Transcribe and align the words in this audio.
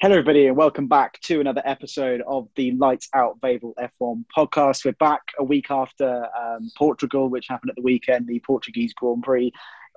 Hello, 0.00 0.14
everybody, 0.14 0.46
and 0.46 0.56
welcome 0.56 0.86
back 0.86 1.18
to 1.22 1.40
another 1.40 1.60
episode 1.64 2.22
of 2.24 2.48
the 2.54 2.70
Lights 2.70 3.08
Out 3.14 3.40
Vavel 3.40 3.74
F1 3.74 4.24
podcast. 4.36 4.84
We're 4.84 4.92
back 4.92 5.22
a 5.40 5.42
week 5.42 5.72
after 5.72 6.28
um, 6.38 6.70
Portugal, 6.76 7.28
which 7.28 7.48
happened 7.48 7.70
at 7.70 7.74
the 7.74 7.82
weekend, 7.82 8.28
the 8.28 8.38
Portuguese 8.46 8.94
Grand 8.94 9.24
Prix 9.24 9.50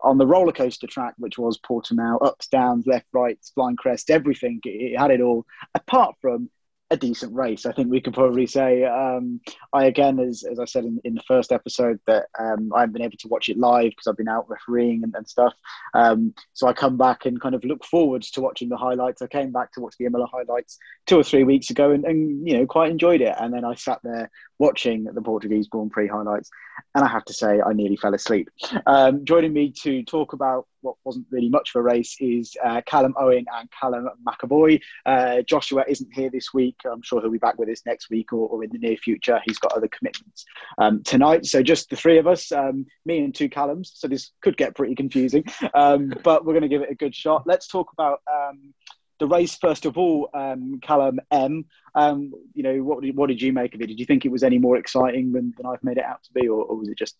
on 0.03 0.17
the 0.17 0.25
roller 0.25 0.53
coaster 0.53 0.87
track, 0.87 1.13
which 1.19 1.37
was 1.37 1.59
Portimao, 1.59 2.17
ups, 2.25 2.47
downs, 2.47 2.87
left, 2.87 3.05
right, 3.13 3.37
flying 3.53 3.75
crest, 3.75 4.09
everything. 4.09 4.59
It 4.63 4.97
had 4.97 5.11
it 5.11 5.21
all, 5.21 5.45
apart 5.75 6.15
from 6.19 6.49
a 6.91 6.97
decent 6.97 7.33
race. 7.33 7.65
I 7.65 7.71
think 7.71 7.89
we 7.89 8.01
can 8.01 8.11
probably 8.11 8.45
say. 8.45 8.83
Um, 8.83 9.39
I 9.71 9.85
again, 9.85 10.19
as, 10.19 10.43
as 10.43 10.59
I 10.59 10.65
said 10.65 10.83
in, 10.83 10.99
in 11.05 11.15
the 11.15 11.23
first 11.25 11.53
episode, 11.53 11.99
that 12.05 12.25
um, 12.37 12.71
I 12.75 12.81
haven't 12.81 12.93
been 12.93 13.01
able 13.01 13.17
to 13.17 13.27
watch 13.29 13.47
it 13.47 13.57
live 13.57 13.91
because 13.91 14.07
I've 14.07 14.17
been 14.17 14.27
out 14.27 14.49
refereeing 14.49 15.03
and, 15.03 15.15
and 15.15 15.27
stuff. 15.27 15.53
Um, 15.93 16.35
so 16.53 16.67
I 16.67 16.73
come 16.73 16.97
back 16.97 17.25
and 17.25 17.39
kind 17.39 17.55
of 17.55 17.63
look 17.63 17.85
forwards 17.85 18.29
to 18.31 18.41
watching 18.41 18.67
the 18.67 18.77
highlights. 18.77 19.21
I 19.21 19.27
came 19.27 19.51
back 19.51 19.71
to 19.73 19.79
watch 19.79 19.95
the 19.97 20.05
Imola 20.05 20.27
highlights 20.27 20.77
two 21.07 21.17
or 21.17 21.23
three 21.23 21.45
weeks 21.45 21.69
ago 21.69 21.91
and, 21.91 22.03
and 22.03 22.47
you 22.47 22.57
know 22.57 22.65
quite 22.65 22.91
enjoyed 22.91 23.21
it. 23.21 23.35
And 23.39 23.53
then 23.53 23.63
I 23.63 23.73
sat 23.75 23.99
there 24.03 24.29
watching 24.59 25.05
the 25.05 25.21
Portuguese 25.21 25.67
Grand 25.69 25.91
Prix 25.91 26.07
highlights, 26.07 26.49
and 26.93 27.05
I 27.05 27.07
have 27.07 27.25
to 27.25 27.33
say 27.33 27.61
I 27.61 27.71
nearly 27.71 27.95
fell 27.95 28.13
asleep. 28.13 28.49
Um, 28.85 29.23
joining 29.23 29.53
me 29.53 29.73
to 29.83 30.03
talk 30.03 30.33
about 30.33 30.67
what 30.81 30.95
wasn't 31.03 31.25
really 31.29 31.49
much 31.49 31.71
of 31.73 31.79
a 31.79 31.83
race 31.83 32.15
is 32.19 32.55
uh, 32.63 32.81
Callum 32.85 33.13
Owen 33.17 33.45
and 33.53 33.69
Callum 33.71 34.09
McAvoy. 34.27 34.79
Uh, 35.05 35.41
Joshua 35.41 35.83
isn't 35.87 36.13
here 36.13 36.29
this 36.29 36.53
week. 36.53 36.75
I'm 36.89 37.01
sure 37.01 37.21
he'll 37.21 37.31
be 37.31 37.37
back 37.37 37.57
with 37.57 37.69
us 37.69 37.81
next 37.85 38.09
week 38.09 38.33
or, 38.33 38.47
or 38.49 38.63
in 38.63 38.71
the 38.71 38.77
near 38.77 38.97
future. 38.97 39.39
He's 39.45 39.57
got 39.57 39.73
other 39.73 39.87
commitments 39.87 40.45
um, 40.77 41.03
tonight. 41.03 41.45
So 41.45 41.61
just 41.63 41.89
the 41.89 41.95
three 41.95 42.17
of 42.17 42.27
us, 42.27 42.51
um, 42.51 42.85
me 43.05 43.19
and 43.19 43.33
two 43.33 43.49
Callums. 43.49 43.91
So 43.93 44.07
this 44.07 44.31
could 44.41 44.57
get 44.57 44.75
pretty 44.75 44.95
confusing, 44.95 45.43
um, 45.73 46.13
but 46.23 46.45
we're 46.45 46.53
going 46.53 46.63
to 46.63 46.69
give 46.69 46.81
it 46.81 46.91
a 46.91 46.95
good 46.95 47.15
shot. 47.15 47.43
Let's 47.45 47.67
talk 47.67 47.91
about 47.93 48.21
um, 48.31 48.73
the 49.19 49.27
race 49.27 49.55
first 49.55 49.85
of 49.85 49.97
all, 49.97 50.29
um, 50.33 50.79
Callum 50.81 51.19
M. 51.31 51.65
Um, 51.93 52.33
you 52.53 52.63
know, 52.63 52.77
what 52.83 53.03
did, 53.03 53.15
what 53.15 53.27
did 53.27 53.41
you 53.41 53.53
make 53.53 53.75
of 53.75 53.81
it? 53.81 53.87
Did 53.87 53.99
you 53.99 54.05
think 54.05 54.25
it 54.25 54.31
was 54.31 54.43
any 54.43 54.57
more 54.57 54.77
exciting 54.77 55.31
than, 55.31 55.53
than 55.57 55.65
I've 55.65 55.83
made 55.83 55.97
it 55.97 56.05
out 56.05 56.23
to 56.23 56.33
be, 56.33 56.47
or, 56.47 56.63
or 56.63 56.77
was 56.77 56.89
it 56.89 56.97
just 56.97 57.15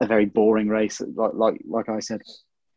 a 0.00 0.06
very 0.06 0.24
boring 0.24 0.68
race, 0.68 1.00
like 1.00 1.32
like 1.34 1.60
like 1.68 1.88
I 1.88 2.00
said? 2.00 2.22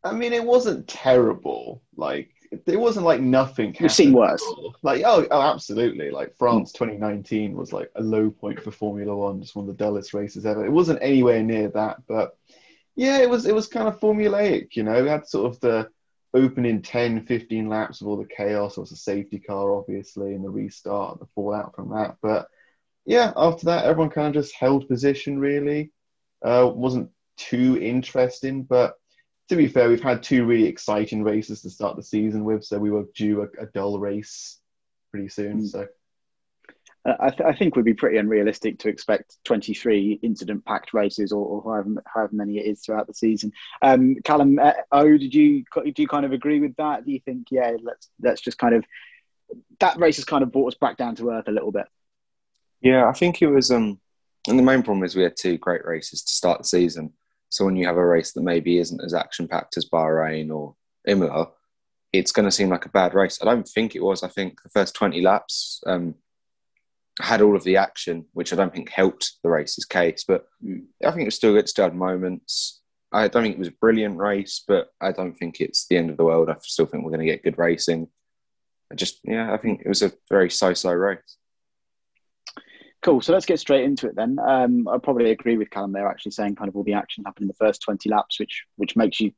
I 0.04 0.12
mean, 0.12 0.32
it 0.32 0.44
wasn't 0.44 0.88
terrible. 0.88 1.82
Like 1.96 2.30
it 2.50 2.78
wasn't 2.78 3.06
like 3.06 3.20
nothing. 3.20 3.76
You've 3.78 3.92
seen 3.92 4.12
worse. 4.12 4.44
Like 4.82 5.02
oh, 5.04 5.26
oh, 5.30 5.42
absolutely. 5.42 6.10
Like 6.10 6.36
France 6.36 6.72
2019 6.72 7.56
was 7.56 7.72
like 7.72 7.90
a 7.96 8.02
low 8.02 8.30
point 8.30 8.62
for 8.62 8.70
Formula 8.70 9.14
One, 9.14 9.42
just 9.42 9.56
one 9.56 9.68
of 9.68 9.76
the 9.76 9.84
dullest 9.84 10.14
races 10.14 10.46
ever. 10.46 10.64
It 10.64 10.72
wasn't 10.72 11.00
anywhere 11.02 11.42
near 11.42 11.68
that, 11.70 11.98
but 12.06 12.36
yeah, 12.98 13.18
it 13.18 13.30
was. 13.30 13.46
It 13.46 13.54
was 13.54 13.68
kind 13.68 13.86
of 13.86 14.00
formulaic. 14.00 14.74
You 14.74 14.82
know, 14.82 15.02
we 15.02 15.08
had 15.08 15.26
sort 15.26 15.52
of 15.52 15.60
the 15.60 15.88
opening 16.34 16.82
10, 16.82 17.26
15 17.26 17.68
laps 17.68 18.00
of 18.00 18.08
all 18.08 18.16
the 18.16 18.26
chaos. 18.26 18.76
It 18.76 18.80
was 18.80 18.92
a 18.92 18.96
safety 18.96 19.38
car, 19.38 19.74
obviously, 19.74 20.34
and 20.34 20.44
the 20.44 20.50
restart, 20.50 21.20
the 21.20 21.26
fallout 21.34 21.74
from 21.76 21.90
that. 21.90 22.16
But 22.20 22.48
yeah, 23.06 23.32
after 23.36 23.66
that, 23.66 23.84
everyone 23.84 24.10
kind 24.10 24.28
of 24.28 24.42
just 24.42 24.54
held 24.54 24.88
position. 24.88 25.38
Really, 25.38 25.92
uh, 26.44 26.70
wasn't 26.74 27.10
too 27.36 27.78
interesting, 27.80 28.64
but 28.64 28.94
to 29.48 29.56
be 29.56 29.68
fair, 29.68 29.88
we've 29.88 30.02
had 30.02 30.22
two 30.22 30.44
really 30.44 30.66
exciting 30.66 31.22
races 31.22 31.62
to 31.62 31.70
start 31.70 31.96
the 31.96 32.02
season 32.02 32.44
with, 32.44 32.64
so 32.64 32.78
we 32.78 32.90
were 32.90 33.04
due 33.14 33.42
a, 33.42 33.62
a 33.62 33.66
dull 33.66 33.98
race 33.98 34.58
pretty 35.10 35.28
soon. 35.28 35.62
Mm. 35.62 35.68
So. 35.68 35.86
Uh, 37.06 37.14
I, 37.20 37.30
th- 37.30 37.48
I, 37.48 37.54
think 37.54 37.76
would 37.76 37.84
be 37.84 37.94
pretty 37.94 38.18
unrealistic 38.18 38.78
to 38.80 38.88
expect 38.88 39.36
23 39.44 40.18
incident-packed 40.22 40.92
races, 40.92 41.32
or, 41.32 41.46
or 41.46 41.62
however, 41.62 42.02
however, 42.06 42.34
many 42.34 42.58
it 42.58 42.66
is 42.66 42.80
throughout 42.80 43.06
the 43.06 43.14
season. 43.14 43.52
Um, 43.80 44.16
Callum, 44.24 44.58
uh, 44.58 44.72
oh, 44.92 45.16
did 45.16 45.34
you 45.34 45.64
do 45.84 46.02
you 46.02 46.08
kind 46.08 46.26
of 46.26 46.32
agree 46.32 46.60
with 46.60 46.76
that? 46.76 47.06
Do 47.06 47.12
you 47.12 47.20
think, 47.20 47.46
yeah, 47.50 47.76
let's 47.82 48.10
let's 48.20 48.40
just 48.40 48.58
kind 48.58 48.74
of 48.74 48.84
that 49.80 49.98
race 49.98 50.16
has 50.16 50.24
kind 50.24 50.42
of 50.42 50.52
brought 50.52 50.74
us 50.74 50.78
back 50.78 50.96
down 50.96 51.14
to 51.16 51.30
earth 51.30 51.48
a 51.48 51.52
little 51.52 51.72
bit? 51.72 51.86
Yeah, 52.80 53.08
I 53.08 53.12
think 53.12 53.40
it 53.42 53.48
was. 53.48 53.70
Um, 53.70 54.00
and 54.46 54.58
the 54.58 54.62
main 54.62 54.82
problem 54.82 55.04
is 55.04 55.16
we 55.16 55.22
had 55.22 55.36
two 55.36 55.58
great 55.58 55.84
races 55.84 56.22
to 56.22 56.32
start 56.32 56.58
the 56.58 56.64
season. 56.64 57.12
So 57.50 57.64
when 57.64 57.76
you 57.76 57.86
have 57.86 57.96
a 57.96 58.06
race 58.06 58.32
that 58.32 58.42
maybe 58.42 58.78
isn't 58.78 59.02
as 59.02 59.14
action 59.14 59.48
packed 59.48 59.76
as 59.76 59.88
Bahrain 59.88 60.54
or 60.54 60.74
Imola, 61.06 61.48
it's 62.12 62.32
going 62.32 62.44
to 62.44 62.52
seem 62.52 62.68
like 62.68 62.86
a 62.86 62.90
bad 62.90 63.14
race. 63.14 63.38
I 63.40 63.44
don't 63.44 63.66
think 63.66 63.94
it 63.94 64.02
was. 64.02 64.22
I 64.22 64.28
think 64.28 64.62
the 64.62 64.68
first 64.68 64.94
20 64.94 65.20
laps 65.22 65.82
um, 65.86 66.14
had 67.20 67.40
all 67.40 67.56
of 67.56 67.64
the 67.64 67.76
action, 67.76 68.26
which 68.32 68.52
I 68.52 68.56
don't 68.56 68.72
think 68.72 68.90
helped 68.90 69.34
the 69.42 69.50
race's 69.50 69.84
case. 69.84 70.24
But 70.26 70.46
I 70.64 71.10
think 71.10 71.22
it 71.22 71.26
was 71.26 71.36
still 71.36 71.52
good, 71.52 71.68
still 71.68 71.84
had 71.84 71.94
moments. 71.94 72.80
I 73.12 73.28
don't 73.28 73.42
think 73.42 73.56
it 73.56 73.58
was 73.58 73.68
a 73.68 73.72
brilliant 73.80 74.18
race, 74.18 74.62
but 74.66 74.88
I 75.00 75.12
don't 75.12 75.34
think 75.34 75.60
it's 75.60 75.86
the 75.86 75.96
end 75.96 76.10
of 76.10 76.18
the 76.18 76.24
world. 76.24 76.50
I 76.50 76.56
still 76.60 76.86
think 76.86 77.04
we're 77.04 77.10
going 77.10 77.26
to 77.26 77.32
get 77.32 77.42
good 77.42 77.58
racing. 77.58 78.08
I 78.92 78.94
just, 78.94 79.20
yeah, 79.24 79.52
I 79.52 79.56
think 79.56 79.80
it 79.80 79.88
was 79.88 80.02
a 80.02 80.12
very 80.28 80.50
so-so 80.50 80.92
race. 80.92 81.37
Cool. 83.02 83.20
So 83.20 83.32
let's 83.32 83.46
get 83.46 83.60
straight 83.60 83.84
into 83.84 84.08
it 84.08 84.16
then. 84.16 84.38
Um, 84.40 84.88
I 84.88 84.98
probably 84.98 85.30
agree 85.30 85.56
with 85.56 85.70
Callum 85.70 85.92
there, 85.92 86.08
actually 86.08 86.32
saying 86.32 86.56
kind 86.56 86.68
of 86.68 86.76
all 86.76 86.82
the 86.82 86.94
action 86.94 87.24
happened 87.24 87.44
in 87.44 87.48
the 87.48 87.54
first 87.54 87.80
twenty 87.82 88.08
laps, 88.08 88.40
which 88.40 88.64
which 88.76 88.96
makes 88.96 89.20
you 89.20 89.32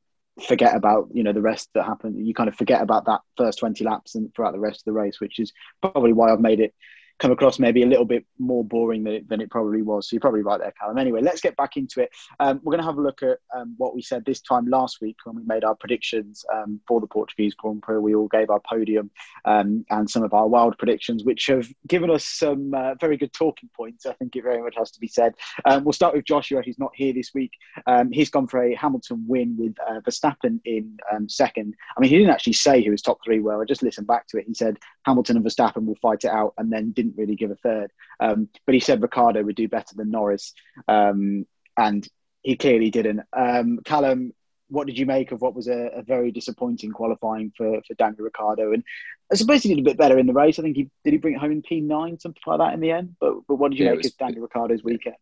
forget 0.49 0.75
about 0.75 1.09
you 1.13 1.23
know 1.23 1.33
the 1.33 1.43
rest 1.43 1.69
that 1.75 1.85
happened. 1.85 2.27
You 2.27 2.33
kind 2.33 2.49
of 2.49 2.57
forget 2.57 2.81
about 2.81 3.05
that 3.05 3.21
first 3.37 3.59
twenty 3.59 3.85
laps 3.85 4.15
and 4.15 4.35
throughout 4.35 4.53
the 4.53 4.61
rest 4.61 4.81
of 4.81 4.85
the 4.87 4.93
race, 4.93 5.21
which 5.21 5.39
is 5.39 5.53
probably 5.83 6.15
why 6.15 6.33
I've 6.33 6.41
made 6.41 6.61
it 6.61 6.75
come 7.21 7.31
across 7.31 7.59
maybe 7.59 7.83
a 7.83 7.87
little 7.87 8.05
bit 8.05 8.25
more 8.39 8.65
boring 8.65 9.05
than 9.05 9.15
it, 9.15 9.29
than 9.29 9.41
it 9.41 9.51
probably 9.51 9.83
was. 9.83 10.09
So 10.09 10.15
you're 10.15 10.21
probably 10.21 10.43
right 10.43 10.59
there, 10.59 10.73
Callum. 10.79 10.99
Anyway, 10.99 11.21
let's 11.21 11.41
get 11.41 11.57
back 11.57 11.77
into 11.77 12.01
it. 12.01 12.11
Um, 12.41 12.61
we're 12.63 12.73
going 12.73 12.83
to 12.83 12.87
have 12.87 12.99
a 12.99 13.03
look 13.03 13.23
at 13.23 13.39
um, 13.55 13.75
what 13.77 13.95
we 13.95 14.03
said 14.03 14.25
this 14.25 14.41
time 14.41 14.67
last 14.67 15.01
week 15.01 15.17
when 15.25 15.37
we 15.37 15.43
made 15.45 15.63
our 15.63 15.75
predictions 15.75 16.45
um, 16.53 16.81
for 16.89 17.01
the 17.01 17.07
Portuguese 17.07 17.55
Grand 17.55 17.83
Prix. 17.83 17.99
We 17.99 18.15
all 18.15 18.29
gave 18.29 18.51
our 18.51 18.61
podium 18.61 19.11
um, 19.45 19.85
and 19.91 20.09
some 20.09 20.23
of 20.23 20.33
our 20.33 20.49
wild 20.49 20.79
predictions, 20.79 21.25
which 21.25 21.47
have 21.47 21.69
given 21.87 22.11
us 22.11 22.25
some 22.25 22.73
uh, 22.75 22.95
very 22.95 23.17
good 23.17 23.33
talking 23.33 23.69
points. 23.77 24.07
I 24.07 24.15
think 24.15 24.35
it 24.35 24.43
very 24.43 24.63
much 24.63 24.75
has 24.77 24.91
to 24.93 25.01
be 25.01 25.09
said. 25.09 25.35
Um, 25.67 25.85
we'll 25.85 25.93
start 25.93 26.15
with 26.15 26.25
Joshua, 26.25 26.63
who's 26.65 26.79
not 26.79 26.93
here 26.95 27.13
this 27.13 27.33
week. 27.35 27.53
Um, 27.87 28.11
he's 28.11 28.31
gone 28.31 28.47
for 28.47 28.65
a 28.65 28.75
Hamilton 28.75 29.25
win 29.29 29.57
with 29.59 29.75
uh, 29.87 30.01
Verstappen 30.01 30.61
in 30.65 30.99
second. 31.29 31.75
I 31.97 32.01
mean, 32.01 32.11
he 32.11 32.17
didn't 32.17 32.33
actually 32.33 32.55
say 32.55 32.83
who 32.83 32.93
his 32.93 33.03
top 33.03 33.19
three 33.25 33.41
were. 33.41 33.61
I 33.61 33.65
just 33.67 33.83
listened 33.83 34.07
back 34.07 34.27
to 34.29 34.39
it. 34.39 34.47
He 34.47 34.55
said 34.55 34.79
Hamilton 35.05 35.37
and 35.37 35.45
Verstappen 35.45 35.85
will 35.85 35.97
fight 35.97 36.25
it 36.25 36.31
out, 36.31 36.55
and 36.57 36.73
then 36.73 36.93
didn't 36.93 37.10
didn't 37.11 37.21
really 37.21 37.37
give 37.37 37.51
a 37.51 37.57
third. 37.57 37.93
Um, 38.19 38.49
but 38.67 38.75
he 38.75 38.81
said 38.81 39.03
Ricciardo 39.03 39.43
would 39.43 39.57
do 39.57 39.69
better 39.69 39.95
than 39.95 40.11
Norris, 40.11 40.53
um, 40.89 41.47
and 41.77 42.07
he 42.43 42.57
clearly 42.57 42.91
didn't. 42.91 43.21
Um, 43.37 43.81
Callum, 43.85 44.33
what 44.69 44.87
did 44.87 44.99
you 44.99 45.07
make 45.07 45.33
of 45.33 45.41
what 45.41 45.55
was 45.55 45.69
a, 45.69 45.91
a, 45.97 46.03
very 46.03 46.31
disappointing 46.31 46.93
qualifying 46.93 47.53
for, 47.57 47.81
for 47.87 47.95
Daniel 47.95 48.25
Ricciardo? 48.25 48.73
And 48.73 48.85
I 49.31 49.35
suppose 49.35 49.63
he 49.63 49.69
did 49.75 49.81
a 49.81 49.89
bit 49.89 49.99
better 49.99 50.19
in 50.19 50.27
the 50.27 50.33
race. 50.33 50.59
I 50.59 50.63
think 50.63 50.77
he 50.77 50.89
did 51.05 51.13
he 51.13 51.19
bring 51.19 51.35
it 51.35 51.41
home 51.41 51.53
in 51.53 51.63
P 51.63 51.81
nine, 51.81 52.19
something 52.19 52.43
like 52.47 52.59
that 52.59 52.75
in 52.75 52.81
the 52.81 52.91
end. 52.91 53.17
But 53.21 53.35
but 53.49 53.57
what 53.57 53.71
did 53.71 53.79
you 53.79 53.87
yeah, 53.87 53.93
make 53.93 53.99
was, 53.99 54.07
of 54.07 54.19
Daniel 54.19 54.43
Ricciardo's 54.43 54.85
weekend? 54.85 55.17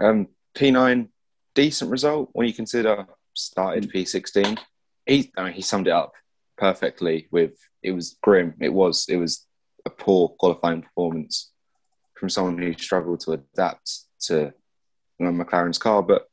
Um, 0.00 0.28
P 0.54 0.70
nine, 0.70 1.08
decent 1.54 1.90
result 1.90 2.30
when 2.32 2.46
you 2.46 2.54
consider 2.54 3.06
started 3.34 3.88
P 3.90 4.04
sixteen. 4.04 4.58
He 5.06 5.32
I 5.36 5.44
mean 5.44 5.52
he 5.52 5.62
summed 5.62 5.86
it 5.86 5.92
up 5.92 6.12
perfectly 6.56 7.28
with 7.30 7.52
it 7.82 7.92
was 7.92 8.16
grim. 8.22 8.54
It 8.60 8.72
was 8.72 9.06
it 9.08 9.16
was 9.16 9.46
a 9.86 9.90
poor 9.90 10.28
qualifying 10.38 10.82
performance 10.82 11.52
from 12.14 12.28
someone 12.28 12.58
who 12.58 12.72
struggled 12.74 13.20
to 13.20 13.32
adapt 13.32 14.00
to 14.20 14.52
you 15.18 15.26
know, 15.26 15.44
McLaren's 15.44 15.78
car. 15.78 16.02
But 16.02 16.26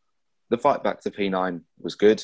the 0.50 0.58
fight 0.58 0.84
back 0.84 1.02
to 1.02 1.12
P9 1.12 1.62
was 1.80 1.96
good. 1.96 2.24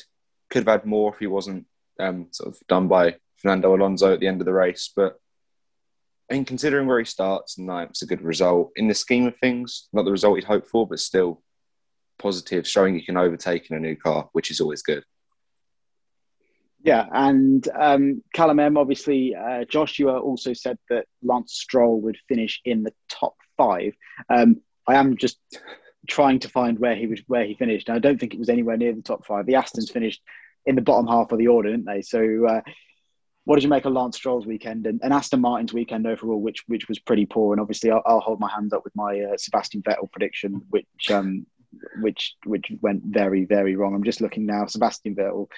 Could 0.50 0.66
have 0.66 0.80
had 0.80 0.86
more 0.86 1.12
if 1.12 1.18
he 1.18 1.26
wasn't 1.26 1.66
um, 2.00 2.28
sort 2.32 2.54
of 2.54 2.66
done 2.68 2.88
by 2.88 3.16
Fernando 3.36 3.74
Alonso 3.74 4.12
at 4.12 4.20
the 4.20 4.26
end 4.26 4.40
of 4.40 4.46
the 4.46 4.52
race. 4.52 4.90
But 4.94 5.16
I 6.30 6.34
mean, 6.34 6.44
considering 6.44 6.86
where 6.86 6.98
he 6.98 7.04
starts, 7.04 7.56
it's 7.58 8.02
a 8.02 8.06
good 8.06 8.22
result. 8.22 8.70
In 8.76 8.88
the 8.88 8.94
scheme 8.94 9.26
of 9.26 9.36
things, 9.38 9.88
not 9.92 10.04
the 10.04 10.10
result 10.10 10.36
he'd 10.36 10.44
hoped 10.44 10.68
for, 10.68 10.86
but 10.86 11.00
still 11.00 11.42
positive, 12.18 12.66
showing 12.66 12.94
he 12.94 13.04
can 13.04 13.16
overtake 13.16 13.70
in 13.70 13.76
a 13.76 13.80
new 13.80 13.96
car, 13.96 14.28
which 14.32 14.50
is 14.50 14.60
always 14.60 14.82
good. 14.82 15.04
Yeah, 16.88 17.06
and 17.12 17.68
um, 17.78 18.22
Callum 18.32 18.58
M, 18.58 18.78
obviously, 18.78 19.34
uh, 19.34 19.64
Joshua 19.64 20.18
also 20.18 20.54
said 20.54 20.78
that 20.88 21.04
Lance 21.22 21.52
Stroll 21.52 22.00
would 22.00 22.16
finish 22.28 22.62
in 22.64 22.82
the 22.82 22.94
top 23.10 23.34
five. 23.58 23.92
Um, 24.30 24.62
I 24.86 24.94
am 24.94 25.18
just 25.18 25.38
trying 26.08 26.38
to 26.38 26.48
find 26.48 26.78
where 26.78 26.96
he 26.96 27.06
was, 27.06 27.20
where 27.26 27.44
he 27.44 27.52
finished. 27.52 27.90
I 27.90 27.98
don't 27.98 28.18
think 28.18 28.32
it 28.32 28.38
was 28.38 28.48
anywhere 28.48 28.78
near 28.78 28.94
the 28.94 29.02
top 29.02 29.26
five. 29.26 29.44
The 29.44 29.52
Astons 29.52 29.92
finished 29.92 30.22
in 30.64 30.76
the 30.76 30.80
bottom 30.80 31.06
half 31.06 31.30
of 31.30 31.38
the 31.38 31.48
order, 31.48 31.70
didn't 31.70 31.84
they? 31.84 32.00
So, 32.00 32.46
uh, 32.46 32.62
what 33.44 33.56
did 33.56 33.64
you 33.64 33.70
make 33.70 33.84
of 33.84 33.92
Lance 33.92 34.16
Stroll's 34.16 34.46
weekend 34.46 34.86
and, 34.86 34.98
and, 35.02 35.12
Aston 35.12 35.42
Martin's 35.42 35.74
weekend 35.74 36.06
overall, 36.06 36.40
which 36.40 36.64
which 36.68 36.88
was 36.88 36.98
pretty 36.98 37.26
poor? 37.26 37.52
And 37.52 37.60
obviously, 37.60 37.90
I'll, 37.90 38.02
I'll 38.06 38.20
hold 38.20 38.40
my 38.40 38.50
hands 38.50 38.72
up 38.72 38.84
with 38.84 38.96
my 38.96 39.20
uh, 39.20 39.36
Sebastian 39.36 39.82
Vettel 39.82 40.10
prediction, 40.10 40.62
which 40.70 41.10
um, 41.10 41.44
which 42.00 42.34
which 42.46 42.72
went 42.80 43.02
very 43.04 43.44
very 43.44 43.76
wrong. 43.76 43.94
I'm 43.94 44.04
just 44.04 44.22
looking 44.22 44.46
now. 44.46 44.64
Sebastian 44.64 45.14
Vettel 45.14 45.48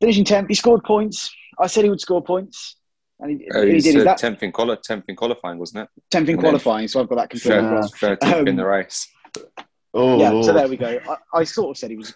finishing 0.00 0.24
tenth. 0.24 0.48
He 0.48 0.54
scored 0.54 0.84
points. 0.84 1.34
I 1.58 1.66
said 1.66 1.84
he 1.84 1.90
would 1.90 2.00
score 2.00 2.22
points. 2.22 2.76
And 3.18 3.40
he, 3.40 3.50
uh, 3.50 3.62
he 3.62 3.80
did. 3.80 3.96
Uh, 3.96 4.04
that 4.04 4.18
tenth 4.18 4.42
in 4.42 4.52
quali- 4.52 4.76
tenth 4.82 5.04
in 5.08 5.16
qualifying, 5.16 5.58
wasn't 5.58 5.84
it? 5.84 6.02
Tenth 6.10 6.28
in 6.28 6.36
qualifying, 6.36 6.86
so 6.88 7.00
I've 7.00 7.08
got 7.08 7.16
that 7.16 7.30
confirmed. 7.30 7.90
Thirteenth 7.94 8.34
um, 8.34 8.48
in 8.48 8.56
the 8.56 8.66
race. 8.66 9.08
Oh, 9.94 10.18
yeah. 10.18 10.42
So 10.42 10.52
there 10.52 10.68
we 10.68 10.76
go. 10.76 10.98
I, 11.08 11.38
I, 11.38 11.44
sort 11.44 11.70
of 11.70 11.78
said 11.78 11.90
he 11.90 11.96
was 11.96 12.12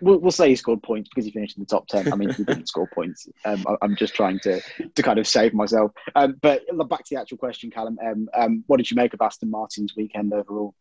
we'll, 0.00 0.18
we'll, 0.18 0.30
say 0.30 0.48
he 0.48 0.56
scored 0.56 0.82
points 0.82 1.10
because 1.10 1.26
he 1.26 1.30
finished 1.30 1.56
in 1.58 1.62
the 1.62 1.66
top 1.66 1.86
10. 1.88 2.10
I 2.10 2.16
mean, 2.16 2.30
he 2.30 2.44
didn't 2.44 2.68
score 2.68 2.88
points. 2.94 3.28
Um, 3.44 3.64
I, 3.68 3.84
am 3.84 3.94
just 3.96 4.14
trying 4.14 4.40
to, 4.40 4.60
to 4.94 5.02
kind 5.02 5.18
of 5.18 5.26
save 5.26 5.52
myself. 5.52 5.92
Um, 6.14 6.36
but 6.40 6.62
back 6.88 7.04
to 7.04 7.14
the 7.14 7.20
actual 7.20 7.36
question, 7.38 7.70
Callum. 7.70 7.98
Um, 8.02 8.28
um, 8.34 8.64
what 8.66 8.78
did 8.78 8.90
you 8.90 8.94
make 8.94 9.12
of 9.12 9.20
Aston 9.20 9.50
Martin's 9.50 9.94
weekend 9.96 10.32
overall? 10.32 10.74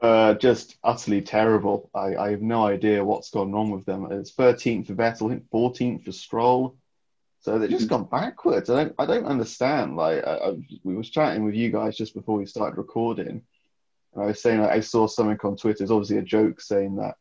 Uh, 0.00 0.34
just 0.34 0.76
utterly 0.84 1.20
terrible. 1.20 1.90
I, 1.92 2.14
I, 2.14 2.30
have 2.30 2.40
no 2.40 2.64
idea 2.64 3.04
what's 3.04 3.30
gone 3.30 3.50
wrong 3.50 3.70
with 3.72 3.84
them. 3.84 4.06
It's 4.12 4.32
13th 4.32 4.86
for 4.86 4.94
Vettel, 4.94 5.26
I 5.26 5.34
think 5.34 5.50
14th 5.50 6.04
for 6.04 6.12
Stroll. 6.12 6.76
So 7.40 7.58
they've 7.58 7.68
just 7.68 7.86
mm-hmm. 7.86 8.04
gone 8.04 8.04
backwards. 8.04 8.70
I 8.70 8.84
don't, 8.84 8.94
I 8.98 9.06
don't 9.06 9.26
understand. 9.26 9.96
Like 9.96 10.24
I, 10.24 10.34
I, 10.34 10.52
we 10.84 10.96
was 10.96 11.10
chatting 11.10 11.44
with 11.44 11.54
you 11.54 11.70
guys 11.70 11.96
just 11.96 12.14
before 12.14 12.36
we 12.36 12.46
started 12.46 12.76
recording, 12.76 13.42
and 14.14 14.22
I 14.22 14.26
was 14.26 14.40
saying 14.40 14.60
like, 14.60 14.70
I 14.70 14.80
saw 14.80 15.06
something 15.06 15.38
on 15.42 15.56
Twitter. 15.56 15.82
It's 15.82 15.92
obviously 15.92 16.18
a 16.18 16.22
joke 16.22 16.60
saying 16.60 16.96
that 16.96 17.16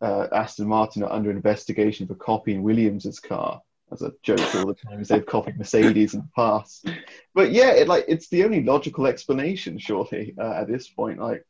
uh, 0.00 0.28
Aston 0.32 0.68
Martin 0.68 1.02
are 1.02 1.12
under 1.12 1.30
investigation 1.30 2.06
for 2.06 2.14
copying 2.14 2.62
Williams's 2.62 3.20
car. 3.20 3.60
As 3.90 4.02
a 4.02 4.12
joke 4.22 4.54
all 4.54 4.66
the 4.66 4.74
time, 4.74 5.02
they've 5.02 5.24
copied 5.24 5.56
Mercedes 5.56 6.12
in 6.12 6.20
the 6.20 6.28
past. 6.36 6.90
But 7.34 7.52
yeah, 7.52 7.70
it, 7.70 7.88
like 7.88 8.04
it's 8.06 8.28
the 8.28 8.44
only 8.44 8.62
logical 8.62 9.06
explanation, 9.06 9.78
surely, 9.78 10.34
uh, 10.38 10.52
at 10.52 10.68
this 10.68 10.88
point. 10.88 11.18
Like, 11.18 11.46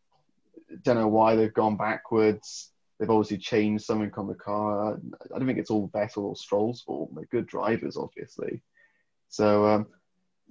don't 0.82 0.97
know 0.97 1.09
why 1.09 1.37
they've 1.37 1.53
gone 1.53 1.76
backwards. 1.76 2.70
They've 2.99 3.11
obviously 3.11 3.38
changed 3.38 3.85
something 3.85 4.11
on 4.17 4.26
the 4.26 4.35
car. 4.35 4.94
I 4.94 5.38
don't 5.38 5.47
think 5.47 5.59
it's 5.59 5.70
all 5.70 5.88
Vettel 5.91 6.25
or 6.25 6.37
Stroll's 6.37 6.82
fault. 6.82 7.15
They're 7.15 7.26
good 7.26 7.47
drivers, 7.47 7.97
obviously. 7.97 8.61
So 9.29 9.67
um, 9.67 9.87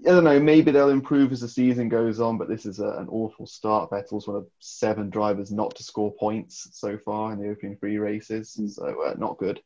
I 0.06 0.12
don't 0.12 0.24
know. 0.24 0.40
Maybe 0.40 0.72
they'll 0.72 0.90
improve 0.90 1.32
as 1.32 1.42
the 1.42 1.50
season 1.50 1.90
goes 1.90 2.20
on, 2.20 2.38
but 2.38 2.48
this 2.48 2.66
is 2.66 2.80
a, 2.80 2.90
an 2.90 3.08
awful 3.10 3.48
start. 3.48 3.90
Vettel's 3.90 4.28
one 4.28 4.38
of 4.38 4.48
seven 4.60 5.10
drivers 5.10 5.52
not 5.52 5.76
to 5.76 5.84
score 5.84 6.14
points 6.14 6.70
so 6.72 6.98
far 6.98 7.34
in 7.34 7.40
the 7.40 7.50
opening 7.50 7.76
three 7.78 7.98
races, 7.98 8.54
hmm. 8.56 8.68
so 8.68 9.04
uh, 9.06 9.16
not 9.18 9.38
good. 9.38 9.60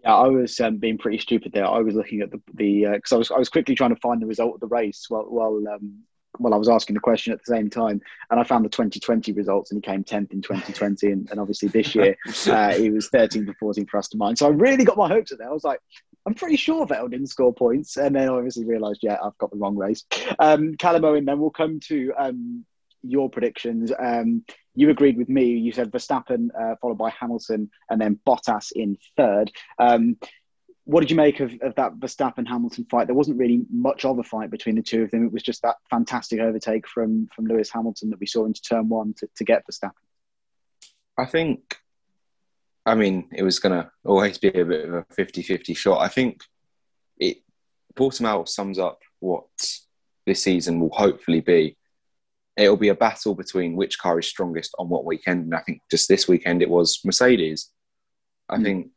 Yeah, 0.00 0.14
I 0.14 0.28
was 0.28 0.58
um, 0.60 0.78
being 0.78 0.96
pretty 0.96 1.18
stupid 1.18 1.52
there. 1.52 1.66
I 1.66 1.80
was 1.80 1.94
looking 1.94 2.22
at 2.22 2.30
the 2.30 2.40
the 2.54 2.86
because 2.92 3.12
uh, 3.12 3.16
I 3.16 3.18
was 3.18 3.30
I 3.30 3.38
was 3.38 3.48
quickly 3.48 3.74
trying 3.74 3.94
to 3.94 4.00
find 4.00 4.22
the 4.22 4.26
result 4.26 4.54
of 4.54 4.60
the 4.60 4.66
race 4.66 5.06
while 5.08 5.24
while 5.24 5.62
um, 5.68 6.02
while 6.36 6.54
I 6.54 6.56
was 6.56 6.68
asking 6.68 6.94
the 6.94 7.00
question 7.00 7.32
at 7.32 7.40
the 7.44 7.54
same 7.54 7.70
time, 7.70 8.00
and 8.30 8.38
I 8.38 8.44
found 8.44 8.64
the 8.64 8.68
2020 8.68 9.32
results, 9.32 9.70
and 9.70 9.82
he 9.82 9.90
came 9.90 10.04
10th 10.04 10.32
in 10.32 10.42
2020, 10.42 11.10
and, 11.10 11.30
and 11.30 11.40
obviously 11.40 11.68
this 11.68 11.94
year 11.94 12.16
uh, 12.46 12.74
he 12.74 12.90
was 12.90 13.10
13th 13.10 13.46
to 13.46 13.54
14th 13.62 13.90
for 13.90 13.98
Aston 13.98 14.18
Martin. 14.18 14.36
So 14.36 14.46
I 14.46 14.50
really 14.50 14.84
got 14.84 14.96
my 14.96 15.08
hopes 15.08 15.32
up 15.32 15.38
there. 15.38 15.48
I 15.48 15.52
was 15.52 15.64
like, 15.64 15.80
I'm 16.26 16.34
pretty 16.34 16.56
sure 16.56 16.86
Vettel 16.86 17.10
didn't 17.10 17.28
score 17.28 17.54
points, 17.54 17.96
and 17.96 18.14
then 18.14 18.28
I 18.28 18.32
obviously 18.32 18.64
realised, 18.64 19.00
yeah, 19.02 19.16
I've 19.22 19.38
got 19.38 19.50
the 19.50 19.56
wrong 19.56 19.76
race. 19.76 20.04
Um, 20.38 20.74
Callum 20.74 21.04
Owen, 21.04 21.24
then 21.24 21.38
we'll 21.38 21.50
come 21.50 21.80
to 21.88 22.12
um, 22.18 22.64
your 23.02 23.30
predictions. 23.30 23.92
Um, 23.98 24.44
you 24.74 24.90
agreed 24.90 25.16
with 25.16 25.28
me. 25.28 25.44
You 25.44 25.72
said 25.72 25.90
Verstappen 25.90 26.48
uh, 26.58 26.76
followed 26.80 26.98
by 26.98 27.10
Hamilton, 27.10 27.70
and 27.90 28.00
then 28.00 28.20
Bottas 28.26 28.72
in 28.74 28.96
third. 29.16 29.50
Um, 29.78 30.18
what 30.88 31.00
did 31.00 31.10
you 31.10 31.16
make 31.16 31.40
of, 31.40 31.52
of 31.60 31.74
that 31.74 32.00
Verstappen 32.00 32.48
Hamilton 32.48 32.86
fight? 32.90 33.08
There 33.08 33.14
wasn't 33.14 33.36
really 33.36 33.60
much 33.70 34.06
of 34.06 34.18
a 34.18 34.22
fight 34.22 34.50
between 34.50 34.74
the 34.74 34.82
two 34.82 35.02
of 35.02 35.10
them. 35.10 35.26
It 35.26 35.32
was 35.34 35.42
just 35.42 35.60
that 35.60 35.76
fantastic 35.90 36.40
overtake 36.40 36.88
from 36.88 37.28
from 37.36 37.44
Lewis 37.44 37.70
Hamilton 37.70 38.08
that 38.08 38.18
we 38.18 38.24
saw 38.24 38.46
into 38.46 38.62
turn 38.62 38.88
one 38.88 39.12
to, 39.18 39.28
to 39.36 39.44
get 39.44 39.64
Verstappen. 39.70 39.92
I 41.18 41.26
think, 41.26 41.76
I 42.86 42.94
mean, 42.94 43.28
it 43.34 43.42
was 43.42 43.58
going 43.58 43.78
to 43.78 43.90
always 44.02 44.38
be 44.38 44.48
a 44.48 44.64
bit 44.64 44.88
of 44.88 44.94
a 44.94 45.04
50 45.12 45.42
50 45.42 45.74
shot. 45.74 46.00
I 46.00 46.08
think 46.08 46.40
it, 47.18 47.42
Portimao 47.94 48.48
sums 48.48 48.78
up 48.78 49.00
what 49.20 49.44
this 50.24 50.42
season 50.42 50.80
will 50.80 50.94
hopefully 50.94 51.42
be. 51.42 51.76
It'll 52.56 52.78
be 52.78 52.88
a 52.88 52.94
battle 52.94 53.34
between 53.34 53.76
which 53.76 53.98
car 53.98 54.18
is 54.20 54.26
strongest 54.26 54.74
on 54.78 54.88
what 54.88 55.04
weekend. 55.04 55.44
And 55.44 55.54
I 55.54 55.60
think 55.60 55.82
just 55.90 56.08
this 56.08 56.26
weekend 56.26 56.62
it 56.62 56.70
was 56.70 57.00
Mercedes. 57.04 57.70
I 58.48 58.56
mm. 58.56 58.64
think 58.64 58.88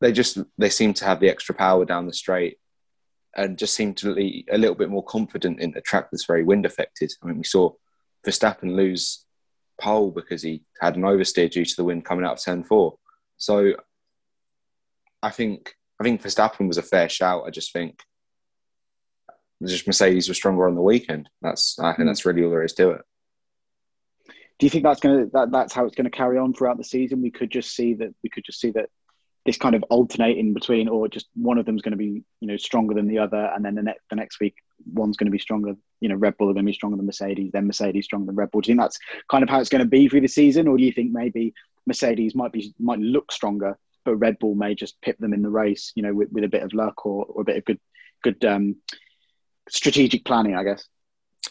they 0.00 0.12
just 0.12 0.38
they 0.58 0.70
seem 0.70 0.94
to 0.94 1.04
have 1.04 1.20
the 1.20 1.28
extra 1.28 1.54
power 1.54 1.84
down 1.84 2.06
the 2.06 2.12
straight 2.12 2.58
and 3.36 3.58
just 3.58 3.74
seem 3.74 3.94
to 3.94 4.14
be 4.14 4.44
a 4.50 4.58
little 4.58 4.74
bit 4.74 4.90
more 4.90 5.04
confident 5.04 5.60
in 5.60 5.72
a 5.76 5.80
track 5.80 6.08
that's 6.10 6.26
very 6.26 6.42
wind 6.42 6.66
affected. 6.66 7.12
I 7.22 7.26
mean, 7.26 7.38
we 7.38 7.44
saw 7.44 7.72
Verstappen 8.26 8.74
lose 8.74 9.24
pole 9.80 10.10
because 10.10 10.42
he 10.42 10.62
had 10.80 10.96
an 10.96 11.02
oversteer 11.02 11.50
due 11.50 11.64
to 11.64 11.76
the 11.76 11.84
wind 11.84 12.04
coming 12.04 12.24
out 12.24 12.38
of 12.38 12.42
turn 12.42 12.64
four. 12.64 12.98
So 13.36 13.74
I 15.22 15.30
think 15.30 15.74
I 16.00 16.04
think 16.04 16.22
Verstappen 16.22 16.66
was 16.66 16.78
a 16.78 16.82
fair 16.82 17.08
shout. 17.08 17.44
I 17.46 17.50
just 17.50 17.72
think 17.72 18.02
just 19.64 19.86
Mercedes 19.86 20.28
was 20.28 20.38
stronger 20.38 20.66
on 20.66 20.74
the 20.74 20.82
weekend. 20.82 21.28
That's 21.42 21.78
I 21.78 21.94
think 21.94 22.08
that's 22.08 22.24
really 22.24 22.42
all 22.42 22.50
there 22.50 22.64
is 22.64 22.72
to 22.74 22.90
it. 22.90 23.02
Do 24.58 24.66
you 24.66 24.70
think 24.70 24.84
that's 24.84 25.00
to 25.00 25.30
that, 25.32 25.50
that's 25.50 25.72
how 25.72 25.86
it's 25.86 25.94
going 25.94 26.04
to 26.04 26.10
carry 26.10 26.38
on 26.38 26.52
throughout 26.52 26.76
the 26.76 26.84
season? 26.84 27.22
We 27.22 27.30
could 27.30 27.50
just 27.50 27.74
see 27.74 27.94
that 27.94 28.14
we 28.22 28.28
could 28.28 28.44
just 28.44 28.60
see 28.60 28.70
that 28.72 28.90
this 29.50 29.58
kind 29.58 29.74
of 29.74 29.82
alternating 29.90 30.54
between, 30.54 30.86
or 30.86 31.08
just 31.08 31.26
one 31.34 31.58
of 31.58 31.66
them's 31.66 31.82
going 31.82 31.90
to 31.90 31.98
be, 31.98 32.22
you 32.38 32.46
know, 32.46 32.56
stronger 32.56 32.94
than 32.94 33.08
the 33.08 33.18
other, 33.18 33.50
and 33.52 33.64
then 33.64 33.74
the 33.74 33.82
next 33.82 34.02
the 34.08 34.14
next 34.14 34.38
week 34.38 34.54
one's 34.94 35.16
going 35.16 35.26
to 35.26 35.32
be 35.32 35.40
stronger. 35.40 35.74
You 36.00 36.08
know, 36.08 36.14
Red 36.14 36.36
Bull 36.36 36.48
are 36.48 36.54
going 36.54 36.64
to 36.64 36.70
be 36.70 36.74
stronger 36.74 36.96
than 36.96 37.06
Mercedes, 37.06 37.50
then 37.50 37.66
Mercedes 37.66 38.04
stronger 38.04 38.26
than 38.26 38.36
Red 38.36 38.52
Bull. 38.52 38.60
Do 38.60 38.70
you 38.70 38.74
think 38.74 38.84
that's 38.84 38.98
kind 39.28 39.42
of 39.42 39.50
how 39.50 39.58
it's 39.58 39.68
going 39.68 39.82
to 39.82 39.88
be 39.88 40.08
through 40.08 40.20
the 40.20 40.28
season, 40.28 40.68
or 40.68 40.76
do 40.76 40.84
you 40.84 40.92
think 40.92 41.10
maybe 41.10 41.52
Mercedes 41.84 42.36
might 42.36 42.52
be 42.52 42.72
might 42.78 43.00
look 43.00 43.32
stronger, 43.32 43.76
but 44.04 44.14
Red 44.14 44.38
Bull 44.38 44.54
may 44.54 44.76
just 44.76 45.00
pip 45.02 45.18
them 45.18 45.34
in 45.34 45.42
the 45.42 45.50
race, 45.50 45.90
you 45.96 46.04
know, 46.04 46.14
with, 46.14 46.30
with 46.30 46.44
a 46.44 46.48
bit 46.48 46.62
of 46.62 46.72
luck 46.72 47.04
or, 47.04 47.24
or 47.24 47.42
a 47.42 47.44
bit 47.44 47.56
of 47.56 47.64
good 47.64 47.80
good 48.22 48.44
um, 48.44 48.76
strategic 49.68 50.24
planning, 50.24 50.54
I 50.54 50.62
guess. 50.62 50.86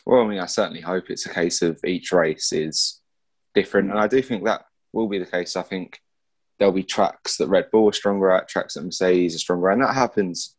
Well, 0.06 0.22
I 0.22 0.28
mean, 0.28 0.40
I 0.40 0.46
certainly 0.46 0.82
hope 0.82 1.10
it's 1.10 1.26
a 1.26 1.34
case 1.34 1.62
of 1.62 1.82
each 1.86 2.14
race 2.14 2.54
is 2.54 3.02
different, 3.54 3.90
and 3.90 4.00
I 4.00 4.08
do 4.08 4.22
think 4.22 4.46
that 4.46 4.62
will 4.94 5.10
be 5.10 5.20
the 5.20 5.26
case. 5.26 5.58
I 5.58 5.64
think 5.64 6.00
there'll 6.60 6.74
be 6.74 6.84
tracks 6.84 7.38
that 7.38 7.48
Red 7.48 7.72
Bull 7.72 7.90
are 7.90 7.94
stronger 7.94 8.30
at, 8.32 8.50
tracks 8.50 8.74
that 8.76 8.84
Mercedes 8.84 9.36
are 9.36 9.40
stronger 9.40 9.70
at, 9.70 9.74
and 9.74 9.84
that 9.84 9.96
happens 9.96 10.56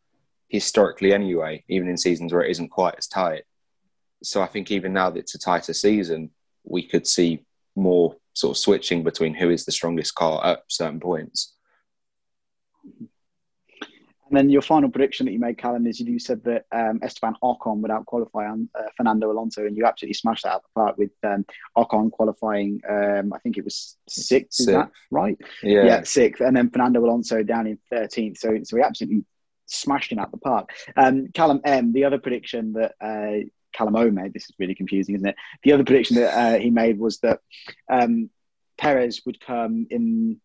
historically 0.49 1.13
anyway, 1.13 1.63
even 1.69 1.87
in 1.87 1.95
seasons 1.95 2.33
where 2.33 2.41
it 2.41 2.51
isn't 2.51 2.69
quite 2.69 2.95
as 2.97 3.07
tight. 3.07 3.43
So 4.23 4.41
I 4.41 4.47
think 4.47 4.71
even 4.71 4.93
now 4.93 5.09
that 5.09 5.19
it's 5.19 5.35
a 5.35 5.39
tighter 5.39 5.73
season, 5.73 6.31
we 6.63 6.83
could 6.83 7.07
see 7.07 7.45
more 7.75 8.15
sort 8.33 8.57
of 8.57 8.61
switching 8.61 9.03
between 9.03 9.33
who 9.33 9.49
is 9.49 9.65
the 9.65 9.71
strongest 9.71 10.15
car 10.15 10.45
at 10.45 10.63
certain 10.67 10.99
points. 10.99 11.53
And 14.31 14.37
then 14.37 14.49
your 14.49 14.61
final 14.61 14.89
prediction 14.89 15.25
that 15.25 15.33
you 15.33 15.39
made, 15.39 15.57
Callum, 15.57 15.85
is 15.85 15.99
you 15.99 16.17
said 16.17 16.41
that 16.45 16.63
um, 16.71 17.01
Esteban 17.03 17.35
Ocon 17.43 17.81
would 17.81 17.91
out 17.91 18.05
qualify 18.05 18.47
uh, 18.47 18.63
Fernando 18.95 19.29
Alonso, 19.29 19.65
and 19.65 19.75
you 19.75 19.85
absolutely 19.85 20.13
smashed 20.13 20.43
that 20.43 20.53
out 20.53 20.55
of 20.55 20.61
the 20.63 20.69
park 20.73 20.97
with 20.97 21.11
um, 21.23 21.45
Ocon 21.77 22.09
qualifying. 22.11 22.79
Um, 22.89 23.33
I 23.33 23.39
think 23.39 23.57
it 23.57 23.65
was 23.65 23.97
sixth. 24.07 24.61
Is 24.61 24.67
that 24.67 24.89
right? 25.11 25.37
Yeah. 25.61 25.83
Yeah, 25.83 26.03
sixth, 26.03 26.41
and 26.41 26.55
then 26.55 26.69
Fernando 26.69 27.03
Alonso 27.03 27.43
down 27.43 27.67
in 27.67 27.77
thirteenth. 27.89 28.37
So, 28.37 28.57
so 28.63 28.77
we 28.77 28.83
absolutely 28.83 29.25
smashed 29.65 30.13
him 30.13 30.19
out 30.19 30.31
the 30.31 30.37
park. 30.37 30.69
Um, 30.95 31.27
Callum 31.33 31.59
M, 31.65 31.91
the 31.91 32.05
other 32.05 32.17
prediction 32.17 32.71
that 32.73 32.93
uh, 33.01 33.45
Callum 33.73 33.97
O 33.97 34.09
made. 34.11 34.31
This 34.31 34.45
is 34.45 34.55
really 34.57 34.75
confusing, 34.75 35.15
isn't 35.15 35.27
it? 35.27 35.35
The 35.63 35.73
other 35.73 35.83
prediction 35.83 36.15
that 36.15 36.33
uh, 36.33 36.57
he 36.57 36.69
made 36.69 36.99
was 36.99 37.19
that 37.19 37.41
um, 37.91 38.29
Perez 38.77 39.23
would 39.25 39.41
come 39.41 39.87
in. 39.89 40.39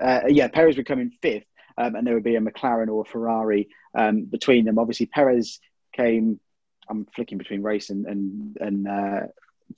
Uh, 0.00 0.22
yeah, 0.26 0.48
Perez 0.48 0.76
would 0.76 0.86
come 0.86 0.98
in 0.98 1.12
fifth 1.22 1.44
um, 1.78 1.94
and 1.94 2.06
there 2.06 2.14
would 2.14 2.24
be 2.24 2.36
a 2.36 2.40
McLaren 2.40 2.88
or 2.88 3.02
a 3.02 3.04
Ferrari 3.04 3.68
um, 3.94 4.24
between 4.24 4.64
them. 4.64 4.78
Obviously, 4.78 5.06
Perez 5.06 5.60
came. 5.92 6.40
I'm 6.88 7.06
flicking 7.14 7.38
between 7.38 7.62
race 7.62 7.90
and 7.90 8.06
and, 8.06 8.56
and 8.60 8.88
uh, 8.88 9.20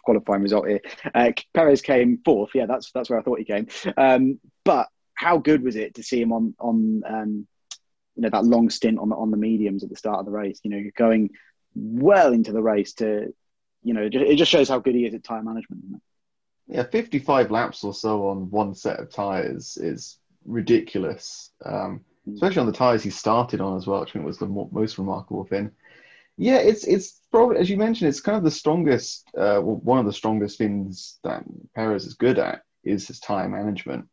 qualifying 0.02 0.42
result 0.42 0.68
here. 0.68 0.80
Uh, 1.14 1.32
Perez 1.52 1.82
came 1.82 2.20
fourth. 2.24 2.50
Yeah, 2.54 2.66
that's 2.66 2.90
that's 2.92 3.10
where 3.10 3.18
I 3.18 3.22
thought 3.22 3.38
he 3.38 3.44
came. 3.44 3.68
Um, 3.96 4.40
but 4.64 4.88
how 5.14 5.38
good 5.38 5.62
was 5.62 5.76
it 5.76 5.94
to 5.94 6.02
see 6.02 6.20
him 6.20 6.32
on 6.32 6.54
on 6.58 7.02
um, 7.06 7.46
you 8.16 8.22
know 8.22 8.30
that 8.30 8.44
long 8.44 8.70
stint 8.70 8.98
on 8.98 9.08
the 9.08 9.16
on 9.16 9.30
the 9.30 9.36
mediums 9.36 9.84
at 9.84 9.90
the 9.90 9.96
start 9.96 10.20
of 10.20 10.26
the 10.26 10.32
race? 10.32 10.60
You 10.62 10.70
know, 10.70 10.78
you're 10.78 10.92
going 10.96 11.30
well 11.74 12.32
into 12.32 12.52
the 12.52 12.62
race 12.62 12.94
to 12.94 13.34
you 13.82 13.94
know 13.94 14.08
it 14.10 14.36
just 14.36 14.50
shows 14.50 14.68
how 14.68 14.78
good 14.78 14.94
he 14.94 15.06
is 15.06 15.14
at 15.14 15.24
tire 15.24 15.42
management. 15.42 16.00
Yeah, 16.66 16.84
55 16.84 17.50
laps 17.50 17.84
or 17.84 17.92
so 17.92 18.28
on 18.28 18.50
one 18.50 18.74
set 18.74 18.98
of 18.98 19.10
tires 19.10 19.76
is 19.76 20.18
ridiculous, 20.44 21.50
um, 21.64 22.04
hmm. 22.24 22.34
especially 22.34 22.60
on 22.60 22.66
the 22.66 22.72
tyres 22.72 23.02
he 23.02 23.10
started 23.10 23.60
on 23.60 23.76
as 23.76 23.86
well, 23.86 24.00
which 24.00 24.10
I 24.10 24.12
think 24.14 24.26
was 24.26 24.38
the 24.38 24.46
mo- 24.46 24.70
most 24.72 24.98
remarkable 24.98 25.44
thing. 25.44 25.70
Yeah, 26.36 26.56
it's 26.56 26.84
it's 26.84 27.20
probably 27.30 27.58
as 27.58 27.70
you 27.70 27.76
mentioned, 27.76 28.08
it's 28.08 28.20
kind 28.20 28.36
of 28.36 28.44
the 28.44 28.50
strongest, 28.50 29.24
uh, 29.36 29.60
well, 29.62 29.80
one 29.82 29.98
of 29.98 30.06
the 30.06 30.12
strongest 30.12 30.58
things 30.58 31.18
that 31.22 31.44
Perez 31.74 32.06
is 32.06 32.14
good 32.14 32.38
at 32.38 32.62
is 32.82 33.06
his 33.06 33.20
tyre 33.20 33.48
management. 33.48 34.08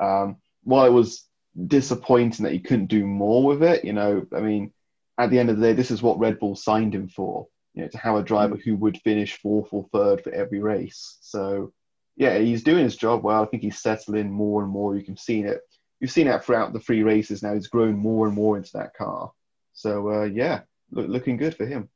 Um, 0.00 0.36
while 0.64 0.86
it 0.86 0.92
was 0.92 1.26
disappointing 1.66 2.44
that 2.44 2.52
he 2.52 2.58
couldn't 2.58 2.86
do 2.86 3.06
more 3.06 3.44
with 3.44 3.62
it, 3.62 3.84
you 3.84 3.92
know, 3.92 4.26
I 4.34 4.40
mean, 4.40 4.72
at 5.18 5.30
the 5.30 5.38
end 5.38 5.50
of 5.50 5.58
the 5.58 5.66
day, 5.66 5.72
this 5.72 5.90
is 5.90 6.02
what 6.02 6.18
Red 6.18 6.38
Bull 6.38 6.56
signed 6.56 6.94
him 6.94 7.08
for, 7.08 7.46
you 7.74 7.82
know, 7.82 7.88
to 7.88 7.98
have 7.98 8.16
a 8.16 8.22
driver 8.22 8.56
hmm. 8.56 8.62
who 8.62 8.76
would 8.76 8.98
finish 8.98 9.38
fourth 9.38 9.68
or 9.72 9.86
third 9.92 10.22
for 10.24 10.32
every 10.32 10.60
race. 10.60 11.18
So, 11.20 11.72
yeah, 12.16 12.38
he's 12.38 12.64
doing 12.64 12.84
his 12.84 12.96
job 12.96 13.22
well. 13.22 13.42
I 13.42 13.46
think 13.46 13.62
he's 13.62 13.80
settling 13.80 14.30
more 14.30 14.62
and 14.62 14.70
more. 14.70 14.96
You 14.96 15.04
can 15.04 15.16
see 15.16 15.42
it 15.42 15.60
you've 16.00 16.10
seen 16.10 16.26
that 16.26 16.44
throughout 16.44 16.72
the 16.72 16.80
three 16.80 17.02
races 17.02 17.42
now. 17.42 17.54
He's 17.54 17.68
grown 17.68 17.96
more 17.96 18.26
and 18.26 18.34
more 18.34 18.56
into 18.56 18.72
that 18.74 18.94
car. 18.94 19.32
So 19.74 20.10
uh, 20.10 20.24
yeah, 20.24 20.62
look, 20.90 21.08
looking 21.08 21.36
good 21.36 21.56
for 21.56 21.66
him. 21.66 21.88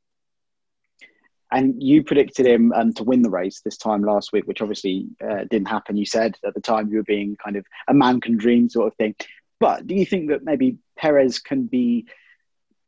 and 1.51 1.81
you 1.81 2.03
predicted 2.03 2.45
him 2.45 2.71
um, 2.73 2.93
to 2.93 3.03
win 3.03 3.21
the 3.21 3.29
race 3.29 3.61
this 3.61 3.77
time 3.77 4.01
last 4.03 4.31
week, 4.31 4.45
which 4.47 4.61
obviously 4.61 5.07
uh, 5.23 5.43
didn't 5.49 5.67
happen. 5.67 5.97
You 5.97 6.05
said 6.05 6.37
at 6.45 6.53
the 6.53 6.61
time 6.61 6.89
you 6.89 6.97
were 6.97 7.03
being 7.03 7.35
kind 7.43 7.55
of 7.55 7.65
a 7.87 7.93
man 7.93 8.21
can 8.21 8.37
dream 8.37 8.69
sort 8.69 8.87
of 8.87 8.95
thing. 8.95 9.15
But 9.59 9.87
do 9.87 9.95
you 9.95 10.05
think 10.05 10.29
that 10.29 10.43
maybe 10.43 10.77
Perez 10.97 11.39
can 11.39 11.65
be 11.65 12.07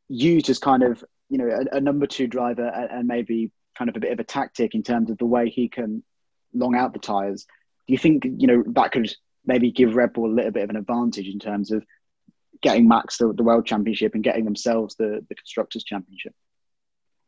used 0.10 0.50
as 0.50 0.60
kind 0.60 0.84
of 0.84 1.04
you 1.30 1.38
know 1.38 1.50
a, 1.50 1.78
a 1.78 1.82
number 1.82 2.08
two 2.08 2.28
driver 2.28 2.68
and, 2.68 2.90
and, 2.92 3.08
maybe 3.08 3.52
kind 3.78 3.90
of 3.90 3.98
a 3.98 4.00
bit 4.00 4.12
of 4.12 4.20
a 4.20 4.24
tactic 4.24 4.74
in 4.74 4.84
terms 4.84 5.10
of 5.10 5.18
the 5.18 5.26
way 5.26 5.50
he 5.50 5.68
can 5.68 6.04
long 6.54 6.76
out 6.76 6.94
the 6.94 7.00
tires? 7.00 7.46
Do 7.88 7.94
you 7.94 7.98
think 7.98 8.26
you 8.26 8.48
know 8.48 8.64
that 8.68 8.92
could 8.92 9.14
maybe 9.48 9.72
give 9.72 9.96
Red 9.96 10.14
Bull 10.14 10.30
a 10.30 10.34
little 10.34 10.52
bit 10.52 10.64
of 10.64 10.70
an 10.70 10.76
advantage 10.76 11.28
in 11.28 11.40
terms 11.40 11.72
of 11.72 11.84
getting 12.62 12.88
Max 12.88 13.18
the, 13.18 13.34
the 13.34 13.44
World 13.44 13.66
Championship 13.66 14.14
and 14.14 14.24
getting 14.24 14.46
themselves 14.46 14.96
the, 14.96 15.26
the 15.30 15.36
Constructors 15.36 15.84
Championship? 15.84 16.34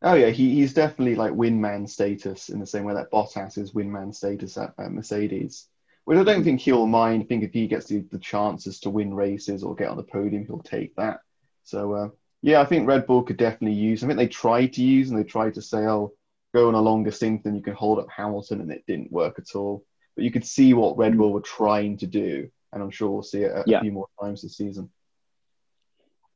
Oh 0.01 0.13
yeah, 0.13 0.29
he, 0.29 0.55
he's 0.55 0.73
definitely 0.73 1.15
like 1.15 1.33
win-man 1.33 1.85
status 1.88 2.49
in 2.49 2.59
the 2.59 2.65
same 2.65 2.85
way 2.85 2.93
that 2.93 3.11
Bottas 3.11 3.57
is 3.57 3.73
win-man 3.73 4.13
status 4.13 4.57
at, 4.57 4.73
at 4.77 4.91
Mercedes. 4.91 5.67
Which 6.05 6.17
I 6.17 6.23
don't 6.23 6.43
think 6.43 6.59
he'll 6.59 6.88
mind. 6.88 7.21
I 7.21 7.25
think 7.25 7.43
if 7.43 7.53
he 7.53 7.67
gets 7.67 7.85
the, 7.85 7.99
the 8.09 8.17
chances 8.17 8.79
to 8.79 8.89
win 8.89 9.13
races 9.13 9.63
or 9.63 9.75
get 9.75 9.89
on 9.89 9.97
the 9.97 10.03
podium, 10.03 10.45
he'll 10.45 10.59
take 10.59 10.95
that. 10.95 11.19
So 11.63 11.93
uh, 11.93 12.09
yeah, 12.41 12.61
I 12.61 12.65
think 12.65 12.88
Red 12.88 13.05
Bull 13.05 13.21
could 13.21 13.38
definitely 13.38 13.77
use. 13.77 14.03
I 14.03 14.07
think 14.07 14.17
they 14.17 14.27
tried 14.27 14.73
to 14.73 14.83
use 14.83 15.09
and 15.09 15.19
they 15.19 15.23
tried 15.23 15.53
to 15.55 15.61
say, 15.61 15.79
"Oh, 15.79 16.13
go 16.55 16.69
on 16.69 16.73
a 16.73 16.81
longer 16.81 17.11
stint, 17.11 17.43
then 17.43 17.55
you 17.55 17.61
can 17.61 17.75
hold 17.75 17.99
up 17.99 18.07
Hamilton," 18.09 18.61
and 18.61 18.71
it 18.71 18.85
didn't 18.88 19.11
work 19.11 19.38
at 19.38 19.55
all. 19.55 19.85
But 20.16 20.25
you 20.25 20.32
could 20.32 20.46
see 20.46 20.74
what 20.74 20.98
Red 20.98 21.18
Bull 21.18 21.32
were 21.32 21.42
trying 21.42 21.98
to 21.98 22.08
do, 22.08 22.50
and 22.74 22.84
I'm 22.84 22.92
sure 22.92 23.10
we'll 23.10 23.24
see 23.24 23.44
it 23.44 23.51
a, 23.51 23.63
yeah. 23.66 23.82
few 23.82 23.92
more 23.92 24.08
times 24.22 24.42
this 24.42 24.58
season. 24.58 24.89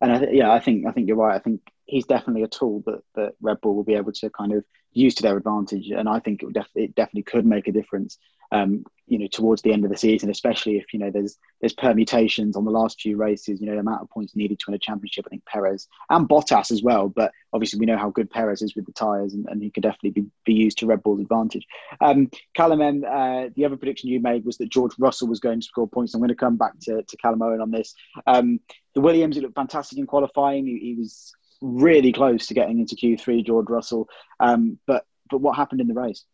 And 0.00 0.12
I 0.12 0.18
th- 0.18 0.30
yeah, 0.32 0.52
I 0.52 0.60
think 0.60 0.86
I 0.86 0.92
think 0.92 1.08
you're 1.08 1.16
right. 1.16 1.34
I 1.34 1.38
think 1.38 1.60
he's 1.86 2.06
definitely 2.06 2.42
a 2.42 2.48
tool 2.48 2.82
that, 2.86 3.02
that 3.14 3.34
Red 3.40 3.60
Bull 3.60 3.74
will 3.74 3.84
be 3.84 3.94
able 3.94 4.12
to 4.12 4.30
kind 4.30 4.52
of 4.52 4.64
use 4.92 5.14
to 5.16 5.22
their 5.22 5.36
advantage, 5.36 5.90
and 5.90 6.08
I 6.08 6.20
think 6.20 6.42
it, 6.42 6.52
def- 6.52 6.76
it 6.76 6.94
definitely 6.94 7.24
could 7.24 7.46
make 7.46 7.68
a 7.68 7.72
difference. 7.72 8.18
Um, 8.52 8.84
you 9.06 9.18
know, 9.18 9.26
towards 9.26 9.60
the 9.60 9.72
end 9.72 9.84
of 9.84 9.90
the 9.90 9.98
season, 9.98 10.30
especially 10.30 10.78
if 10.78 10.86
you 10.94 10.98
know 10.98 11.10
there's 11.10 11.36
there's 11.60 11.74
permutations 11.74 12.56
on 12.56 12.64
the 12.64 12.70
last 12.70 13.00
few 13.00 13.16
races. 13.18 13.60
You 13.60 13.66
know, 13.66 13.74
the 13.74 13.80
amount 13.80 14.00
of 14.00 14.08
points 14.08 14.34
needed 14.34 14.58
to 14.58 14.64
win 14.68 14.76
a 14.76 14.78
championship. 14.78 15.26
I 15.26 15.28
think 15.28 15.44
Perez 15.44 15.88
and 16.08 16.26
Bottas 16.26 16.70
as 16.70 16.82
well, 16.82 17.08
but 17.08 17.30
obviously 17.52 17.78
we 17.78 17.86
know 17.86 17.98
how 17.98 18.08
good 18.08 18.30
Perez 18.30 18.62
is 18.62 18.74
with 18.74 18.86
the 18.86 18.92
tires, 18.92 19.34
and, 19.34 19.46
and 19.48 19.62
he 19.62 19.70
could 19.70 19.82
definitely 19.82 20.22
be, 20.22 20.26
be 20.46 20.54
used 20.54 20.78
to 20.78 20.86
Red 20.86 21.02
Bull's 21.02 21.20
advantage. 21.20 21.66
Um, 22.00 22.30
Callum, 22.56 22.80
uh, 22.80 23.48
the 23.54 23.66
other 23.66 23.76
prediction 23.76 24.08
you 24.08 24.20
made 24.20 24.46
was 24.46 24.56
that 24.58 24.70
George 24.70 24.92
Russell 24.98 25.28
was 25.28 25.40
going 25.40 25.60
to 25.60 25.66
score 25.66 25.88
points. 25.88 26.14
I'm 26.14 26.20
going 26.20 26.28
to 26.28 26.34
come 26.34 26.56
back 26.56 26.72
to, 26.82 27.02
to 27.02 27.16
Callum 27.18 27.42
Owen 27.42 27.60
on 27.60 27.70
this. 27.70 27.94
Um, 28.26 28.60
the 28.94 29.02
Williams, 29.02 29.36
looked 29.36 29.54
fantastic 29.54 29.98
in 29.98 30.06
qualifying. 30.06 30.66
He, 30.66 30.78
he 30.78 30.94
was 30.94 31.34
really 31.60 32.12
close 32.12 32.46
to 32.46 32.54
getting 32.54 32.78
into 32.78 32.96
Q3, 32.96 33.44
George 33.44 33.68
Russell. 33.68 34.08
Um, 34.40 34.78
but 34.86 35.04
but 35.30 35.38
what 35.38 35.56
happened 35.56 35.80
in 35.80 35.88
the 35.88 35.94
race? 35.94 36.24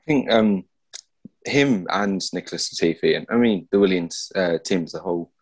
I 0.00 0.04
think 0.06 0.30
um, 0.30 0.64
him 1.44 1.86
and 1.90 2.22
Nicholas 2.32 2.72
Latifi, 2.74 3.16
and 3.16 3.26
I 3.30 3.36
mean 3.36 3.68
the 3.70 3.80
Williams 3.80 4.30
uh, 4.34 4.58
team 4.58 4.84
as 4.84 4.94
a 4.94 5.00
whole, 5.00 5.32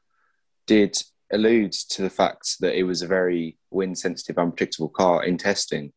did 0.66 0.96
allude 1.32 1.72
to 1.72 2.02
the 2.02 2.10
fact 2.10 2.56
that 2.60 2.76
it 2.76 2.84
was 2.84 3.02
a 3.02 3.06
very 3.06 3.58
wind 3.70 3.98
sensitive, 3.98 4.38
unpredictable 4.38 4.88
car 4.88 5.24
in 5.24 5.36
testing. 5.36 5.92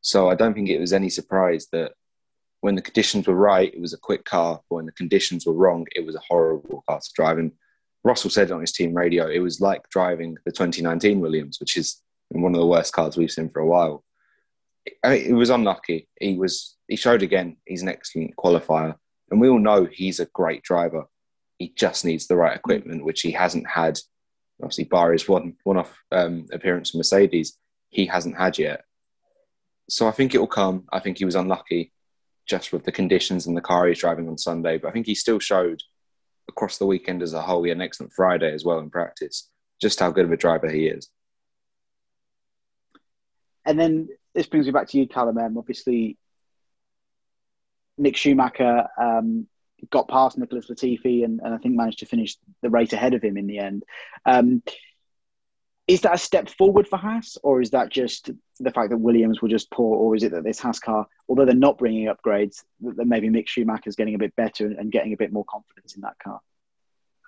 So 0.00 0.28
I 0.30 0.34
don't 0.34 0.54
think 0.54 0.68
it 0.68 0.80
was 0.80 0.92
any 0.92 1.08
surprise 1.08 1.68
that 1.72 1.92
when 2.60 2.74
the 2.74 2.82
conditions 2.82 3.26
were 3.26 3.34
right, 3.34 3.72
it 3.72 3.80
was 3.80 3.92
a 3.92 3.98
quick 3.98 4.24
car, 4.24 4.60
when 4.68 4.86
the 4.86 4.92
conditions 4.92 5.46
were 5.46 5.52
wrong, 5.52 5.86
it 5.94 6.04
was 6.04 6.16
a 6.16 6.22
horrible 6.26 6.82
car 6.88 7.00
to 7.00 7.10
drive. 7.14 7.38
And 7.38 7.52
Russell 8.02 8.30
said 8.30 8.50
on 8.50 8.60
his 8.60 8.72
team 8.72 8.94
radio, 8.94 9.28
it 9.28 9.40
was 9.40 9.60
like 9.60 9.88
driving 9.90 10.36
the 10.44 10.52
2019 10.52 11.20
Williams, 11.20 11.60
which 11.60 11.76
is 11.76 12.02
one 12.30 12.54
of 12.54 12.60
the 12.60 12.66
worst 12.66 12.92
cars 12.92 13.16
we've 13.16 13.30
seen 13.30 13.48
for 13.48 13.60
a 13.60 13.66
while. 13.66 14.04
I 15.02 15.10
mean, 15.10 15.26
it 15.26 15.32
was 15.32 15.50
unlucky. 15.50 16.08
He 16.20 16.36
was 16.36 16.76
he 16.86 16.96
showed 16.96 17.22
again 17.22 17.56
he's 17.64 17.82
an 17.82 17.88
excellent 17.88 18.36
qualifier, 18.36 18.94
and 19.30 19.40
we 19.40 19.48
all 19.48 19.58
know 19.58 19.84
he's 19.84 20.20
a 20.20 20.26
great 20.26 20.62
driver. 20.62 21.06
He 21.58 21.72
just 21.76 22.04
needs 22.04 22.26
the 22.26 22.36
right 22.36 22.56
equipment, 22.56 23.04
which 23.04 23.22
he 23.22 23.32
hasn't 23.32 23.66
had. 23.68 23.98
Obviously, 24.62 24.84
bar 24.84 25.12
his 25.12 25.28
one 25.28 25.54
one 25.64 25.76
off 25.76 25.96
um, 26.12 26.46
appearance 26.52 26.90
for 26.90 26.98
Mercedes, 26.98 27.58
he 27.90 28.06
hasn't 28.06 28.36
had 28.36 28.58
yet. 28.58 28.84
So 29.88 30.08
I 30.08 30.10
think 30.12 30.34
it 30.34 30.38
will 30.38 30.46
come. 30.46 30.84
I 30.92 31.00
think 31.00 31.18
he 31.18 31.24
was 31.24 31.34
unlucky 31.34 31.92
just 32.46 32.72
with 32.72 32.84
the 32.84 32.92
conditions 32.92 33.46
and 33.46 33.56
the 33.56 33.60
car 33.60 33.86
he's 33.86 33.98
driving 33.98 34.28
on 34.28 34.38
Sunday, 34.38 34.78
but 34.78 34.88
I 34.88 34.92
think 34.92 35.06
he 35.06 35.14
still 35.14 35.38
showed 35.38 35.82
across 36.48 36.78
the 36.78 36.86
weekend 36.86 37.22
as 37.22 37.32
a 37.32 37.42
whole. 37.42 37.62
He 37.62 37.70
had 37.70 37.78
an 37.78 37.82
excellent 37.82 38.12
Friday 38.12 38.52
as 38.52 38.64
well 38.64 38.78
in 38.78 38.90
practice. 38.90 39.50
Just 39.80 40.00
how 40.00 40.10
good 40.10 40.24
of 40.24 40.32
a 40.32 40.36
driver 40.36 40.70
he 40.70 40.86
is. 40.86 41.08
And 43.64 43.78
then 43.78 44.08
this 44.34 44.46
brings 44.46 44.66
me 44.66 44.72
back 44.72 44.88
to 44.88 44.98
you, 44.98 45.08
Callum. 45.08 45.38
Um, 45.38 45.58
obviously, 45.58 46.16
Mick 48.00 48.16
Schumacher 48.16 48.88
um, 49.00 49.46
got 49.90 50.08
past 50.08 50.38
Nicholas 50.38 50.68
Latifi 50.68 51.24
and, 51.24 51.40
and, 51.42 51.54
I 51.54 51.58
think 51.58 51.74
managed 51.74 52.00
to 52.00 52.06
finish 52.06 52.36
the 52.62 52.70
race 52.70 52.92
ahead 52.92 53.14
of 53.14 53.22
him 53.22 53.36
in 53.36 53.46
the 53.46 53.58
end. 53.58 53.84
Um, 54.24 54.62
is 55.86 56.00
that 56.00 56.14
a 56.14 56.18
step 56.18 56.48
forward 56.48 56.88
for 56.88 56.96
Haas, 56.96 57.38
or 57.44 57.60
is 57.60 57.70
that 57.70 57.90
just 57.90 58.30
the 58.58 58.72
fact 58.72 58.90
that 58.90 58.96
Williams 58.96 59.40
were 59.40 59.48
just 59.48 59.70
poor, 59.70 59.96
or 59.96 60.16
is 60.16 60.24
it 60.24 60.32
that 60.32 60.42
this 60.42 60.58
Haas 60.58 60.80
car, 60.80 61.06
although 61.28 61.44
they're 61.44 61.54
not 61.54 61.78
bringing 61.78 62.08
upgrades, 62.08 62.64
that 62.80 63.06
maybe 63.06 63.28
Mick 63.28 63.46
Schumacher 63.46 63.88
is 63.88 63.94
getting 63.94 64.16
a 64.16 64.18
bit 64.18 64.34
better 64.34 64.66
and, 64.66 64.76
and, 64.76 64.90
getting 64.90 65.12
a 65.12 65.16
bit 65.16 65.32
more 65.32 65.44
confidence 65.44 65.94
in 65.94 66.00
that 66.00 66.18
car? 66.18 66.40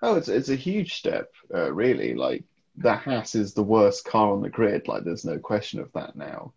Oh, 0.03 0.17
it's 0.17 0.29
it's 0.29 0.49
a 0.49 0.57
huge 0.57 0.95
step, 0.95 1.31
uh, 1.55 1.73
really. 1.73 2.15
Like 2.15 2.45
the 2.77 2.95
Haas 2.95 3.37
is 3.37 3.55
the 3.55 3.63
worst 3.63 4.05
car 4.05 4.33
on 4.33 4.43
the 4.43 4.49
grid. 4.49 4.89
Like 4.89 5.05
there's 5.05 5.25
no 5.25 5.39
question 5.39 5.79
of 5.79 5.93
that 5.93 6.17
now. 6.17 6.53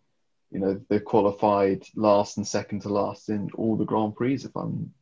You 0.52 0.60
know 0.60 0.80
they've 0.88 1.04
qualified 1.04 1.82
last 1.96 2.36
and 2.36 2.46
second 2.46 2.82
to 2.82 2.88
last 2.88 3.28
in 3.28 3.50
all 3.54 3.76
the 3.76 3.84
Grand 3.84 4.14
Prix, 4.14 4.34
if 4.34 4.54
I'm 4.56 4.92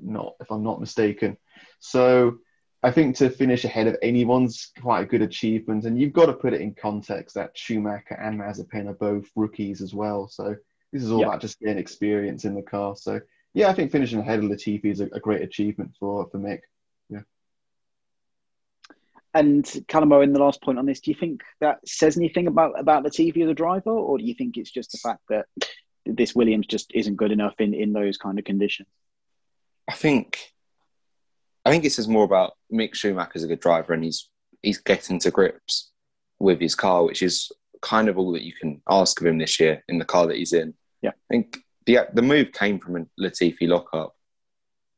not 0.00 0.34
if 0.40 0.50
I'm 0.50 0.62
not 0.62 0.80
mistaken. 0.80 1.36
So 1.78 2.38
I 2.82 2.90
think 2.90 3.16
to 3.16 3.30
finish 3.30 3.64
ahead 3.64 3.86
of 3.86 3.96
anyone's 4.02 4.72
quite 4.80 5.02
a 5.02 5.06
good 5.06 5.22
achievement, 5.22 5.84
and 5.84 6.00
you've 6.00 6.12
got 6.12 6.26
to 6.26 6.32
put 6.32 6.54
it 6.54 6.60
in 6.60 6.74
context 6.74 7.34
that 7.34 7.56
Schumacher 7.56 8.14
and 8.14 8.40
Mazepin 8.40 8.88
are 8.88 8.94
both 8.94 9.26
rookies 9.36 9.82
as 9.82 9.94
well. 9.94 10.28
So 10.28 10.56
this 10.92 11.02
is 11.02 11.10
all 11.10 11.22
about 11.22 11.40
just 11.40 11.60
getting 11.60 11.78
experience 11.78 12.44
in 12.44 12.54
the 12.54 12.62
car. 12.62 12.96
So 12.96 13.20
yeah, 13.54 13.68
I 13.68 13.74
think 13.74 13.90
finishing 13.90 14.20
ahead 14.20 14.38
of 14.38 14.46
Latifi 14.46 14.86
is 14.86 15.00
a, 15.00 15.06
a 15.06 15.20
great 15.20 15.42
achievement 15.42 15.94
for 15.98 16.28
for 16.30 16.38
Mick. 16.38 16.60
And 19.32 19.64
Calamo, 19.64 20.24
in 20.24 20.32
the 20.32 20.40
last 20.40 20.60
point 20.60 20.78
on 20.78 20.86
this, 20.86 21.00
do 21.00 21.10
you 21.10 21.16
think 21.18 21.42
that 21.60 21.78
says 21.86 22.16
anything 22.16 22.48
about 22.48 22.78
about 22.78 23.04
Latifi 23.04 23.44
as 23.44 23.50
a 23.50 23.54
driver, 23.54 23.90
or 23.90 24.18
do 24.18 24.24
you 24.24 24.34
think 24.34 24.56
it's 24.56 24.70
just 24.70 24.90
the 24.92 24.98
fact 24.98 25.20
that 25.28 25.46
this 26.04 26.34
Williams 26.34 26.66
just 26.66 26.90
isn't 26.94 27.16
good 27.16 27.30
enough 27.30 27.54
in 27.58 27.72
in 27.72 27.92
those 27.92 28.16
kind 28.16 28.38
of 28.38 28.44
conditions? 28.44 28.88
I 29.88 29.94
think 29.94 30.52
I 31.64 31.70
think 31.70 31.84
it 31.84 31.92
says 31.92 32.08
more 32.08 32.24
about 32.24 32.54
Mick 32.72 32.94
Schumacher's 32.94 33.44
a 33.44 33.48
good 33.48 33.60
driver 33.60 33.92
and 33.92 34.02
he's 34.02 34.28
he's 34.62 34.78
getting 34.78 35.18
to 35.20 35.30
grips 35.30 35.90
with 36.38 36.60
his 36.60 36.74
car, 36.74 37.04
which 37.04 37.22
is 37.22 37.52
kind 37.82 38.08
of 38.08 38.18
all 38.18 38.32
that 38.32 38.44
you 38.44 38.52
can 38.60 38.82
ask 38.88 39.20
of 39.20 39.26
him 39.26 39.38
this 39.38 39.60
year 39.60 39.82
in 39.88 39.98
the 39.98 40.04
car 40.04 40.26
that 40.26 40.36
he's 40.36 40.52
in. 40.52 40.74
Yeah, 41.02 41.10
I 41.10 41.34
think 41.34 41.58
the 41.86 42.08
the 42.12 42.22
move 42.22 42.52
came 42.52 42.80
from 42.80 42.96
a 42.96 43.06
Latifi 43.22 43.68
lockup, 43.68 44.16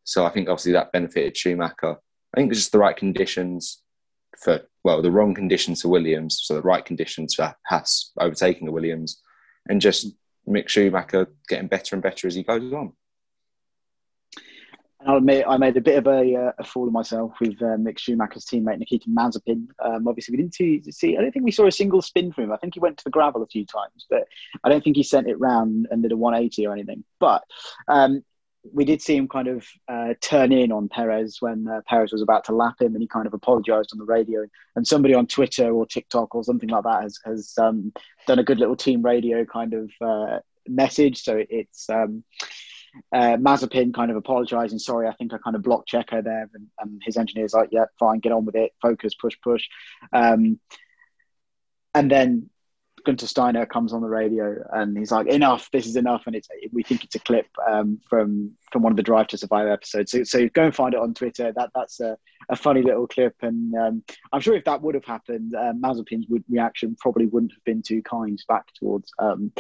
so 0.05 0.25
I 0.25 0.31
think 0.31 0.49
obviously 0.49 0.73
that 0.73 0.93
benefited 0.93 1.37
Schumacher. 1.37 1.99
I 2.35 2.41
think 2.41 2.51
it's 2.51 2.61
just 2.61 2.73
the 2.73 2.79
right 2.79 2.97
conditions 2.97 3.82
for 4.39 4.63
well, 4.85 5.03
the 5.03 5.11
wrong 5.11 5.35
conditions 5.35 5.83
for 5.83 5.89
Williams, 5.89 6.41
so 6.43 6.55
the 6.55 6.63
right 6.63 6.85
conditions 6.85 7.35
for 7.35 7.55
Haas 7.67 8.13
overtaking 8.19 8.67
the 8.67 8.73
Williams, 8.73 9.21
and 9.69 9.81
just 9.81 10.15
Mick 10.49 10.69
Schumacher 10.69 11.29
getting 11.49 11.69
better 11.69 11.95
and 11.95 12.03
better 12.03 12.27
as 12.27 12.35
he 12.35 12.43
goes 12.43 12.73
on. 12.73 12.93
And 15.03 15.11
I'll 15.11 15.17
admit, 15.17 15.45
I 15.49 15.57
made 15.57 15.77
a 15.77 15.81
bit 15.81 15.99
of 15.99 16.07
a, 16.07 16.35
uh, 16.37 16.53
a 16.59 16.65
fool 16.65 16.87
of 16.87 16.93
myself 16.93 17.33
with 17.41 17.61
uh, 17.61 17.77
Mick 17.77 17.99
Schumacher's 17.99 18.45
teammate 18.45 18.79
Nikita 18.79 19.09
Mazepin. 19.09 19.67
Um, 19.85 20.07
obviously, 20.07 20.33
we 20.33 20.37
didn't 20.37 20.55
see, 20.55 20.81
see, 20.91 21.17
I 21.17 21.21
don't 21.21 21.33
think 21.33 21.45
we 21.45 21.51
saw 21.51 21.67
a 21.67 21.73
single 21.73 22.03
spin 22.03 22.33
from 22.33 22.45
him. 22.45 22.53
I 22.53 22.57
think 22.57 22.75
he 22.75 22.81
went 22.81 22.99
to 22.99 23.05
the 23.05 23.11
gravel 23.11 23.43
a 23.43 23.49
few 23.49 23.67
times, 23.67 24.07
but 24.09 24.29
I 24.63 24.69
don't 24.69 24.83
think 24.83 24.97
he 24.97 25.03
sent 25.03 25.29
it 25.29 25.41
round 25.41 25.89
and 25.91 26.03
did 26.03 26.13
a 26.13 26.17
180 26.17 26.67
or 26.67 26.73
anything. 26.73 27.05
But 27.19 27.43
um, 27.89 28.25
we 28.73 28.85
did 28.85 29.03
see 29.03 29.17
him 29.17 29.29
kind 29.29 29.49
of 29.49 29.67
uh, 29.89 30.15
turn 30.21 30.53
in 30.53 30.71
on 30.71 30.89
Perez 30.89 31.39
when 31.41 31.67
uh, 31.67 31.81
Perez 31.89 32.13
was 32.13 32.23
about 32.23 32.45
to 32.45 32.55
lap 32.55 32.81
him, 32.81 32.95
and 32.95 33.03
he 33.03 33.09
kind 33.09 33.27
of 33.27 33.35
apologised 33.35 33.91
on 33.93 33.99
the 33.99 34.05
radio. 34.05 34.47
And 34.77 34.87
somebody 34.87 35.15
on 35.15 35.27
Twitter 35.27 35.73
or 35.73 35.87
TikTok 35.87 36.35
or 36.35 36.45
something 36.45 36.69
like 36.69 36.85
that 36.85 37.03
has, 37.03 37.19
has 37.25 37.55
um, 37.59 37.93
done 38.27 38.39
a 38.39 38.45
good 38.45 38.61
little 38.61 38.77
team 38.77 39.03
radio 39.03 39.45
kind 39.45 39.75
of 39.75 39.91
uh, 40.01 40.39
message. 40.69 41.23
So 41.23 41.43
it's 41.49 41.91
um, 41.91 42.23
uh, 43.13 43.37
Mazepin 43.37 43.95
kind 43.95 44.11
of 44.11 44.17
apologising, 44.17 44.79
sorry, 44.79 45.09
I 45.09 45.15
think 45.15 45.33
I 45.33 45.39
kind 45.39 45.57
of 45.57 45.63
blocked 45.63 45.91
Checo 45.91 46.23
there, 46.23 46.49
and, 46.55 46.67
and, 46.79 47.03
his 47.05 47.17
engineer's 47.17 47.55
like, 47.55 47.71
yeah, 47.73 47.87
fine, 47.99 48.21
get 48.21 48.33
on 48.33 48.45
with 48.45 48.55
it, 48.55 48.73
focus, 48.81 49.15
push, 49.15 49.35
push. 49.43 49.65
Um, 50.13 50.61
and 51.95 52.11
then 52.11 52.51
Gunter 53.05 53.27
Steiner 53.27 53.67
comes 53.67 53.93
on 53.93 54.01
the 54.01 54.09
radio 54.09 54.57
and 54.73 54.97
he's 54.97 55.11
like, 55.11 55.27
"Enough! 55.27 55.71
This 55.71 55.87
is 55.87 55.97
enough!" 55.97 56.23
And 56.27 56.37
it's 56.37 56.49
we 56.73 56.83
think 56.83 57.05
it's 57.05 57.15
a 57.15 57.21
clip 57.21 57.47
um, 57.69 58.01
from 58.09 58.53
from 58.71 58.83
one 58.83 58.93
of 58.93 58.97
the 58.97 59.03
Drive 59.03 59.29
to 59.29 59.39
Survive 59.39 59.69
episodes. 59.69 60.13
So, 60.13 60.25
so 60.25 60.49
go 60.49 60.65
and 60.65 60.75
find 60.75 60.95
it 60.95 61.01
on 61.01 61.15
Twitter. 61.15 61.53
That 61.55 61.71
that's 61.75 62.01
a, 62.01 62.17
a 62.49 62.57
funny 62.57 62.83
little 62.83 63.07
clip, 63.07 63.37
and 63.43 63.75
um, 63.75 64.05
I'm 64.33 64.41
sure 64.41 64.55
if 64.55 64.65
that 64.65 64.83
would 64.83 64.95
have 64.95 65.05
happened, 65.05 65.55
uh, 65.55 65.73
Mazepin's 65.73 66.27
reaction 66.49 66.97
probably 67.01 67.27
wouldn't 67.27 67.53
have 67.53 67.65
been 67.65 67.83
too 67.83 68.03
kind 68.03 68.43
back 68.49 68.67
towards 68.75 69.13
um, 69.19 69.53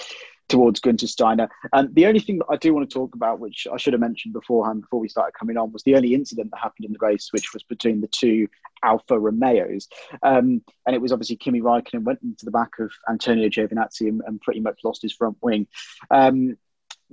towards 0.52 0.80
Gunter 0.80 1.06
Steiner. 1.06 1.49
And 1.73 1.94
the 1.94 2.04
only 2.04 2.21
thing 2.21 2.38
that 2.38 2.47
I 2.50 2.56
do 2.56 2.75
want 2.75 2.88
to 2.88 2.92
talk 2.92 3.14
about, 3.14 3.40
which 3.40 3.66
I 3.73 3.78
should 3.78 3.94
have 3.94 4.00
mentioned 4.00 4.35
beforehand 4.35 4.82
before 4.82 5.00
we 5.00 5.09
started 5.09 5.32
coming 5.32 5.56
on, 5.56 5.73
was 5.73 5.82
the 5.82 5.97
only 5.97 6.12
incident 6.12 6.50
that 6.50 6.61
happened 6.61 6.85
in 6.85 6.92
the 6.92 6.99
race, 7.00 7.30
which 7.32 7.54
was 7.54 7.62
between 7.62 8.02
the 8.02 8.06
two 8.09 8.49
Alfa 8.85 9.18
Romeos. 9.18 9.88
Um, 10.23 10.62
and 10.87 10.94
it 10.94 11.00
was 11.00 11.11
obviously 11.11 11.37
Kimi 11.37 11.62
Raikkonen 11.62 12.04
went 12.04 12.21
into 12.23 12.44
the 12.44 12.50
back 12.50 12.73
of 12.78 12.92
Antonio 13.09 13.49
Giovinazzi 13.49 14.09
and, 14.09 14.21
and 14.26 14.42
pretty 14.42 14.61
much 14.61 14.80
lost 14.85 15.00
his 15.00 15.14
front 15.14 15.38
wing. 15.40 15.66
Um, 16.11 16.59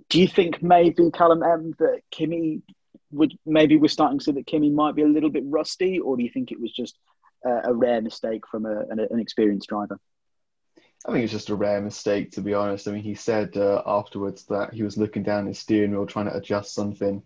do 0.10 0.20
you 0.20 0.28
think 0.28 0.62
maybe 0.62 1.10
Callum 1.12 1.42
M 1.42 1.74
that 1.80 2.02
Kimi 2.12 2.62
would 3.12 3.38
maybe 3.46 3.78
we're 3.78 3.88
starting 3.88 4.20
to 4.20 4.26
see 4.26 4.32
that 4.34 4.48
Kimi 4.48 4.70
might 4.70 4.96
be 4.96 5.04
a 5.04 5.08
little 5.08 5.30
bit 5.30 5.44
rusty, 5.46 5.98
or 6.00 6.18
do 6.18 6.24
you 6.24 6.30
think 6.30 6.52
it 6.52 6.60
was 6.60 6.74
just 6.74 6.98
a 7.46 7.74
rare 7.74 8.02
mistake 8.02 8.44
from 8.52 8.66
a, 8.66 8.82
an, 8.90 9.00
an 9.00 9.20
experienced 9.20 9.70
driver? 9.70 9.98
I 11.06 11.12
think 11.12 11.24
it's 11.24 11.34
just 11.34 11.50
a 11.50 11.56
rare 11.56 11.82
mistake, 11.82 12.32
to 12.34 12.42
be 12.42 12.54
honest. 12.54 12.88
I 12.88 12.92
mean, 12.92 13.04
he 13.04 13.16
said 13.16 13.56
uh, 13.56 13.82
afterwards 13.86 14.44
that 14.46 14.74
he 14.74 14.84
was 14.84 14.98
looking 14.98 15.24
down 15.24 15.48
his 15.48 15.60
steering 15.60 15.92
wheel 15.92 16.06
trying 16.06 16.26
to 16.26 16.36
adjust 16.36 16.74
something, 16.74 17.24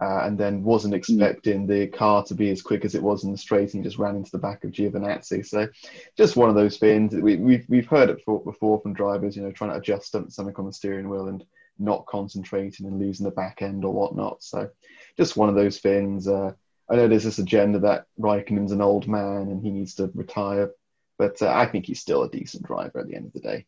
uh, 0.00 0.20
and 0.22 0.38
then 0.38 0.62
wasn't 0.62 0.94
hmm. 0.94 0.98
expecting 0.98 1.66
mm. 1.66 1.68
the 1.68 1.86
car 1.88 2.22
to 2.24 2.34
be 2.34 2.50
as 2.50 2.62
quick 2.62 2.84
as 2.84 2.94
it 2.94 3.02
was 3.02 3.24
in 3.24 3.32
the 3.32 3.38
straight, 3.38 3.74
and 3.74 3.82
just 3.82 3.98
ran 3.98 4.14
into 4.14 4.30
the 4.30 4.38
back 4.38 4.62
of 4.62 4.70
Giovinazzi. 4.70 5.44
So, 5.44 5.68
just 6.16 6.36
one 6.36 6.48
of 6.48 6.54
those 6.54 6.78
things. 6.78 7.14
We, 7.14 7.36
we've 7.36 7.66
we've 7.68 7.88
heard 7.88 8.10
it 8.10 8.24
before 8.24 8.80
from 8.80 8.94
drivers, 8.94 9.34
you 9.34 9.42
know, 9.42 9.50
trying 9.50 9.70
to 9.70 9.78
adjust 9.78 10.12
something 10.12 10.54
on 10.56 10.66
the 10.66 10.72
steering 10.72 11.08
wheel 11.08 11.26
and 11.26 11.44
not 11.80 12.06
concentrating 12.06 12.86
and 12.86 13.00
losing 13.00 13.24
the 13.24 13.32
back 13.32 13.62
end 13.62 13.84
or 13.84 13.92
whatnot. 13.92 14.44
So, 14.44 14.70
just 15.16 15.36
one 15.36 15.48
of 15.48 15.56
those 15.56 15.78
things. 15.78 16.28
Uh, 16.28 16.52
I 16.90 16.96
know 16.96 17.08
there's 17.08 17.24
this 17.24 17.38
agenda 17.38 17.80
that 17.80 18.06
Raikkonen's 18.18 18.72
an 18.72 18.80
old 18.80 19.08
man 19.08 19.48
and 19.48 19.62
he 19.62 19.70
needs 19.70 19.94
to 19.96 20.10
retire 20.14 20.70
but 21.18 21.42
uh, 21.42 21.52
I 21.52 21.66
think 21.66 21.86
he's 21.86 22.00
still 22.00 22.22
a 22.22 22.30
decent 22.30 22.64
driver 22.64 23.00
at 23.00 23.08
the 23.08 23.16
end 23.16 23.26
of 23.26 23.32
the 23.32 23.40
day. 23.40 23.66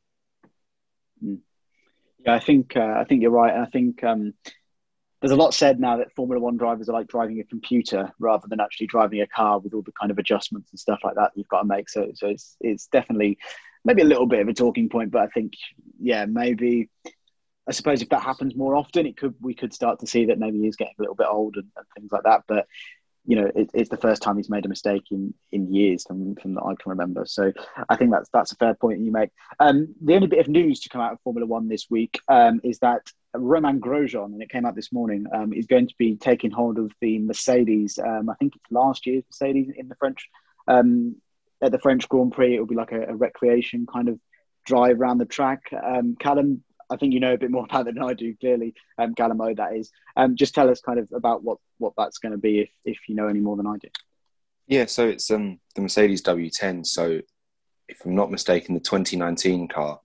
Hmm. 1.20 1.36
Yeah, 2.24 2.34
I 2.34 2.38
think 2.38 2.76
uh, 2.76 2.94
I 2.98 3.04
think 3.04 3.22
you're 3.22 3.30
right. 3.30 3.54
I 3.54 3.66
think 3.66 4.04
um, 4.04 4.34
there's 5.20 5.32
a 5.32 5.36
lot 5.36 5.54
said 5.54 5.80
now 5.80 5.98
that 5.98 6.14
Formula 6.14 6.40
One 6.40 6.56
drivers 6.56 6.88
are 6.88 6.92
like 6.92 7.08
driving 7.08 7.40
a 7.40 7.44
computer 7.44 8.12
rather 8.18 8.46
than 8.48 8.60
actually 8.60 8.86
driving 8.86 9.20
a 9.20 9.26
car 9.26 9.58
with 9.58 9.74
all 9.74 9.82
the 9.82 9.92
kind 9.92 10.10
of 10.10 10.18
adjustments 10.18 10.70
and 10.70 10.78
stuff 10.78 11.00
like 11.02 11.14
that 11.16 11.32
you've 11.34 11.48
got 11.48 11.62
to 11.62 11.66
make. 11.66 11.88
So, 11.88 12.10
so 12.14 12.28
it's 12.28 12.56
it's 12.60 12.86
definitely 12.86 13.38
maybe 13.84 14.02
a 14.02 14.06
little 14.06 14.26
bit 14.26 14.40
of 14.40 14.48
a 14.48 14.54
talking 14.54 14.88
point, 14.88 15.10
but 15.10 15.22
I 15.22 15.28
think 15.28 15.54
yeah, 15.98 16.26
maybe 16.26 16.88
I 17.68 17.72
suppose 17.72 18.02
if 18.02 18.08
that 18.10 18.22
happens 18.22 18.56
more 18.56 18.74
often, 18.74 19.06
it 19.06 19.16
could 19.16 19.34
we 19.40 19.54
could 19.54 19.72
start 19.72 20.00
to 20.00 20.06
see 20.06 20.26
that 20.26 20.38
maybe 20.38 20.60
he's 20.60 20.76
getting 20.76 20.94
a 20.98 21.02
little 21.02 21.14
bit 21.14 21.28
old 21.30 21.56
and, 21.56 21.68
and 21.76 21.86
things 21.96 22.12
like 22.12 22.24
that. 22.24 22.42
But 22.48 22.66
you 23.30 23.36
know, 23.36 23.48
it, 23.54 23.70
it's 23.72 23.90
the 23.90 23.96
first 23.96 24.22
time 24.22 24.36
he's 24.36 24.50
made 24.50 24.66
a 24.66 24.68
mistake 24.68 25.04
in, 25.12 25.32
in 25.52 25.72
years 25.72 26.02
from, 26.04 26.34
from 26.34 26.54
that 26.54 26.64
I 26.64 26.74
can 26.74 26.90
remember. 26.90 27.24
So 27.26 27.52
I 27.88 27.94
think 27.94 28.10
that's 28.10 28.28
that's 28.32 28.50
a 28.50 28.56
fair 28.56 28.74
point 28.74 28.98
you 28.98 29.12
make. 29.12 29.30
Um, 29.60 29.94
the 30.04 30.16
only 30.16 30.26
bit 30.26 30.40
of 30.40 30.48
news 30.48 30.80
to 30.80 30.88
come 30.88 31.00
out 31.00 31.12
of 31.12 31.20
Formula 31.22 31.46
One 31.46 31.68
this 31.68 31.86
week 31.88 32.18
um, 32.26 32.60
is 32.64 32.80
that 32.80 33.02
Romain 33.32 33.80
Grosjean, 33.80 34.32
and 34.32 34.42
it 34.42 34.50
came 34.50 34.66
out 34.66 34.74
this 34.74 34.92
morning, 34.92 35.26
um, 35.32 35.52
is 35.52 35.66
going 35.66 35.86
to 35.86 35.94
be 35.96 36.16
taking 36.16 36.50
hold 36.50 36.76
of 36.76 36.90
the 37.00 37.20
Mercedes. 37.20 38.00
Um, 38.04 38.28
I 38.28 38.34
think 38.34 38.56
it's 38.56 38.72
last 38.72 39.06
year's 39.06 39.22
Mercedes 39.30 39.70
in 39.76 39.86
the 39.86 39.94
French 39.94 40.28
um, 40.66 41.14
at 41.62 41.70
the 41.70 41.78
French 41.78 42.08
Grand 42.08 42.32
Prix. 42.32 42.56
It 42.56 42.58
will 42.58 42.66
be 42.66 42.74
like 42.74 42.90
a, 42.90 43.12
a 43.12 43.14
recreation 43.14 43.86
kind 43.86 44.08
of 44.08 44.18
drive 44.66 45.00
around 45.00 45.18
the 45.18 45.24
track. 45.24 45.60
Um, 45.72 46.16
Callum, 46.18 46.64
I 46.90 46.96
think 46.96 47.14
you 47.14 47.20
know 47.20 47.34
a 47.34 47.38
bit 47.38 47.50
more 47.50 47.64
about 47.70 47.86
than 47.86 48.02
I 48.02 48.14
do. 48.14 48.34
Clearly, 48.36 48.74
um, 48.98 49.14
that 49.16 49.72
is. 49.74 49.90
Um, 50.16 50.36
just 50.36 50.54
tell 50.54 50.68
us 50.68 50.80
kind 50.80 50.98
of 50.98 51.08
about 51.14 51.42
what 51.42 51.58
what 51.78 51.94
that's 51.96 52.18
going 52.18 52.32
to 52.32 52.38
be, 52.38 52.60
if 52.60 52.70
if 52.84 52.98
you 53.08 53.14
know 53.14 53.28
any 53.28 53.40
more 53.40 53.56
than 53.56 53.66
I 53.66 53.76
do. 53.78 53.88
Yeah, 54.66 54.86
so 54.86 55.08
it's 55.08 55.30
um 55.30 55.60
the 55.74 55.82
Mercedes 55.82 56.22
W10. 56.22 56.86
So, 56.86 57.20
if 57.88 58.04
I'm 58.04 58.14
not 58.14 58.30
mistaken, 58.30 58.74
the 58.74 58.80
2019 58.80 59.68
car, 59.68 60.00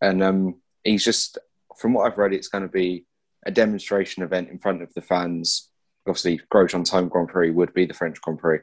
and 0.00 0.22
um 0.22 0.60
he's 0.84 1.04
just 1.04 1.38
from 1.76 1.92
what 1.92 2.10
I've 2.10 2.18
read, 2.18 2.32
it's 2.32 2.48
going 2.48 2.62
to 2.62 2.68
be 2.68 3.04
a 3.44 3.50
demonstration 3.50 4.22
event 4.22 4.48
in 4.48 4.58
front 4.58 4.82
of 4.82 4.92
the 4.94 5.02
fans. 5.02 5.70
Obviously, 6.08 6.40
Grosjean's 6.52 6.90
home 6.90 7.08
Grand 7.08 7.28
Prix 7.28 7.50
would 7.50 7.74
be 7.74 7.84
the 7.84 7.94
French 7.94 8.20
Grand 8.20 8.38
Prix, 8.38 8.60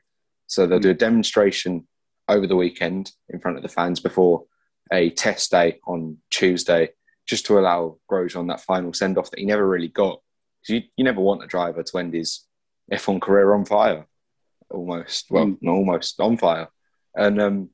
so 0.48 0.66
they'll 0.66 0.80
do 0.80 0.92
a 0.92 0.96
demonstration 0.96 1.88
over 2.30 2.48
the 2.48 2.56
weekend 2.56 3.12
in 3.30 3.40
front 3.40 3.58
of 3.58 3.64
the 3.64 3.70
fans 3.70 4.00
before 4.00 4.46
a 4.92 5.10
test 5.10 5.52
day 5.52 5.80
on 5.86 6.18
Tuesday 6.30 6.90
just 7.28 7.46
to 7.48 7.60
allow 7.60 7.98
Grosjean 8.12 8.48
that 8.50 8.62
final 8.62 8.94
send 8.94 9.18
off 9.18 9.32
that 9.32 9.40
he 9.40 9.46
never 9.46 9.68
really 9.68 9.88
got. 9.88 10.22
Because 10.62 10.82
you, 10.82 10.90
you 10.98 11.04
never 11.04 11.22
want 11.22 11.44
a 11.44 11.48
driver 11.48 11.84
to 11.84 11.98
end 11.98 12.14
his 12.14 12.46
F1 12.92 13.22
career 13.22 13.54
on 13.54 13.66
fire, 13.66 14.08
almost. 14.70 15.28
Well, 15.30 15.48
mm. 15.48 15.58
not 15.62 15.74
almost 15.74 16.20
on 16.20 16.38
fire. 16.38 16.68
And 17.16 17.42
um, 17.42 17.70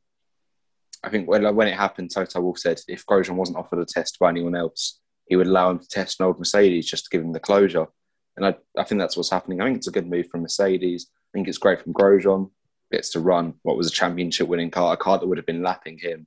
I 1.04 1.10
think 1.10 1.28
when, 1.28 1.56
when 1.56 1.68
it 1.68 1.76
happened, 1.76 2.12
Toto 2.12 2.42
Wolff 2.42 2.60
said 2.60 2.82
if 2.88 3.06
Grosjean 3.06 3.36
wasn't 3.36 3.58
offered 3.58 3.80
a 3.80 3.86
test 3.86 4.18
by 4.20 4.30
anyone 4.30 4.56
else, 4.56 5.00
he 5.28 5.36
would 5.36 5.48
allow 5.48 5.72
him 5.72 5.80
to 5.80 5.88
test 5.88 6.20
an 6.20 6.26
old 6.26 6.40
Mercedes 6.40 6.90
just 6.90 7.06
to 7.06 7.10
give 7.10 7.24
him 7.24 7.34
the 7.34 7.40
closure. 7.40 7.88
And 8.36 8.46
I, 8.46 8.56
I 8.78 8.84
think 8.84 9.00
that's 9.00 9.16
what's 9.16 9.30
happening. 9.30 9.62
I 9.62 9.66
think 9.66 9.78
it's 9.78 9.88
a 9.88 9.92
good 9.92 10.10
move 10.10 10.28
from 10.28 10.42
Mercedes. 10.42 11.08
I 11.14 11.38
think 11.38 11.48
it's 11.48 11.58
great 11.58 11.82
from 11.82 11.94
Grosjean. 11.94 12.50
Gets 12.92 13.12
to 13.12 13.20
run 13.20 13.54
what 13.62 13.78
was 13.78 13.88
a 13.88 13.92
championship 13.92 14.48
winning 14.48 14.72
car, 14.72 14.94
a 14.94 14.98
car 14.98 15.20
that 15.20 15.28
would 15.28 15.38
have 15.38 15.46
been 15.46 15.62
lapping 15.62 16.00
him 16.00 16.26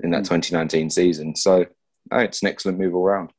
in 0.00 0.10
that 0.10 0.22
mm. 0.22 0.28
2019 0.28 0.88
season. 0.88 1.36
So 1.36 1.66
oh, 2.10 2.18
it's 2.18 2.42
an 2.42 2.48
excellent 2.48 2.78
move 2.78 2.94
all 2.94 3.04
round. 3.04 3.32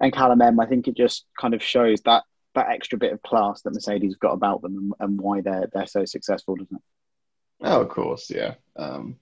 And 0.00 0.12
Callum 0.12 0.42
M, 0.42 0.60
I 0.60 0.66
think 0.66 0.88
it 0.88 0.96
just 0.96 1.26
kind 1.38 1.54
of 1.54 1.62
shows 1.62 2.00
that 2.02 2.24
that 2.54 2.70
extra 2.70 2.98
bit 2.98 3.12
of 3.12 3.22
class 3.22 3.62
that 3.62 3.72
Mercedes 3.72 4.14
have 4.14 4.20
got 4.20 4.32
about 4.32 4.60
them 4.62 4.76
and, 4.76 4.92
and 5.00 5.20
why 5.20 5.40
they're 5.40 5.68
they're 5.72 5.86
so 5.86 6.04
successful, 6.04 6.56
doesn't 6.56 6.76
it? 6.76 6.82
Oh, 7.62 7.82
of 7.82 7.88
course, 7.88 8.30
yeah. 8.30 8.54
Um, 8.76 9.16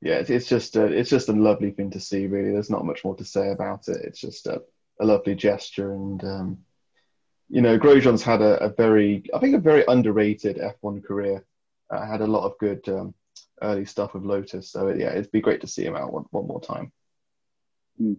yeah, 0.00 0.14
it's, 0.14 0.30
it's 0.30 0.48
just 0.48 0.76
a, 0.76 0.86
it's 0.86 1.10
just 1.10 1.28
a 1.28 1.32
lovely 1.32 1.70
thing 1.70 1.90
to 1.90 2.00
see. 2.00 2.26
Really, 2.26 2.52
there's 2.52 2.70
not 2.70 2.84
much 2.84 3.04
more 3.04 3.16
to 3.16 3.24
say 3.24 3.50
about 3.50 3.88
it. 3.88 3.98
It's 4.04 4.20
just 4.20 4.46
a, 4.46 4.62
a 5.00 5.04
lovely 5.04 5.34
gesture, 5.34 5.92
and 5.92 6.22
um, 6.24 6.58
you 7.48 7.60
know, 7.60 7.78
Grosjean's 7.78 8.22
had 8.22 8.42
a, 8.42 8.62
a, 8.64 8.68
very, 8.70 9.22
I 9.34 9.38
think, 9.38 9.54
a 9.54 9.58
very 9.58 9.84
underrated 9.86 10.56
F1 10.56 11.04
career. 11.04 11.44
Uh, 11.90 12.04
had 12.04 12.22
a 12.22 12.26
lot 12.26 12.44
of 12.44 12.58
good 12.58 12.86
um, 12.88 13.14
early 13.62 13.84
stuff 13.84 14.14
with 14.14 14.24
Lotus. 14.24 14.70
So 14.70 14.88
yeah, 14.88 15.10
it'd 15.10 15.30
be 15.30 15.40
great 15.40 15.60
to 15.62 15.66
see 15.66 15.84
him 15.84 15.96
out 15.96 16.12
one, 16.12 16.24
one 16.30 16.46
more 16.46 16.60
time. 16.60 16.92
Hmm. 17.98 18.14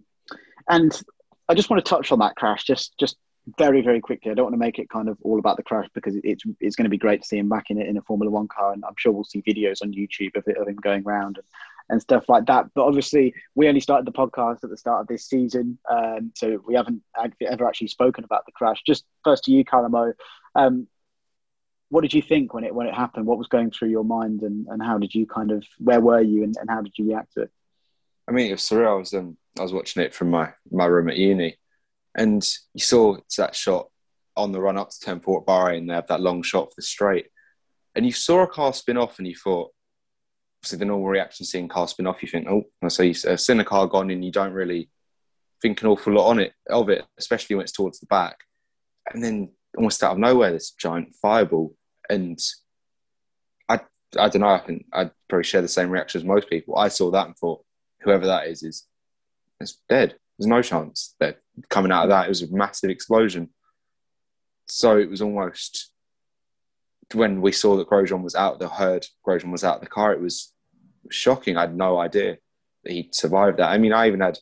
And 0.68 1.00
I 1.48 1.54
just 1.54 1.70
want 1.70 1.84
to 1.84 1.88
touch 1.88 2.12
on 2.12 2.18
that 2.20 2.36
crash, 2.36 2.64
just 2.64 2.96
just 2.98 3.16
very 3.58 3.80
very 3.80 4.00
quickly. 4.00 4.30
I 4.30 4.34
don't 4.34 4.46
want 4.46 4.54
to 4.54 4.58
make 4.58 4.78
it 4.78 4.90
kind 4.90 5.08
of 5.08 5.18
all 5.22 5.38
about 5.38 5.56
the 5.56 5.62
crash 5.62 5.88
because 5.94 6.16
it's 6.24 6.42
it's 6.60 6.76
going 6.76 6.84
to 6.84 6.90
be 6.90 6.98
great 6.98 7.22
to 7.22 7.28
see 7.28 7.38
him 7.38 7.48
back 7.48 7.70
in 7.70 7.80
it 7.80 7.88
in 7.88 7.96
a 7.96 8.02
Formula 8.02 8.30
One 8.30 8.48
car, 8.48 8.72
and 8.72 8.84
I'm 8.84 8.94
sure 8.96 9.12
we'll 9.12 9.24
see 9.24 9.42
videos 9.42 9.82
on 9.82 9.92
YouTube 9.92 10.36
of, 10.36 10.44
it, 10.46 10.56
of 10.56 10.66
him 10.66 10.76
going 10.76 11.04
around 11.06 11.36
and, 11.36 11.46
and 11.88 12.02
stuff 12.02 12.28
like 12.28 12.46
that. 12.46 12.66
But 12.74 12.86
obviously, 12.86 13.34
we 13.54 13.68
only 13.68 13.80
started 13.80 14.06
the 14.06 14.12
podcast 14.12 14.64
at 14.64 14.70
the 14.70 14.76
start 14.76 15.02
of 15.02 15.06
this 15.06 15.26
season, 15.26 15.78
um, 15.88 16.32
so 16.34 16.60
we 16.66 16.74
haven't 16.74 17.02
ever 17.40 17.68
actually 17.68 17.88
spoken 17.88 18.24
about 18.24 18.44
the 18.46 18.52
crash. 18.52 18.82
Just 18.84 19.04
first 19.22 19.44
to 19.44 19.52
you, 19.52 19.64
Calamo. 19.64 20.12
Um, 20.56 20.88
what 21.88 22.02
did 22.02 22.14
you 22.14 22.22
think 22.22 22.52
when 22.52 22.64
it 22.64 22.74
when 22.74 22.86
it 22.86 22.94
happened? 22.94 23.26
What 23.26 23.38
was 23.38 23.48
going 23.48 23.70
through 23.70 23.90
your 23.90 24.04
mind, 24.04 24.42
and, 24.42 24.66
and 24.68 24.82
how 24.82 24.98
did 24.98 25.14
you 25.14 25.26
kind 25.26 25.52
of 25.52 25.64
where 25.78 26.00
were 26.00 26.20
you, 26.20 26.42
and, 26.42 26.56
and 26.60 26.68
how 26.68 26.82
did 26.82 26.94
you 26.96 27.08
react 27.08 27.34
to 27.34 27.42
it? 27.42 27.50
I 28.28 28.32
mean, 28.32 28.48
it 28.48 28.52
was 28.52 28.62
surreal. 28.62 28.90
I 28.90 28.94
was 28.94 29.14
um, 29.14 29.36
I 29.58 29.62
was 29.62 29.72
watching 29.72 30.02
it 30.02 30.14
from 30.14 30.30
my 30.30 30.52
my 30.70 30.86
room 30.86 31.08
at 31.08 31.16
uni, 31.16 31.58
and 32.16 32.46
you 32.74 32.80
saw 32.80 33.16
that 33.38 33.54
shot 33.54 33.88
on 34.36 34.52
the 34.52 34.60
run 34.60 34.76
up 34.76 34.90
to 34.90 35.00
turn 35.00 35.20
Port 35.20 35.44
and 35.48 35.88
They 35.88 35.94
have 35.94 36.08
that 36.08 36.20
long 36.20 36.42
shot 36.42 36.70
for 36.70 36.74
the 36.76 36.82
straight, 36.82 37.28
and 37.94 38.04
you 38.04 38.12
saw 38.12 38.42
a 38.42 38.48
car 38.48 38.72
spin 38.72 38.98
off, 38.98 39.18
and 39.18 39.26
you 39.26 39.36
thought, 39.36 39.72
obviously 40.60 40.78
the 40.78 40.84
normal 40.84 41.08
reaction 41.08 41.46
seeing 41.46 41.68
car 41.68 41.88
spin 41.88 42.06
off, 42.06 42.22
you 42.22 42.28
think, 42.28 42.48
oh, 42.48 42.64
so 42.88 43.02
you 43.02 43.14
uh, 43.28 43.36
seen 43.36 43.60
a 43.60 43.64
car 43.64 43.86
gone, 43.86 44.10
and 44.10 44.24
you 44.24 44.32
don't 44.32 44.52
really 44.52 44.90
think 45.62 45.80
an 45.80 45.88
awful 45.88 46.12
lot 46.12 46.28
on 46.28 46.40
it 46.40 46.52
of 46.68 46.90
it, 46.90 47.04
especially 47.16 47.56
when 47.56 47.62
it's 47.62 47.72
towards 47.72 48.00
the 48.00 48.06
back, 48.06 48.38
and 49.14 49.22
then 49.22 49.50
almost 49.76 50.02
out 50.02 50.12
of 50.12 50.18
nowhere 50.18 50.52
this 50.52 50.70
giant 50.70 51.14
fireball, 51.14 51.74
and 52.08 52.38
I 53.68 53.80
I 54.18 54.28
don't 54.28 54.40
know. 54.40 54.48
I 54.48 54.58
think 54.58 54.86
I'd 54.92 55.10
probably 55.28 55.44
share 55.44 55.62
the 55.62 55.68
same 55.68 55.90
reaction 55.90 56.20
as 56.20 56.24
most 56.24 56.48
people. 56.48 56.76
I 56.76 56.88
saw 56.88 57.10
that 57.10 57.26
and 57.26 57.36
thought, 57.36 57.64
whoever 58.00 58.26
that 58.26 58.46
is 58.46 58.62
is 58.62 58.86
is 59.60 59.78
dead. 59.88 60.16
There's 60.38 60.46
no 60.46 60.62
chance 60.62 61.14
that 61.20 61.38
coming 61.68 61.92
out 61.92 62.04
of 62.04 62.10
that 62.10 62.26
it 62.26 62.28
was 62.28 62.42
a 62.42 62.54
massive 62.54 62.90
explosion. 62.90 63.50
So 64.68 64.98
it 64.98 65.08
was 65.08 65.22
almost 65.22 65.92
when 67.14 67.40
we 67.40 67.52
saw 67.52 67.76
that 67.76 67.88
Grosjean 67.88 68.22
was 68.22 68.34
out, 68.34 68.58
the 68.58 68.68
heard 68.68 69.06
Grosjean 69.26 69.52
was 69.52 69.64
out 69.64 69.76
of 69.76 69.80
the 69.80 69.86
car. 69.86 70.12
It 70.12 70.20
was 70.20 70.52
shocking. 71.10 71.56
I 71.56 71.62
had 71.62 71.76
no 71.76 71.98
idea 71.98 72.38
that 72.84 72.92
he'd 72.92 73.14
survived 73.14 73.58
that. 73.58 73.70
I 73.70 73.78
mean, 73.78 73.92
I 73.92 74.08
even 74.08 74.20
had 74.20 74.38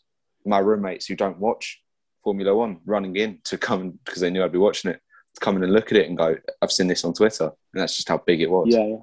my 0.47 0.59
roommates 0.59 1.07
who 1.07 1.15
don't 1.15 1.39
watch 1.39 1.83
Formula 2.23 2.55
One 2.55 2.81
running 2.87 3.17
in 3.17 3.39
to 3.45 3.59
come 3.59 3.99
because 4.05 4.21
they 4.21 4.31
knew 4.31 4.43
I'd 4.43 4.53
be 4.53 4.59
watching 4.59 4.91
it 4.91 5.01
come 5.41 5.57
in 5.57 5.65
and 5.65 5.73
look 5.73 5.93
at 5.93 5.99
it 5.99 6.09
and 6.09 6.17
go, 6.17 6.37
I've 6.63 6.73
seen 6.73 6.87
this 6.87 7.05
on 7.05 7.15
Twitter. 7.15 7.45
And 7.73 7.83
that's 7.83 7.97
just 7.97 8.09
how 8.09 8.19
big 8.19 8.41
it 8.41 8.51
was. 8.51 8.69
Yeah. 8.71 8.97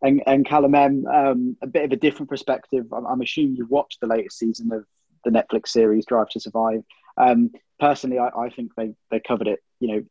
And, 0.00 0.22
and 0.26 0.46
Callum 0.46 0.74
M, 0.74 1.06
um, 1.06 1.56
a 1.62 1.66
bit 1.66 1.84
of 1.84 1.92
a 1.92 1.96
different 1.96 2.28
perspective. 2.28 2.86
I'm, 2.92 3.06
I'm, 3.06 3.20
assuming 3.20 3.56
you've 3.56 3.70
watched 3.70 4.00
the 4.00 4.06
latest 4.06 4.38
season 4.38 4.72
of 4.72 4.84
the 5.24 5.30
Netflix 5.30 5.68
series 5.68 6.06
Drive 6.06 6.28
to 6.30 6.40
Survive. 6.40 6.84
Um, 7.16 7.50
personally, 7.80 8.18
I, 8.18 8.28
I 8.28 8.50
think 8.50 8.72
they, 8.76 8.94
they 9.10 9.18
covered 9.18 9.48
it, 9.48 9.60
you 9.80 9.88
know, 9.88 10.04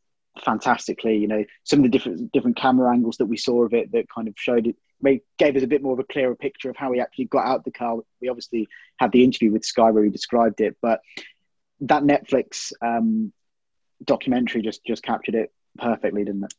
fantastically. 0.44 1.18
You 1.18 1.28
know, 1.28 1.46
some 1.64 1.80
of 1.80 1.84
the 1.84 1.90
different 1.90 2.32
different 2.34 2.58
camera 2.58 2.92
angles 2.92 3.18
that 3.18 3.26
we 3.28 3.38
saw 3.38 3.64
of 3.64 3.74
it 3.74 3.92
that 3.94 4.10
kind 4.14 4.28
of 4.28 4.34
showed 4.38 4.68
it 4.68 4.76
gave 5.38 5.56
us 5.56 5.64
a 5.64 5.68
bit 5.68 5.84
more 5.84 5.94
of 5.94 6.00
a 6.00 6.04
clearer 6.04 6.36
picture 6.36 6.70
of 6.70 6.76
how 6.76 6.92
he 6.92 7.00
actually 7.00 7.26
got 7.26 7.46
out 7.46 7.64
the 7.64 7.72
car. 7.72 7.98
We 8.22 8.30
obviously 8.30 8.68
had 8.98 9.12
the 9.12 9.24
interview 9.24 9.52
with 9.52 9.66
Sky 9.66 9.92
where 9.92 10.04
he 10.04 10.10
described 10.10 10.60
it, 10.62 10.76
but 10.82 11.02
that 11.82 12.04
Netflix 12.04 12.72
um, 12.82 13.32
documentary 14.04 14.62
just 14.62 14.84
just 14.86 15.04
captured 15.04 15.36
it 15.36 15.52
perfectly, 15.78 16.24
didn't 16.24 16.44
it? 16.44 16.54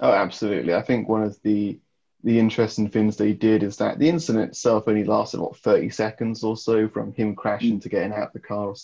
Oh, 0.00 0.12
absolutely. 0.12 0.74
I 0.74 0.82
think 0.82 1.08
one 1.08 1.22
of 1.22 1.40
the 1.42 1.78
the 2.24 2.38
interesting 2.38 2.88
things 2.88 3.16
they 3.16 3.34
did 3.34 3.62
is 3.62 3.76
that 3.76 3.98
the 3.98 4.08
incident 4.08 4.48
itself 4.48 4.84
only 4.86 5.04
lasted 5.04 5.40
what 5.40 5.58
30 5.58 5.90
seconds 5.90 6.42
or 6.42 6.56
so 6.56 6.88
from 6.88 7.12
him 7.12 7.36
crashing 7.36 7.78
mm. 7.78 7.82
to 7.82 7.90
getting 7.90 8.14
out 8.14 8.32
the 8.32 8.40
car 8.40 8.74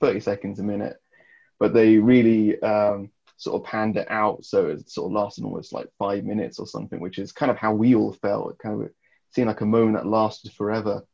30 0.00 0.20
seconds 0.20 0.58
a 0.58 0.62
minute 0.62 0.96
but 1.60 1.74
they 1.74 1.98
really 1.98 2.60
um, 2.62 3.10
sort 3.36 3.60
of 3.60 3.68
panned 3.68 3.98
it 3.98 4.10
out 4.10 4.42
so 4.42 4.68
it 4.70 4.88
sort 4.90 5.10
of 5.10 5.12
lasted 5.12 5.44
almost 5.44 5.74
like 5.74 5.86
five 5.98 6.24
minutes 6.24 6.58
or 6.58 6.66
something 6.66 6.98
which 6.98 7.18
is 7.18 7.30
kind 7.30 7.50
of 7.50 7.58
how 7.58 7.74
we 7.74 7.94
all 7.94 8.14
felt 8.14 8.52
it 8.52 8.58
kind 8.58 8.82
of 8.82 8.90
seemed 9.32 9.48
like 9.48 9.60
a 9.60 9.66
moment 9.66 9.94
that 9.94 10.08
lasted 10.08 10.50
forever 10.52 11.04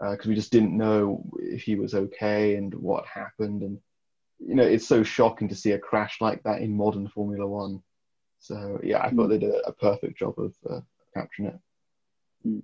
because 0.00 0.26
uh, 0.26 0.28
we 0.28 0.34
just 0.34 0.52
didn't 0.52 0.76
know 0.76 1.24
if 1.38 1.62
he 1.62 1.76
was 1.76 1.94
okay 1.94 2.56
and 2.56 2.74
what 2.74 3.06
happened 3.06 3.62
and 3.62 3.78
you 4.40 4.54
know 4.54 4.62
it's 4.62 4.86
so 4.86 5.02
shocking 5.02 5.48
to 5.48 5.54
see 5.54 5.72
a 5.72 5.78
crash 5.78 6.20
like 6.20 6.42
that 6.42 6.62
in 6.62 6.76
modern 6.76 7.08
formula 7.08 7.46
one 7.46 7.82
so 8.40 8.80
yeah, 8.82 9.00
I 9.00 9.10
thought 9.10 9.26
mm. 9.26 9.28
they 9.28 9.38
did 9.38 9.54
a 9.64 9.72
perfect 9.72 10.18
job 10.18 10.34
of 10.38 10.54
uh, 10.68 10.80
capturing 11.14 11.48
it. 11.48 11.58
Mm. 12.46 12.62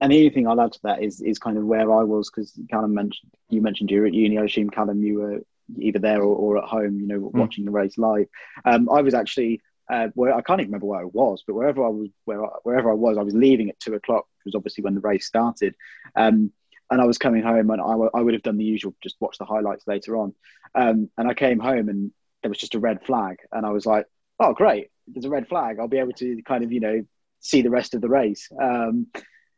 And 0.00 0.12
the 0.12 0.18
only 0.18 0.30
thing 0.30 0.46
I'll 0.46 0.60
add 0.60 0.72
to 0.72 0.82
that 0.84 1.02
is 1.02 1.20
is 1.20 1.38
kind 1.38 1.56
of 1.56 1.64
where 1.64 1.90
I 1.90 2.02
was 2.04 2.30
because 2.30 2.52
Callum 2.70 2.94
mentioned 2.94 3.32
you 3.48 3.62
mentioned 3.62 3.90
you 3.90 4.02
were 4.02 4.06
at 4.06 4.14
uni. 4.14 4.38
I 4.38 4.44
assume 4.44 4.70
Callum, 4.70 5.02
you 5.02 5.20
were 5.20 5.40
either 5.78 5.98
there 5.98 6.22
or, 6.22 6.36
or 6.36 6.58
at 6.58 6.68
home, 6.68 7.00
you 7.00 7.06
know, 7.06 7.20
mm. 7.20 7.32
watching 7.32 7.64
the 7.64 7.70
race 7.70 7.96
live. 7.96 8.28
Um, 8.66 8.88
I 8.90 9.00
was 9.00 9.14
actually 9.14 9.62
uh, 9.90 10.08
where 10.14 10.34
I 10.34 10.42
can't 10.42 10.60
even 10.60 10.70
remember 10.70 10.86
where 10.86 11.00
I 11.00 11.04
was, 11.04 11.42
but 11.46 11.54
wherever 11.54 11.84
I 11.84 11.88
was, 11.88 12.10
where 12.26 12.44
I, 12.44 12.48
wherever 12.62 12.90
I 12.90 12.94
was, 12.94 13.16
I 13.16 13.22
was 13.22 13.34
leaving 13.34 13.70
at 13.70 13.80
two 13.80 13.94
o'clock, 13.94 14.26
which 14.36 14.52
was 14.52 14.54
obviously 14.54 14.84
when 14.84 14.94
the 14.94 15.00
race 15.00 15.26
started. 15.26 15.74
Um, 16.14 16.52
and 16.90 17.00
I 17.00 17.04
was 17.04 17.18
coming 17.18 17.42
home, 17.42 17.70
and 17.70 17.80
I, 17.80 17.90
w- 17.90 18.10
I 18.14 18.20
would 18.20 18.34
have 18.34 18.42
done 18.42 18.58
the 18.58 18.64
usual, 18.64 18.94
just 19.02 19.16
watch 19.20 19.38
the 19.38 19.44
highlights 19.44 19.86
later 19.86 20.16
on. 20.16 20.34
Um, 20.74 21.10
and 21.16 21.28
I 21.28 21.34
came 21.34 21.58
home, 21.58 21.88
and 21.88 22.12
there 22.42 22.50
was 22.50 22.58
just 22.58 22.74
a 22.74 22.80
red 22.80 23.04
flag, 23.04 23.38
and 23.52 23.64
I 23.64 23.70
was 23.70 23.86
like, 23.86 24.06
"Oh, 24.38 24.52
great! 24.52 24.90
there's 25.06 25.24
a 25.24 25.30
red 25.30 25.48
flag, 25.48 25.78
I'll 25.78 25.88
be 25.88 25.98
able 25.98 26.12
to 26.12 26.42
kind 26.42 26.64
of, 26.64 26.72
you 26.72 26.80
know, 26.80 27.04
see 27.40 27.62
the 27.62 27.70
rest 27.70 27.94
of 27.94 28.00
the 28.00 28.08
race. 28.08 28.48
Um, 28.60 29.06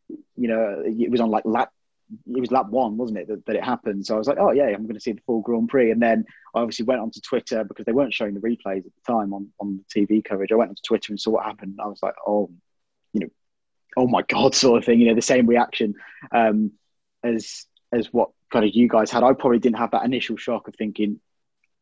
you 0.08 0.48
know, 0.48 0.82
it 0.84 1.10
was 1.10 1.20
on 1.20 1.30
like 1.30 1.44
lap, 1.44 1.70
it 2.26 2.40
was 2.40 2.50
lap 2.50 2.68
one, 2.68 2.96
wasn't 2.96 3.18
it, 3.18 3.28
that, 3.28 3.46
that 3.46 3.56
it 3.56 3.64
happened. 3.64 4.06
So 4.06 4.14
I 4.14 4.18
was 4.18 4.28
like, 4.28 4.38
oh 4.38 4.52
yeah, 4.52 4.66
I'm 4.66 4.84
going 4.84 4.94
to 4.94 5.00
see 5.00 5.12
the 5.12 5.20
full 5.26 5.40
Grand 5.40 5.68
Prix. 5.68 5.90
And 5.90 6.02
then 6.02 6.24
I 6.54 6.60
obviously 6.60 6.84
went 6.84 7.00
onto 7.00 7.20
Twitter 7.20 7.64
because 7.64 7.84
they 7.84 7.92
weren't 7.92 8.14
showing 8.14 8.34
the 8.34 8.40
replays 8.40 8.78
at 8.78 8.84
the 8.84 9.12
time 9.12 9.32
on, 9.32 9.48
on 9.60 9.80
the 9.94 10.06
TV 10.06 10.24
coverage. 10.24 10.52
I 10.52 10.56
went 10.56 10.70
onto 10.70 10.82
Twitter 10.82 11.12
and 11.12 11.20
saw 11.20 11.32
what 11.32 11.44
happened. 11.44 11.78
I 11.82 11.86
was 11.86 12.00
like, 12.02 12.14
oh, 12.26 12.50
you 13.12 13.20
know, 13.20 13.28
oh 13.96 14.06
my 14.06 14.22
God, 14.22 14.54
sort 14.54 14.78
of 14.78 14.84
thing, 14.84 15.00
you 15.00 15.08
know, 15.08 15.14
the 15.14 15.22
same 15.22 15.46
reaction 15.46 15.94
um, 16.32 16.72
as, 17.34 17.66
as 17.92 18.12
what 18.12 18.30
kind 18.52 18.64
of 18.64 18.74
you 18.74 18.88
guys 18.88 19.10
had. 19.10 19.22
I 19.22 19.32
probably 19.32 19.58
didn't 19.58 19.78
have 19.78 19.90
that 19.92 20.04
initial 20.04 20.36
shock 20.36 20.68
of 20.68 20.74
thinking, 20.76 21.20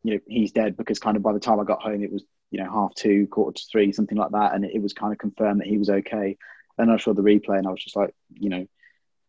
you 0.03 0.15
know, 0.15 0.21
he's 0.27 0.53
dead 0.53 0.77
because 0.77 0.99
kind 0.99 1.17
of 1.17 1.23
by 1.23 1.33
the 1.33 1.41
time 1.41 1.61
I 1.61 1.65
got 1.65 1.83
home, 1.83 2.03
it 2.03 2.13
was 2.13 2.25
you 2.55 2.63
know 2.63 2.71
half 2.71 2.95
two, 2.95 3.27
quarter 3.27 3.57
to 3.59 3.65
three, 3.71 3.91
something 3.91 4.17
like 4.17 4.31
that, 4.31 4.55
and 4.55 4.65
it, 4.65 4.81
was 4.81 4.93
kind 4.93 5.13
of 5.13 5.19
confirmed 5.19 5.61
that 5.61 5.67
he 5.67 5.77
was 5.77 5.91
okay. 5.91 6.37
And 6.79 6.91
I 6.91 6.99
saw 6.99 7.13
the 7.13 7.23
replay, 7.23 7.59
and 7.59 7.67
I 7.67 7.71
was 7.71 7.83
just 7.83 7.97
like, 7.97 8.15
you 8.33 8.49
know, 8.49 8.67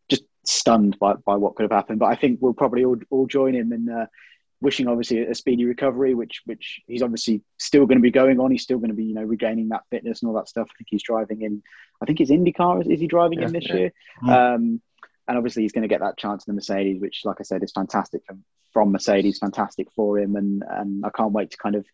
just 0.10 0.23
stunned 0.45 0.99
by, 0.99 1.13
by 1.13 1.36
what 1.36 1.56
could 1.56 1.63
have 1.63 1.71
happened. 1.71 1.99
But 1.99 2.08
I 2.08 2.15
think 2.15 2.39
we'll 2.39 2.54
probably 2.54 2.86
all, 2.86 2.97
all 3.10 3.25
join 3.25 3.56
him 3.56 3.73
in 3.73 3.89
uh, 3.89 4.06
wishing, 4.62 4.88
obviously, 4.88 5.25
a 5.25 5.34
speedy 5.34 5.65
recovery, 5.65 6.13
which 6.13 6.41
which 6.45 6.82
he's 6.86 7.01
obviously 7.01 7.41
still 7.58 7.88
going 7.88 7.97
to 7.97 8.04
be 8.04 8.12
going 8.12 8.39
on. 8.39 8.51
He's 8.51 8.63
still 8.63 8.78
going 8.78 8.91
to 8.91 8.95
be, 8.95 9.06
you 9.06 9.15
know, 9.15 9.23
regaining 9.23 9.69
that 9.69 9.84
fitness 9.89 10.21
and 10.21 10.30
all 10.30 10.36
that 10.36 10.49
stuff. 10.49 10.67
I 10.69 10.75
think 10.78 10.88
he's 10.91 11.04
driving 11.04 11.41
in. 11.41 11.63
I 12.01 12.06
think 12.06 12.21
it's 12.21 12.32
IndyCar. 12.32 12.82
Is, 12.82 12.88
is 12.88 12.99
he 12.99 13.08
driving 13.08 13.39
yeah, 13.39 13.47
in 13.47 13.54
this 13.54 13.67
yeah. 13.67 13.75
year? 13.75 13.91
Um, 14.28 14.82
and 15.27 15.38
obviously, 15.38 15.63
he's 15.63 15.71
going 15.71 15.83
to 15.83 15.88
get 15.88 16.01
that 16.01 16.17
chance 16.17 16.45
in 16.45 16.51
the 16.51 16.55
Mercedes, 16.55 17.01
which, 17.01 17.21
like 17.25 17.38
I 17.39 17.43
said, 17.43 17.63
is 17.63 17.71
fantastic 17.71 18.23
from, 18.25 18.43
from 18.73 18.91
Mercedes, 18.91 19.39
fantastic 19.39 19.88
for 19.95 20.19
him. 20.19 20.35
And 20.35 20.63
and 20.69 21.05
I 21.05 21.09
can't 21.09 21.31
wait 21.33 21.51
to 21.51 21.57
kind 21.57 21.75
of 21.75 21.85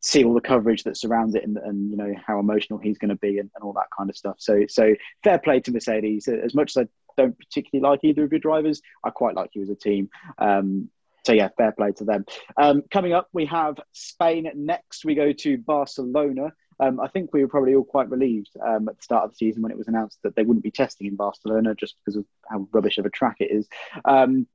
see 0.00 0.24
all 0.24 0.34
the 0.34 0.40
coverage 0.40 0.84
that 0.84 0.96
surrounds 0.96 1.34
it 1.34 1.44
and, 1.44 1.58
and 1.58 1.90
you 1.90 1.96
know 1.96 2.14
how 2.26 2.38
emotional 2.38 2.78
he's 2.78 2.96
going 2.96 3.10
to 3.10 3.16
be 3.16 3.38
and, 3.38 3.50
and, 3.54 3.62
all 3.62 3.74
that 3.74 3.88
kind 3.96 4.08
of 4.08 4.16
stuff. 4.16 4.36
So 4.38 4.64
so 4.68 4.94
fair 5.22 5.38
play 5.38 5.60
to 5.60 5.72
Mercedes. 5.72 6.26
As 6.28 6.54
much 6.54 6.76
as 6.76 6.84
I 6.84 6.88
don't 7.16 7.38
particularly 7.38 7.88
like 7.88 8.00
either 8.02 8.24
of 8.24 8.32
your 8.32 8.40
drivers, 8.40 8.80
I 9.04 9.10
quite 9.10 9.34
like 9.34 9.50
you 9.54 9.62
as 9.62 9.68
a 9.68 9.74
team. 9.74 10.08
Um, 10.38 10.88
so 11.24 11.32
yeah, 11.32 11.48
fair 11.56 11.72
play 11.72 11.92
to 11.92 12.04
them. 12.04 12.24
Um, 12.56 12.82
coming 12.90 13.12
up, 13.12 13.28
we 13.32 13.46
have 13.46 13.76
Spain 13.92 14.50
next. 14.54 15.04
We 15.04 15.14
go 15.14 15.32
to 15.32 15.58
Barcelona. 15.58 16.52
Um, 16.80 16.98
I 16.98 17.08
think 17.08 17.32
we 17.32 17.42
were 17.42 17.48
probably 17.48 17.74
all 17.74 17.84
quite 17.84 18.10
relieved 18.10 18.50
um, 18.64 18.88
at 18.88 18.96
the 18.96 19.02
start 19.02 19.24
of 19.24 19.30
the 19.30 19.36
season 19.36 19.62
when 19.62 19.70
it 19.70 19.78
was 19.78 19.88
announced 19.88 20.18
that 20.22 20.34
they 20.34 20.42
wouldn't 20.42 20.64
be 20.64 20.70
testing 20.70 21.06
in 21.06 21.16
Barcelona 21.16 21.74
just 21.74 21.96
because 21.98 22.16
of 22.16 22.24
how 22.48 22.66
rubbish 22.72 22.98
of 22.98 23.06
a 23.06 23.10
track 23.10 23.36
it 23.40 23.50
is. 23.50 23.68
Um, 24.04 24.46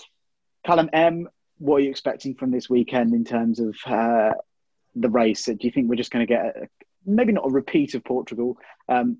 Callum 0.65 0.89
M, 0.91 1.29
what 1.59 1.77
are 1.77 1.79
you 1.81 1.89
expecting 1.89 2.35
from 2.35 2.51
this 2.51 2.69
weekend 2.69 3.13
in 3.13 3.23
terms 3.23 3.59
of 3.59 3.75
uh, 3.85 4.31
the 4.95 5.09
race? 5.09 5.45
Do 5.45 5.57
you 5.59 5.71
think 5.71 5.87
we're 5.87 5.95
just 5.95 6.11
going 6.11 6.25
to 6.25 6.33
get 6.33 6.45
a, 6.45 6.67
maybe 7.05 7.31
not 7.31 7.45
a 7.45 7.51
repeat 7.51 7.93
of 7.93 8.03
Portugal, 8.03 8.57
um, 8.89 9.19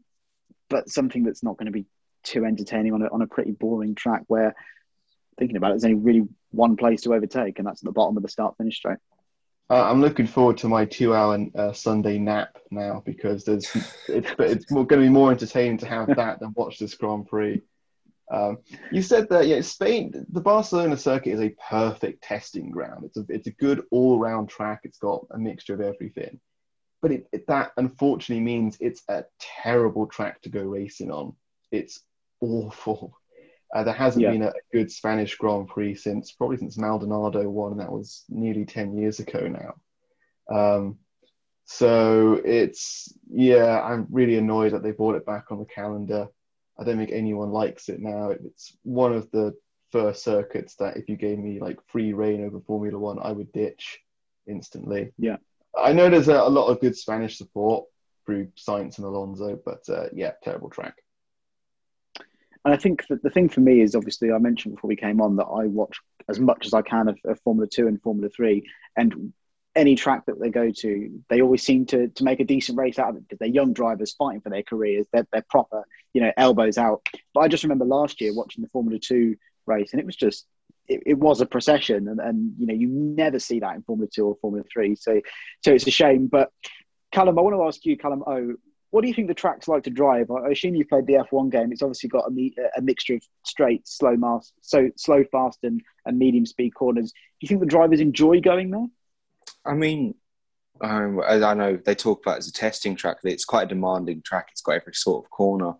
but 0.70 0.90
something 0.90 1.24
that's 1.24 1.44
not 1.44 1.58
going 1.58 1.68
to 1.68 1.72
be 1.72 1.86
too 2.24 2.44
entertaining 2.44 2.94
on 2.94 3.04
a, 3.04 3.08
on 3.08 3.22
a 3.22 3.28
pretty 3.28 3.52
boring 3.52 3.94
track 3.94 4.24
where 4.28 4.56
thinking 5.38 5.58
about 5.58 5.68
it, 5.68 5.74
there's 5.74 5.86
only 5.86 5.96
really 5.96 6.28
one 6.52 6.76
place 6.76 7.02
to 7.02 7.14
overtake, 7.14 7.60
and 7.60 7.68
that's 7.68 7.82
at 7.82 7.86
the 7.86 7.92
bottom 7.92 8.18
of 8.18 8.24
the 8.24 8.30
start 8.30 8.58
finish 8.58 8.78
straight. 8.78 8.98
Uh, 9.70 9.90
I'm 9.90 10.00
looking 10.00 10.28
forward 10.28 10.58
to 10.58 10.70
my 10.70 10.86
two-hour 10.86 11.48
uh, 11.56 11.74
Sunday 11.74 12.20
nap 12.20 12.58
now 12.70 13.02
because 13.04 13.46
there's 13.46 13.66
it's 14.08 14.32
it's 14.38 14.66
going 14.66 14.88
to 14.88 14.98
be 14.98 15.10
more 15.10 15.32
entertaining 15.32 15.80
to 15.80 15.88
have 15.88 16.16
that 16.16 16.40
than 16.40 16.54
watch 16.56 16.78
this 16.78 16.94
Grand 16.94 17.28
Prix. 17.28 17.62
Um, 18.32 18.60
you 18.92 19.02
said 19.02 19.28
that 19.30 19.48
yeah, 19.48 19.62
Spain, 19.62 20.26
the 20.30 20.42
Barcelona 20.42 20.98
circuit 20.98 21.34
is 21.34 21.42
a 21.42 21.56
perfect 21.70 22.24
testing 22.24 22.70
ground. 22.70 23.06
It's 23.06 23.18
a 23.18 23.26
it's 23.30 23.48
a 23.48 23.52
good 23.52 23.84
all 23.90 24.20
round 24.20 24.50
track. 24.50 24.82
It's 24.84 25.00
got 25.00 25.26
a 25.32 25.38
mixture 25.40 25.74
of 25.74 25.82
everything, 25.82 26.40
but 27.02 27.12
it, 27.12 27.28
it, 27.32 27.48
that 27.48 27.72
unfortunately 27.78 28.44
means 28.44 28.78
it's 28.80 29.02
a 29.10 29.26
terrible 29.40 30.06
track 30.06 30.42
to 30.44 30.50
go 30.50 30.62
racing 30.62 31.12
on. 31.12 31.34
It's 31.72 32.02
awful. 32.40 33.18
Uh, 33.74 33.84
there 33.84 33.94
hasn't 33.94 34.24
yeah. 34.24 34.32
been 34.32 34.44
a, 34.44 34.54
good 34.72 34.92
Spanish 34.92 35.36
Grand 35.36 35.68
Prix 35.68 35.96
since 35.96 36.32
probably 36.32 36.58
since 36.58 36.78
Maldonado 36.78 37.50
won, 37.50 37.72
and 37.72 37.82
that 37.82 37.92
was 37.92 38.24
nearly 38.30 38.66
ten 38.66 38.98
years 38.98 39.20
ago 39.20 39.48
now. 39.48 39.76
Um, 40.56 40.98
so 41.66 42.42
it's 42.46 43.14
yeah, 43.30 43.82
I'm 43.82 44.08
really 44.12 44.38
annoyed 44.38 44.74
that 44.74 44.84
they 44.84 44.92
brought 44.92 45.16
it 45.16 45.26
back 45.26 45.52
on 45.52 45.60
the 45.60 45.66
calendar. 45.66 46.28
I 46.78 46.84
don't 46.84 46.98
think 46.98 47.12
anyone 47.12 47.52
likes 47.52 47.90
it 47.90 48.00
now. 48.00 48.32
It's 48.32 48.78
one 48.84 49.14
of 49.14 49.32
the 49.32 49.56
first 49.92 50.24
circuits 50.24 50.76
that 50.76 50.98
if 50.98 51.10
you 51.10 51.16
gave 51.16 51.40
me 51.40 51.60
like 51.60 51.80
free 51.88 52.14
reign 52.14 52.46
over 52.46 52.60
Formula 52.60 53.00
One, 53.00 53.20
I 53.20 53.32
would 53.32 53.52
ditch 53.52 54.00
instantly. 54.48 55.12
Yeah. 55.18 55.38
I 55.78 55.94
know 55.94 56.10
there's 56.10 56.28
a, 56.28 56.36
a 56.36 56.50
lot 56.50 56.68
of 56.68 56.80
good 56.80 56.96
Spanish 56.96 57.38
support 57.38 57.86
through 58.26 58.48
Sainz 58.58 58.98
and 58.98 59.06
Alonso, 59.06 59.60
but 59.66 59.88
uh, 59.90 60.08
yeah, 60.14 60.32
terrible 60.44 60.70
track. 60.70 60.96
And 62.66 62.74
I 62.74 62.78
think 62.78 63.06
that 63.08 63.22
the 63.22 63.30
thing 63.30 63.48
for 63.48 63.62
me 63.62 63.82
is 63.82 63.96
obviously 63.96 64.32
I 64.32 64.40
mentioned 64.40 64.76
before 64.76 64.88
we 64.88 64.96
came 64.96 65.22
on 65.22 65.36
that 65.36 65.46
I 65.46 65.68
watch 65.68 65.98
as 66.28 66.40
much 66.40 66.66
as 66.66 66.74
I 66.74 66.82
can 66.82 67.08
of, 67.08 67.18
of 67.24 67.40
Formula 67.42 67.68
Two 67.72 67.88
and 67.88 68.02
Formula 68.02 68.28
Three, 68.36 68.68
and 68.98 69.32
any 69.76 69.96
track 69.96 70.26
that 70.26 70.40
they 70.40 70.50
go 70.50 70.72
to, 70.72 71.22
they 71.30 71.42
always 71.42 71.62
seem 71.62 71.86
to 71.88 72.08
to 72.08 72.24
make 72.24 72.40
a 72.40 72.46
decent 72.46 72.78
race 72.78 72.98
out 72.98 73.10
of 73.10 73.18
it 73.18 73.24
because 73.28 73.38
they're 73.38 73.48
young 73.48 73.74
drivers 73.74 74.14
fighting 74.14 74.42
for 74.42 74.50
their 74.50 74.64
careers. 74.64 75.06
They're 75.14 75.28
they're 75.32 75.46
proper, 75.48 75.84
you 76.14 76.22
know, 76.22 76.32
elbows 76.38 76.80
out. 76.80 77.08
But 77.36 77.42
I 77.42 77.48
just 77.48 77.64
remember 77.64 77.86
last 77.86 78.20
year 78.20 78.34
watching 78.34 78.64
the 78.64 78.70
Formula 78.70 79.00
Two 79.00 79.36
race, 79.68 79.92
and 79.92 80.00
it 80.00 80.06
was 80.06 80.16
just 80.16 80.48
it, 80.88 81.04
it, 81.06 81.18
was 81.20 81.42
a 81.42 81.46
procession, 81.46 82.08
and, 82.08 82.20
and 82.20 82.54
you 82.58 82.66
know 82.66 82.74
you 82.74 82.88
never 82.88 83.38
see 83.38 83.60
that 83.60 83.76
in 83.76 83.84
Formula 83.84 84.10
Two 84.12 84.26
or 84.26 84.38
Formula 84.42 84.66
Three. 84.74 84.96
So 84.96 85.22
so 85.64 85.72
it's 85.72 85.86
a 85.86 85.92
shame. 85.92 86.26
But 86.28 86.52
Callum, 87.12 87.38
I 87.38 87.42
want 87.42 87.56
to 87.56 87.64
ask 87.64 87.86
you, 87.86 87.96
Callum 87.96 88.24
O, 88.26 88.56
what 88.96 89.02
do 89.02 89.10
you 89.10 89.14
think 89.14 89.28
the 89.28 89.34
track's 89.34 89.68
like 89.68 89.84
to 89.84 89.90
drive? 89.90 90.32
I 90.32 90.52
assume 90.52 90.74
you've 90.74 90.88
played 90.88 91.06
the 91.06 91.16
F1 91.16 91.52
game. 91.52 91.74
It's 91.74 91.82
obviously 91.82 92.08
got 92.08 92.32
a, 92.32 92.52
a 92.78 92.82
mixture 92.82 93.16
of 93.16 93.24
straight, 93.44 93.86
slow, 93.86 94.16
mass, 94.16 94.54
so 94.62 94.90
slow, 94.96 95.26
fast, 95.34 95.60
and, 95.64 95.82
and 96.06 96.18
medium 96.18 96.46
speed 96.46 96.70
corners. 96.70 97.12
Do 97.12 97.18
you 97.42 97.50
think 97.50 97.60
the 97.60 97.66
drivers 97.66 98.00
enjoy 98.00 98.40
going 98.40 98.72
there? 98.72 98.88
I 99.66 99.74
mean, 99.74 100.16
um, 100.80 101.20
I 101.28 101.54
know 101.56 101.76
they 101.76 101.94
talk 101.94 102.26
about 102.26 102.38
as 102.38 102.48
a 102.48 102.54
testing 102.54 102.96
track. 102.96 103.18
It's 103.26 103.44
quite 103.44 103.64
a 103.64 103.76
demanding 103.76 104.22
track. 104.22 104.48
It's 104.54 104.62
got 104.62 104.76
every 104.76 104.94
sort 104.94 105.26
of 105.26 105.30
corner. 105.30 105.74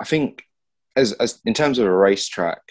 I 0.00 0.04
think, 0.04 0.42
as, 0.96 1.12
as 1.12 1.38
in 1.44 1.54
terms 1.54 1.78
of 1.78 1.86
a 1.86 1.96
racetrack, 1.96 2.62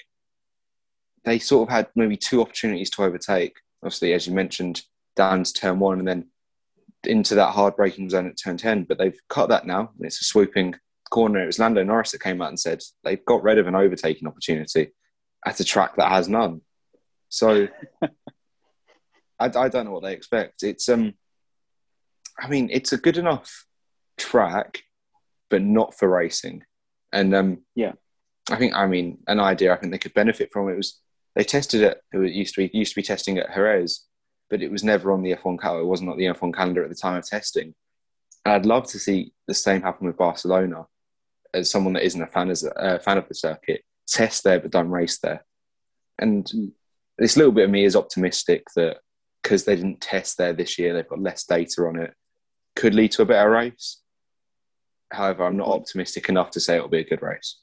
they 1.23 1.39
sort 1.39 1.69
of 1.69 1.73
had 1.73 1.87
maybe 1.95 2.17
two 2.17 2.41
opportunities 2.41 2.89
to 2.89 3.03
overtake. 3.03 3.55
Obviously, 3.81 4.11
as 4.11 4.27
you 4.27 4.33
mentioned, 4.33 4.81
down 5.15 5.45
to 5.45 5.53
turn 5.53 5.79
one 5.79 5.99
and 5.99 6.07
then 6.09 6.25
into 7.05 7.35
that 7.35 7.51
hard 7.51 7.75
braking 7.75 8.09
zone 8.09 8.27
at 8.27 8.37
turn 8.37 8.57
10. 8.57 8.83
But 8.83 8.97
they've 8.97 9.19
cut 9.29 9.49
that 9.49 9.65
now. 9.65 9.91
It's 9.99 10.21
a 10.21 10.25
swooping 10.25 10.75
corner. 11.09 11.43
It 11.43 11.47
was 11.47 11.59
Lando 11.59 11.83
Norris 11.83 12.11
that 12.11 12.21
came 12.21 12.41
out 12.41 12.49
and 12.49 12.59
said 12.59 12.81
they've 13.03 13.23
got 13.25 13.43
rid 13.43 13.57
of 13.57 13.67
an 13.67 13.75
overtaking 13.75 14.27
opportunity 14.27 14.93
at 15.45 15.59
a 15.59 15.63
track 15.63 15.95
that 15.97 16.09
has 16.09 16.29
none. 16.29 16.61
So 17.29 17.67
I, 18.01 19.45
I 19.45 19.69
don't 19.69 19.85
know 19.85 19.91
what 19.91 20.03
they 20.03 20.13
expect. 20.13 20.63
It's 20.63 20.89
um, 20.89 21.13
I 22.39 22.47
mean, 22.47 22.69
it's 22.71 22.93
a 22.93 22.97
good 22.97 23.17
enough 23.17 23.65
track, 24.17 24.83
but 25.49 25.61
not 25.61 25.97
for 25.97 26.07
racing. 26.07 26.63
And 27.11 27.33
um, 27.35 27.59
Yeah. 27.75 27.93
I 28.49 28.57
think 28.57 28.73
I 28.75 28.87
mean 28.87 29.19
an 29.27 29.39
idea 29.39 29.73
I 29.73 29.77
think 29.77 29.93
they 29.93 29.97
could 29.97 30.13
benefit 30.13 30.49
from 30.51 30.67
it 30.67 30.75
was 30.75 30.99
they 31.35 31.43
tested 31.43 31.81
it. 31.81 32.01
It 32.11 32.33
used 32.33 32.55
to 32.55 32.67
be 32.67 32.77
used 32.77 32.91
to 32.93 32.99
be 32.99 33.03
testing 33.03 33.37
at 33.37 33.53
Jerez, 33.53 34.01
but 34.49 34.61
it 34.61 34.71
was 34.71 34.83
never 34.83 35.11
on 35.11 35.23
the 35.23 35.35
F1 35.35 35.59
calendar. 35.59 35.83
It 35.83 35.87
wasn't 35.87 36.09
on 36.09 36.17
the 36.17 36.25
F1 36.25 36.53
calendar 36.53 36.83
at 36.83 36.89
the 36.89 36.95
time 36.95 37.17
of 37.17 37.27
testing. 37.27 37.73
And 38.45 38.53
I'd 38.53 38.65
love 38.65 38.87
to 38.87 38.99
see 38.99 39.33
the 39.47 39.53
same 39.53 39.81
happen 39.81 40.07
with 40.07 40.17
Barcelona. 40.17 40.85
As 41.53 41.69
someone 41.69 41.93
that 41.93 42.05
isn't 42.05 42.21
a 42.21 42.27
fan 42.27 42.49
as 42.49 42.63
a 42.63 42.99
fan 42.99 43.17
of 43.17 43.27
the 43.27 43.35
circuit, 43.35 43.83
test 44.07 44.43
there 44.43 44.59
but 44.59 44.71
don't 44.71 44.89
race 44.89 45.19
there. 45.19 45.45
And 46.19 46.51
this 47.17 47.37
little 47.37 47.51
bit 47.51 47.65
of 47.65 47.71
me 47.71 47.85
is 47.85 47.95
optimistic 47.95 48.65
that 48.75 48.97
because 49.41 49.65
they 49.65 49.75
didn't 49.75 50.01
test 50.01 50.37
there 50.37 50.53
this 50.53 50.79
year, 50.79 50.93
they've 50.93 51.07
got 51.07 51.21
less 51.21 51.45
data 51.45 51.83
on 51.83 51.99
it, 51.99 52.13
could 52.75 52.95
lead 52.95 53.11
to 53.11 53.21
a 53.21 53.25
better 53.25 53.51
race. 53.51 54.01
However, 55.11 55.45
I'm 55.45 55.57
not 55.57 55.67
optimistic 55.67 56.29
enough 56.29 56.49
to 56.51 56.59
say 56.59 56.75
it'll 56.75 56.87
be 56.87 56.99
a 56.99 57.03
good 57.03 57.21
race. 57.21 57.59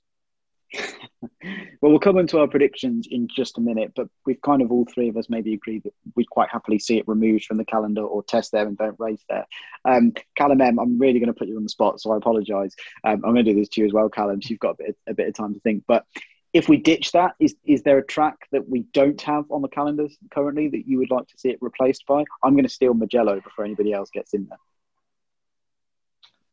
well, 1.22 1.90
we'll 1.90 1.98
come 1.98 2.18
into 2.18 2.38
our 2.38 2.46
predictions 2.46 3.06
in 3.10 3.28
just 3.28 3.58
a 3.58 3.60
minute, 3.60 3.92
but 3.94 4.08
we've 4.26 4.40
kind 4.42 4.62
of 4.62 4.70
all 4.70 4.86
three 4.92 5.08
of 5.08 5.16
us 5.16 5.28
maybe 5.28 5.54
agreed 5.54 5.82
that 5.84 5.94
we'd 6.14 6.30
quite 6.30 6.48
happily 6.50 6.78
see 6.78 6.98
it 6.98 7.08
removed 7.08 7.44
from 7.44 7.56
the 7.56 7.64
calendar 7.64 8.02
or 8.02 8.22
test 8.22 8.52
there 8.52 8.66
and 8.66 8.78
don't 8.78 8.98
race 8.98 9.24
there. 9.28 9.46
Um, 9.84 10.12
Callum 10.36 10.60
M, 10.60 10.78
I'm 10.78 10.98
really 10.98 11.18
going 11.18 11.32
to 11.32 11.38
put 11.38 11.48
you 11.48 11.56
on 11.56 11.62
the 11.62 11.68
spot, 11.68 12.00
so 12.00 12.12
I 12.12 12.16
apologise. 12.16 12.74
Um, 13.04 13.22
I'm 13.24 13.32
going 13.32 13.44
to 13.44 13.52
do 13.52 13.58
this 13.58 13.68
to 13.70 13.80
you 13.80 13.86
as 13.86 13.92
well, 13.92 14.08
Callum, 14.08 14.40
so 14.42 14.50
you've 14.50 14.60
got 14.60 14.76
a 14.80 14.84
bit, 14.84 14.96
a 15.08 15.14
bit 15.14 15.28
of 15.28 15.34
time 15.34 15.54
to 15.54 15.60
think. 15.60 15.84
But 15.86 16.04
if 16.52 16.68
we 16.68 16.78
ditch 16.78 17.12
that, 17.12 17.34
is 17.38 17.54
is 17.64 17.82
there 17.82 17.98
a 17.98 18.06
track 18.06 18.34
that 18.50 18.68
we 18.68 18.82
don't 18.92 19.20
have 19.22 19.44
on 19.50 19.62
the 19.62 19.68
calendars 19.68 20.16
currently 20.32 20.68
that 20.68 20.86
you 20.86 20.98
would 20.98 21.10
like 21.10 21.28
to 21.28 21.38
see 21.38 21.50
it 21.50 21.58
replaced 21.60 22.06
by? 22.06 22.24
I'm 22.42 22.54
going 22.54 22.64
to 22.64 22.68
steal 22.68 22.94
Mugello 22.94 23.40
before 23.40 23.64
anybody 23.64 23.92
else 23.92 24.10
gets 24.10 24.34
in 24.34 24.46
there. 24.48 24.58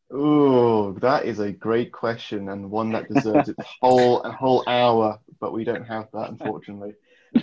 Oh, 0.09 0.93
that 0.99 1.25
is 1.25 1.39
a 1.39 1.51
great 1.51 1.91
question 1.91 2.49
and 2.49 2.71
one 2.71 2.91
that 2.91 3.09
deserves 3.09 3.49
its 3.49 3.67
whole 3.81 4.21
a 4.21 4.31
whole 4.31 4.63
hour, 4.67 5.19
but 5.39 5.51
we 5.53 5.65
don't 5.65 5.85
have 5.85 6.07
that 6.13 6.29
unfortunately. 6.29 6.93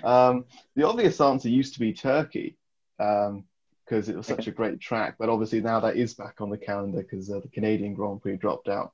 Um, 0.02 0.46
the 0.74 0.88
obvious 0.88 1.20
answer 1.20 1.48
used 1.48 1.74
to 1.74 1.80
be 1.80 1.92
Turkey 1.92 2.56
because 2.96 3.28
um, 3.28 3.44
it 3.90 4.16
was 4.16 4.26
such 4.26 4.46
a 4.46 4.50
great 4.52 4.80
track, 4.80 5.16
but 5.18 5.28
obviously 5.28 5.60
now 5.60 5.80
that 5.80 5.96
is 5.96 6.14
back 6.14 6.40
on 6.40 6.48
the 6.48 6.56
calendar 6.56 7.02
because 7.02 7.30
uh, 7.30 7.40
the 7.40 7.48
Canadian 7.48 7.94
Grand 7.94 8.22
Prix 8.22 8.36
dropped 8.36 8.68
out. 8.68 8.92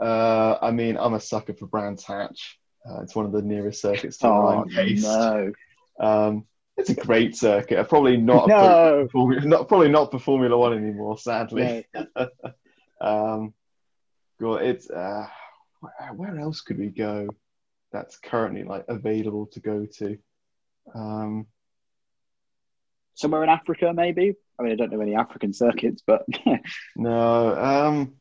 Uh, 0.00 0.56
I 0.62 0.70
mean, 0.70 0.96
I'm 0.96 1.12
a 1.14 1.20
sucker 1.20 1.52
for 1.52 1.66
Brands 1.66 2.04
Hatch. 2.04 2.58
Uh, 2.88 3.02
it's 3.02 3.14
one 3.14 3.26
of 3.26 3.32
the 3.32 3.42
nearest 3.42 3.82
circuits 3.82 4.16
to 4.18 4.28
Oh 4.28 4.64
Rhine 4.72 4.94
no! 5.02 5.52
Um, 6.00 6.46
it's 6.78 6.88
a 6.88 6.94
great 6.94 7.36
circuit. 7.36 7.86
Probably 7.90 8.16
not, 8.16 8.48
No. 8.48 9.06
a 9.12 9.40
not 9.44 9.68
probably 9.68 9.90
not 9.90 10.10
for 10.10 10.18
Formula 10.18 10.56
One 10.56 10.72
anymore, 10.72 11.18
sadly. 11.18 11.86
um, 13.00 13.54
God, 14.40 14.62
it's 14.62 14.88
uh, 14.90 15.26
where, 16.16 16.38
else 16.38 16.60
could 16.60 16.78
we 16.78 16.88
go 16.88 17.28
that's 17.92 18.16
currently 18.18 18.64
like 18.64 18.84
available 18.88 19.46
to 19.46 19.60
go 19.60 19.86
to? 19.98 20.18
Um, 20.94 21.46
Somewhere 23.14 23.42
in 23.42 23.50
Africa, 23.50 23.92
maybe. 23.94 24.34
I 24.58 24.62
mean, 24.62 24.72
I 24.72 24.76
don't 24.76 24.90
know 24.92 25.00
any 25.00 25.14
African 25.14 25.52
circuits, 25.52 26.02
but 26.06 26.24
no. 26.96 27.54
Um, 27.56 28.14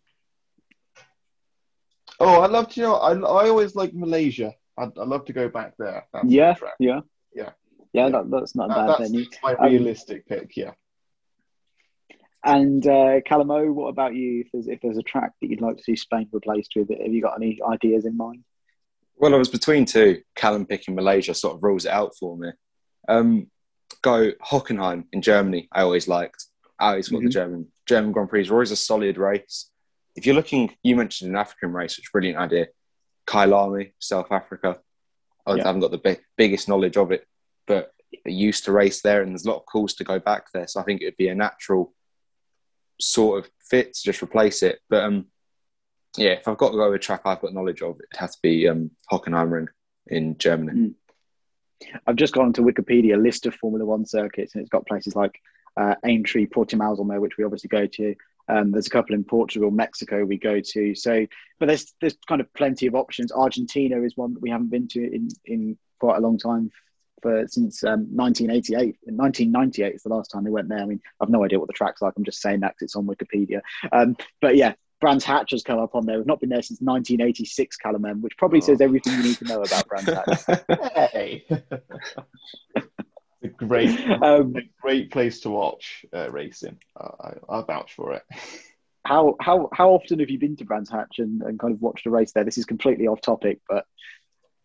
oh, 2.20 2.42
I 2.42 2.48
love 2.48 2.70
to 2.70 2.80
you 2.82 2.88
know. 2.88 2.96
I 2.96 3.14
I 3.14 3.50
always 3.50 3.76
like 3.76 3.94
Malaysia. 3.94 4.54
I'd, 4.78 4.98
I'd 4.98 5.08
love 5.08 5.26
to 5.26 5.34
go 5.34 5.48
back 5.50 5.74
there. 5.78 6.06
That's 6.14 6.26
yeah, 6.28 6.56
yeah, 6.80 7.02
Yeah. 7.34 7.50
yeah. 7.94 8.10
That, 8.10 8.30
that's 8.32 8.56
not 8.56 8.66
a 8.72 8.74
That- 8.74 8.88
bad 8.88 8.90
that's 9.00 9.12
venue. 9.12 9.26
my 9.44 9.54
Um, 9.54 9.66
realistic 9.72 10.26
pick. 10.28 10.56
Yeah. 10.58 10.74
And 12.44 12.86
uh, 12.88 13.20
Calamo, 13.30 13.74
what 13.74 13.90
about 13.90 14.16
you? 14.16 14.42
If 14.42 14.52
there's 14.54 14.68
if 14.68 14.80
there's 14.82 14.98
a 14.98 15.04
track 15.04 15.34
that 15.42 15.50
you'd 15.50 15.62
like 15.62 15.78
to 15.78 15.84
see 15.84 15.96
Spain 15.96 16.28
replaced 16.32 16.72
with, 16.76 16.90
have 16.90 17.14
you 17.14 17.22
got 17.22 17.36
any 17.36 17.60
ideas 17.70 18.06
in 18.06 18.16
mind? 18.16 18.44
Well, 19.18 19.36
I 19.36 19.38
was 19.38 19.50
between 19.50 19.86
two. 19.86 20.22
Callum 20.36 20.66
picking 20.66 20.96
Malaysia 20.96 21.34
sort 21.34 21.56
of 21.56 21.64
rules 21.64 21.86
it 21.86 21.92
out 21.92 22.14
for 22.18 22.38
me. 22.38 22.52
Um, 23.10 23.48
go 24.02 24.32
Hockenheim 24.42 25.06
in 25.12 25.22
Germany. 25.22 25.68
I 25.74 25.82
always 25.82 26.08
liked. 26.08 26.46
I 26.80 26.92
always 26.92 27.10
thought 27.10 27.22
the 27.22 27.28
Mhm. 27.28 27.32
German 27.32 27.72
German 27.86 28.12
Grand 28.14 28.30
Prix 28.30 28.48
were 28.50 28.56
always 28.56 28.72
a 28.72 28.78
solid 28.78 29.18
race. 29.18 29.70
If 30.16 30.26
you're 30.26 30.36
looking, 30.36 30.74
you 30.82 30.96
mentioned 30.96 31.32
an 31.32 31.36
African 31.38 31.74
race, 31.74 31.98
which 31.98 32.06
is 32.06 32.10
a 32.10 32.14
brilliant 32.14 32.38
idea. 32.38 32.68
Kyalami, 33.28 33.92
South 34.00 34.32
Africa. 34.32 34.80
I 35.46 35.56
Yeah. 35.56 35.66
haven't 35.66 35.82
got 35.82 35.92
the 35.92 35.98
big, 35.98 36.22
biggest 36.38 36.70
knowledge 36.70 36.96
of 36.96 37.12
it, 37.12 37.28
but 37.68 37.94
they 38.24 38.32
used 38.32 38.64
to 38.66 38.72
race 38.72 39.02
there, 39.02 39.22
and 39.22 39.32
there's 39.32 39.46
a 39.46 39.50
lot 39.50 39.58
of 39.58 39.66
calls 39.66 39.94
to 39.96 40.04
go 40.04 40.20
back 40.20 40.52
there. 40.54 40.68
So 40.68 40.80
I 40.80 40.84
think 40.84 41.02
it 41.02 41.06
would 41.06 41.18
be 41.18 41.28
a 41.28 41.36
natural 41.36 41.94
sort 43.00 43.40
of 43.40 43.52
fit 43.62 43.94
to 43.94 44.04
just 44.04 44.22
replace 44.22 44.64
it. 44.64 44.80
But 44.90 45.04
um, 45.04 45.28
yeah, 46.18 46.32
if 46.32 46.48
I've 46.48 46.58
got 46.58 46.72
to 46.72 46.78
go 46.78 46.90
with 46.90 46.96
a 46.96 47.04
track 47.04 47.22
I've 47.26 47.42
got 47.42 47.54
knowledge 47.54 47.82
of, 47.82 48.00
it 48.00 48.18
has 48.18 48.32
to 48.32 48.40
be 48.42 48.68
um, 48.68 48.92
Hockenheimring 49.12 49.68
in 50.08 50.38
Germany. 50.38 50.92
I've 52.06 52.16
just 52.16 52.34
gone 52.34 52.52
to 52.54 52.62
Wikipedia 52.62 53.22
list 53.22 53.46
of 53.46 53.56
Formula 53.56 53.86
One 53.86 54.06
circuits, 54.06 54.54
and 54.54 54.62
it's 54.62 54.70
got 54.70 54.88
places 54.88 55.16
like 55.16 55.40
uh, 55.78 55.96
Aintree, 56.06 56.48
Portimao 56.48 57.00
on 57.00 57.08
there, 57.08 57.22
which 57.22 57.38
we 57.38 57.44
obviously 57.44 57.70
go 57.70 57.86
to. 57.86 58.16
Um, 58.50 58.72
there's 58.72 58.88
a 58.88 58.90
couple 58.92 59.16
in 59.16 59.24
Portugal, 59.24 59.70
Mexico 59.72 60.26
we 60.26 60.38
go 60.38 60.60
to. 60.60 60.96
So, 60.96 61.26
but 61.60 61.68
there's 61.68 61.94
there's 62.02 62.18
kind 62.28 62.42
of 62.42 62.52
plenty 62.54 62.88
of 62.88 62.96
options. 62.96 63.32
Argentina 63.32 64.02
is 64.02 64.18
one 64.18 64.34
that 64.34 64.42
we 64.42 64.50
haven't 64.50 64.72
been 64.72 64.88
to 64.90 65.04
in 65.04 65.30
in 65.46 65.78
quite 66.00 66.18
a 66.18 66.22
long 66.22 66.38
time. 66.38 66.72
For 67.22 67.46
since 67.48 67.84
um, 67.84 68.08
1988, 68.16 68.98
in 69.08 69.18
1998 69.18 69.96
is 69.96 70.04
the 70.04 70.10
last 70.10 70.30
time 70.32 70.44
they 70.44 70.50
went 70.50 70.70
there. 70.70 70.80
I 70.80 70.86
mean, 70.86 71.02
I've 71.22 71.30
no 71.30 71.44
idea 71.44 71.60
what 71.60 71.68
the 71.68 71.74
track's 71.74 72.02
like. 72.02 72.14
I'm 72.18 72.24
just 72.24 72.42
saying 72.42 72.60
that 72.62 72.72
'cause 72.78 72.84
it's 72.84 72.96
on 72.96 73.06
Wikipedia. 73.08 73.62
Um, 73.92 74.16
but 74.42 74.56
yeah, 74.56 74.74
Brands 75.02 75.24
Hatch 75.24 75.52
has 75.52 75.64
come 75.64 75.80
up 75.80 75.96
on 75.96 76.06
there. 76.06 76.18
We've 76.18 76.26
not 76.28 76.40
been 76.42 76.50
there 76.50 76.62
since 76.62 76.82
1986, 76.82 77.78
Callum, 77.78 78.06
M, 78.06 78.22
which 78.22 78.36
probably 78.38 78.60
Oh. 78.60 78.66
says 78.66 78.82
everything 78.82 79.14
you 79.14 79.24
need 79.24 79.38
to 79.38 79.46
know 79.46 79.62
about 79.62 79.88
Brands 79.88 80.10
Hatch. 80.12 80.60
Hey. 81.12 81.46
a 83.44 83.48
great, 83.48 84.00
Um, 84.22 84.56
a 84.56 84.62
great 84.82 85.12
place 85.12 85.40
to 85.42 85.50
watch 85.50 86.06
uh, 86.14 86.30
racing. 86.32 86.78
Uh, 87.00 87.10
I, 87.22 87.34
I'll 87.48 87.66
vouch 87.66 87.94
for 87.94 88.14
it. 88.14 88.24
how 89.06 89.36
how 89.40 89.70
how 89.74 89.92
often 89.92 90.20
have 90.20 90.30
you 90.30 90.38
been 90.38 90.56
to 90.58 90.66
Brands 90.66 90.90
Hatch 90.90 91.20
and, 91.20 91.42
and 91.44 91.58
kind 91.60 91.74
of 91.74 91.82
watched 91.82 92.06
a 92.06 92.10
race 92.10 92.32
there? 92.34 92.44
This 92.44 92.58
is 92.58 92.66
completely 92.66 93.08
off 93.08 93.22
topic, 93.22 93.60
but 93.68 93.86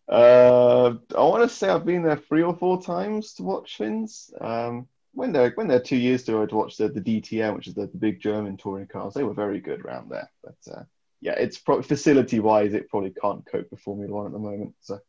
Uh, 0.07 0.95
I 1.17 1.23
want 1.23 1.49
to 1.49 1.55
say 1.55 1.69
I've 1.69 1.85
been 1.85 2.03
there 2.03 2.17
three 2.17 2.43
or 2.43 2.55
four 2.55 2.81
times 2.81 3.33
to 3.33 3.43
watch 3.43 3.77
things. 3.77 4.31
Um, 4.39 4.87
when 5.13 5.31
they're 5.31 5.51
when 5.51 5.67
they're 5.67 5.79
two 5.79 5.95
years 5.95 6.27
ago, 6.27 6.43
I'd 6.43 6.51
watched 6.51 6.77
the, 6.77 6.89
the 6.89 7.01
DTM, 7.01 7.55
which 7.55 7.67
is 7.67 7.73
the, 7.73 7.87
the 7.87 7.97
big 7.97 8.19
German 8.19 8.57
touring 8.57 8.87
cars. 8.87 9.13
They 9.13 9.23
were 9.23 9.33
very 9.33 9.59
good 9.59 9.81
around 9.81 10.09
there. 10.09 10.29
But 10.43 10.57
uh, 10.71 10.83
yeah, 11.21 11.33
it's 11.33 11.57
pro- 11.57 11.81
facility 11.81 12.39
wise, 12.39 12.73
it 12.73 12.89
probably 12.89 13.13
can't 13.19 13.45
cope 13.45 13.71
with 13.71 13.79
Formula 13.79 14.13
One 14.13 14.27
at 14.27 14.31
the 14.33 14.39
moment. 14.39 14.75
So 14.81 14.99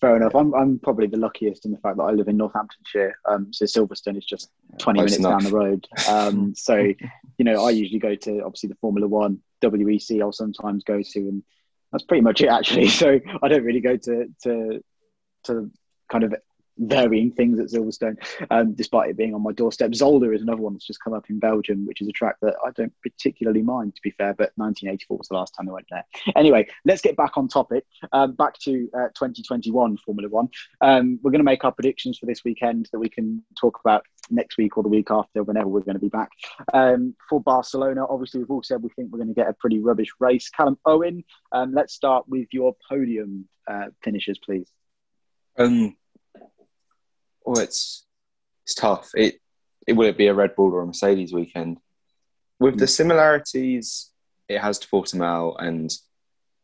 fair 0.00 0.16
enough. 0.16 0.34
I'm 0.34 0.54
I'm 0.54 0.78
probably 0.78 1.06
the 1.06 1.16
luckiest 1.16 1.64
in 1.64 1.72
the 1.72 1.78
fact 1.78 1.96
that 1.96 2.04
I 2.04 2.12
live 2.12 2.28
in 2.28 2.36
Northamptonshire. 2.36 3.18
Um, 3.28 3.52
so 3.52 3.64
Silverstone 3.64 4.18
is 4.18 4.24
just 4.24 4.50
20 4.78 5.00
Close 5.00 5.10
minutes 5.10 5.16
enough. 5.18 5.42
down 5.42 5.50
the 5.50 5.56
road. 5.56 5.88
Um, 6.08 6.54
so 6.56 6.76
you 6.76 7.44
know, 7.44 7.64
I 7.64 7.70
usually 7.70 7.98
go 7.98 8.14
to 8.14 8.44
obviously 8.44 8.68
the 8.68 8.76
Formula 8.76 9.08
One, 9.08 9.40
WEC. 9.62 10.20
I'll 10.20 10.32
sometimes 10.32 10.84
go 10.84 11.02
to, 11.02 11.18
and 11.20 11.42
that's 11.92 12.04
pretty 12.04 12.22
much 12.22 12.40
it 12.40 12.48
actually. 12.48 12.88
So 12.98 13.20
I 13.42 13.48
don't 13.48 13.64
really 13.64 13.80
go 13.80 13.96
to 13.96 14.26
to 14.44 14.84
to 15.44 15.70
kind 16.10 16.24
of 16.24 16.34
varying 16.78 17.32
things 17.32 17.58
at 17.58 17.66
Silverstone, 17.66 18.16
um, 18.50 18.72
despite 18.72 19.10
it 19.10 19.16
being 19.16 19.34
on 19.34 19.42
my 19.42 19.52
doorstep. 19.52 19.90
Zolder 19.90 20.34
is 20.34 20.42
another 20.42 20.62
one 20.62 20.74
that's 20.74 20.86
just 20.86 21.02
come 21.02 21.12
up 21.12 21.28
in 21.28 21.38
Belgium, 21.38 21.86
which 21.86 22.00
is 22.00 22.08
a 22.08 22.12
track 22.12 22.36
that 22.42 22.54
I 22.64 22.70
don't 22.70 22.92
particularly 23.02 23.62
mind, 23.62 23.94
to 23.96 24.02
be 24.02 24.10
fair. 24.12 24.34
But 24.34 24.52
1984 24.56 25.18
was 25.18 25.28
the 25.28 25.34
last 25.34 25.54
time 25.54 25.68
I 25.68 25.72
went 25.72 25.86
there. 25.90 26.04
Anyway, 26.36 26.68
let's 26.84 27.02
get 27.02 27.16
back 27.16 27.36
on 27.36 27.48
topic. 27.48 27.84
Um, 28.12 28.34
back 28.34 28.58
to 28.60 28.88
uh, 28.94 29.08
2021 29.14 29.96
Formula 29.98 30.28
One. 30.28 30.48
Um, 30.80 31.18
we're 31.22 31.32
going 31.32 31.40
to 31.40 31.44
make 31.44 31.64
our 31.64 31.72
predictions 31.72 32.18
for 32.18 32.26
this 32.26 32.44
weekend 32.44 32.88
that 32.92 32.98
we 32.98 33.08
can 33.08 33.42
talk 33.60 33.80
about 33.84 34.04
next 34.30 34.58
week 34.58 34.76
or 34.76 34.82
the 34.82 34.88
week 34.88 35.10
after, 35.10 35.42
whenever 35.42 35.68
we're 35.68 35.80
going 35.80 35.94
to 35.94 36.00
be 36.00 36.08
back. 36.08 36.30
Um, 36.72 37.14
for 37.28 37.40
Barcelona, 37.40 38.06
obviously, 38.08 38.40
we've 38.40 38.50
all 38.50 38.62
said 38.62 38.82
we 38.82 38.90
think 38.90 39.10
we're 39.10 39.18
going 39.18 39.28
to 39.28 39.34
get 39.34 39.48
a 39.48 39.54
pretty 39.54 39.78
rubbish 39.78 40.10
race. 40.20 40.48
Callum 40.50 40.78
Owen, 40.84 41.24
um, 41.52 41.72
let's 41.72 41.94
start 41.94 42.28
with 42.28 42.48
your 42.52 42.74
podium 42.88 43.48
uh, 43.66 43.86
finishes, 44.02 44.38
please. 44.38 44.68
Um, 45.58 45.96
well, 47.44 47.62
it's 47.62 48.06
it's 48.64 48.74
tough. 48.74 49.10
It 49.14 49.40
it 49.86 49.94
will 49.94 50.08
it 50.08 50.18
be 50.18 50.26
a 50.26 50.34
Red 50.34 50.54
Bull 50.54 50.72
or 50.72 50.82
a 50.82 50.86
Mercedes 50.86 51.32
weekend? 51.32 51.78
With 52.60 52.78
the 52.78 52.86
similarities 52.86 54.10
it 54.48 54.60
has 54.60 54.78
to 54.78 54.88
Portimao 54.88 55.56
and 55.58 55.90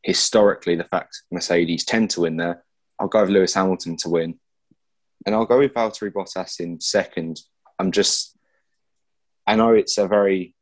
historically 0.03 0.77
the 0.77 0.85
fact 0.85 1.23
Mercedes 1.31 1.85
tend 1.85 2.11
to 2.11 2.23
win 2.23 2.37
there, 2.37 2.65
I'll 2.99 3.09
go 3.09 3.23
with 3.23 3.31
Lewis 3.31 3.55
Hamilton 3.55 3.97
to 3.99 4.09
win, 4.09 4.39
and 5.25 5.35
I'll 5.35 5.47
go 5.47 5.59
with 5.59 5.75
Valtteri 5.75 6.13
Bottas 6.13 6.61
in 6.61 6.81
second. 6.81 7.41
I'm 7.79 7.93
just, 7.93 8.37
I 9.47 9.57
know 9.57 9.73
it's 9.73 9.99
a 9.99 10.07
very, 10.07 10.55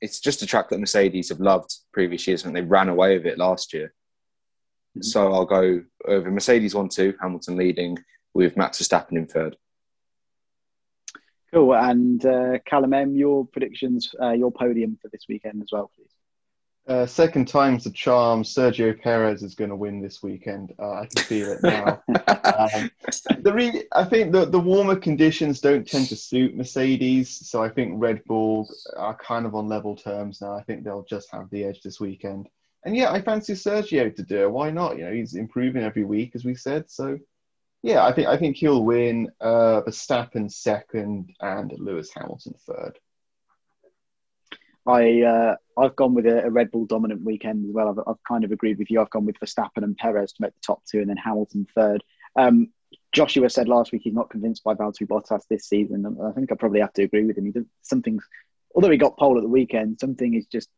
it's 0.00 0.20
just 0.20 0.42
a 0.42 0.46
track 0.46 0.68
that 0.68 0.80
Mercedes 0.80 1.30
have 1.30 1.40
loved 1.40 1.74
previous 1.92 2.26
years 2.26 2.44
and 2.44 2.54
they 2.54 2.62
ran 2.62 2.88
away 2.88 3.16
with 3.16 3.26
it 3.26 3.38
last 3.38 3.72
year. 3.72 3.92
So 5.00 5.32
I'll 5.32 5.44
go 5.44 5.82
over 6.06 6.30
Mercedes 6.30 6.74
one 6.74 6.88
two, 6.88 7.14
Hamilton 7.20 7.56
leading 7.56 7.98
with 8.32 8.56
Max 8.56 8.80
Verstappen 8.80 9.16
in 9.16 9.26
third. 9.26 9.56
Cool. 11.52 11.74
And 11.74 12.24
uh, 12.24 12.58
Callum 12.64 12.92
M, 12.92 13.16
your 13.16 13.46
predictions, 13.46 14.14
uh, 14.20 14.30
your 14.30 14.52
podium 14.52 14.98
for 15.00 15.08
this 15.08 15.24
weekend 15.28 15.62
as 15.62 15.68
well, 15.72 15.90
please. 15.96 16.10
Uh, 16.86 17.06
second 17.06 17.48
time's 17.48 17.84
the 17.84 17.90
charm. 17.90 18.42
Sergio 18.42 19.00
Perez 19.00 19.42
is 19.42 19.54
going 19.54 19.70
to 19.70 19.76
win 19.76 20.02
this 20.02 20.22
weekend. 20.22 20.74
Uh, 20.78 21.00
I 21.00 21.06
can 21.06 21.24
feel 21.24 21.52
it 21.52 21.62
now. 21.62 22.02
um, 22.08 22.90
the 23.40 23.52
re- 23.54 23.84
I 23.92 24.04
think 24.04 24.32
the, 24.32 24.44
the 24.44 24.60
warmer 24.60 24.96
conditions 24.96 25.60
don't 25.60 25.88
tend 25.88 26.08
to 26.08 26.16
suit 26.16 26.54
Mercedes, 26.54 27.48
so 27.48 27.62
I 27.62 27.70
think 27.70 27.94
Red 27.96 28.22
Bull 28.24 28.68
are 28.98 29.16
kind 29.16 29.46
of 29.46 29.54
on 29.54 29.66
level 29.66 29.96
terms 29.96 30.42
now. 30.42 30.54
I 30.54 30.62
think 30.62 30.84
they'll 30.84 31.06
just 31.08 31.30
have 31.32 31.48
the 31.48 31.64
edge 31.64 31.80
this 31.80 32.00
weekend. 32.00 32.50
And 32.84 32.94
yeah, 32.94 33.10
I 33.10 33.22
fancy 33.22 33.54
Sergio 33.54 34.14
to 34.14 34.22
do 34.22 34.42
it. 34.42 34.50
Why 34.50 34.70
not? 34.70 34.98
You 34.98 35.06
know, 35.06 35.12
he's 35.12 35.34
improving 35.34 35.82
every 35.82 36.04
week, 36.04 36.32
as 36.34 36.44
we 36.44 36.54
said. 36.54 36.90
So 36.90 37.18
yeah, 37.82 38.04
I 38.04 38.12
think 38.12 38.28
I 38.28 38.36
think 38.36 38.56
he'll 38.56 38.84
win. 38.84 39.30
Uh, 39.40 39.80
Verstappen 39.86 40.52
second 40.52 41.30
and 41.40 41.72
Lewis 41.78 42.10
Hamilton 42.14 42.54
third. 42.66 42.98
I 44.86 45.22
uh, 45.22 45.56
I've 45.78 45.96
gone 45.96 46.14
with 46.14 46.26
a, 46.26 46.44
a, 46.44 46.50
Red 46.50 46.70
Bull 46.70 46.86
dominant 46.86 47.22
weekend 47.22 47.64
as 47.64 47.72
well. 47.72 47.88
I've, 47.88 47.98
I've, 48.06 48.22
kind 48.28 48.44
of 48.44 48.52
agreed 48.52 48.78
with 48.78 48.90
you. 48.90 49.00
I've 49.00 49.10
gone 49.10 49.24
with 49.24 49.40
Verstappen 49.40 49.82
and 49.82 49.96
Perez 49.96 50.32
to 50.32 50.42
make 50.42 50.52
the 50.52 50.60
top 50.64 50.82
two, 50.90 51.00
and 51.00 51.08
then 51.08 51.16
Hamilton 51.16 51.66
third. 51.74 52.04
Um, 52.36 52.68
Joshua 53.12 53.48
said 53.48 53.68
last 53.68 53.92
week 53.92 54.02
he's 54.04 54.14
not 54.14 54.30
convinced 54.30 54.64
by 54.64 54.74
Valtteri 54.74 55.06
Bottas 55.06 55.42
this 55.48 55.66
season, 55.66 56.18
I 56.22 56.32
think 56.32 56.50
I 56.50 56.56
probably 56.56 56.80
have 56.80 56.92
to 56.94 57.02
agree 57.02 57.24
with 57.24 57.38
him. 57.38 57.46
He 57.46 57.52
does 57.52 57.64
something, 57.82 58.18
although 58.74 58.90
he 58.90 58.98
got 58.98 59.16
pole 59.16 59.36
at 59.36 59.42
the 59.42 59.48
weekend, 59.48 60.00
something 60.00 60.34
is 60.34 60.46
just 60.46 60.68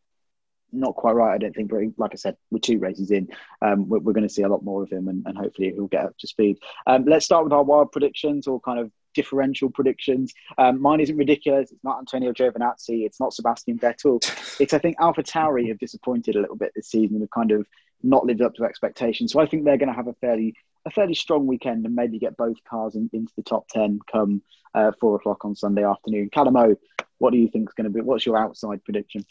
not 0.72 0.94
quite 0.94 1.12
right. 1.12 1.34
I 1.34 1.38
don't 1.38 1.54
think, 1.54 1.70
but 1.70 1.80
like 1.96 2.12
I 2.12 2.16
said, 2.16 2.36
with 2.50 2.62
two 2.62 2.78
races 2.78 3.10
in, 3.10 3.28
um, 3.62 3.88
we're, 3.88 3.98
we're, 4.00 4.12
going 4.12 4.28
to 4.28 4.32
see 4.32 4.42
a 4.42 4.48
lot 4.48 4.64
more 4.64 4.82
of 4.82 4.90
him, 4.90 5.08
and, 5.08 5.24
and 5.26 5.36
hopefully 5.36 5.72
he'll 5.74 5.86
get 5.86 6.04
up 6.04 6.18
to 6.18 6.28
speed. 6.28 6.58
Um, 6.86 7.04
let's 7.06 7.24
start 7.24 7.44
with 7.44 7.52
our 7.52 7.62
wild 7.62 7.92
predictions, 7.92 8.46
or 8.46 8.60
kind 8.60 8.78
of 8.78 8.90
differential 9.16 9.70
predictions. 9.70 10.32
Um, 10.58 10.80
mine 10.80 11.00
isn't 11.00 11.16
ridiculous. 11.16 11.72
It's 11.72 11.82
not 11.82 11.98
Antonio 11.98 12.32
Giovinazzi. 12.32 13.04
It's 13.04 13.18
not 13.18 13.32
Sebastian 13.32 13.78
Vettel. 13.78 14.20
It's 14.60 14.72
I 14.72 14.78
think 14.78 14.96
Alpha 15.00 15.22
Tauri 15.22 15.68
have 15.68 15.78
disappointed 15.78 16.36
a 16.36 16.40
little 16.40 16.56
bit 16.56 16.72
this 16.74 16.88
season. 16.88 17.16
And 17.16 17.22
have 17.22 17.30
kind 17.30 17.50
of 17.50 17.66
not 18.02 18.24
lived 18.24 18.42
up 18.42 18.54
to 18.54 18.64
expectations. 18.64 19.32
So 19.32 19.40
I 19.40 19.46
think 19.46 19.64
they're 19.64 19.76
going 19.76 19.88
to 19.88 19.94
have 19.94 20.06
a 20.06 20.14
fairly 20.14 20.54
a 20.86 20.90
fairly 20.90 21.14
strong 21.14 21.46
weekend 21.46 21.84
and 21.84 21.96
maybe 21.96 22.18
get 22.18 22.36
both 22.36 22.56
cars 22.68 22.94
in, 22.94 23.10
into 23.12 23.32
the 23.36 23.42
top 23.42 23.68
ten 23.68 23.98
come 24.10 24.42
uh, 24.74 24.92
four 25.00 25.16
o'clock 25.16 25.44
on 25.44 25.56
Sunday 25.56 25.84
afternoon. 25.84 26.30
Calamo, 26.30 26.76
what 27.18 27.32
do 27.32 27.38
you 27.38 27.48
think 27.48 27.68
is 27.68 27.74
going 27.74 27.84
to 27.84 27.90
be? 27.90 28.00
What's 28.00 28.24
your 28.24 28.38
outside 28.38 28.84
prediction? 28.84 29.26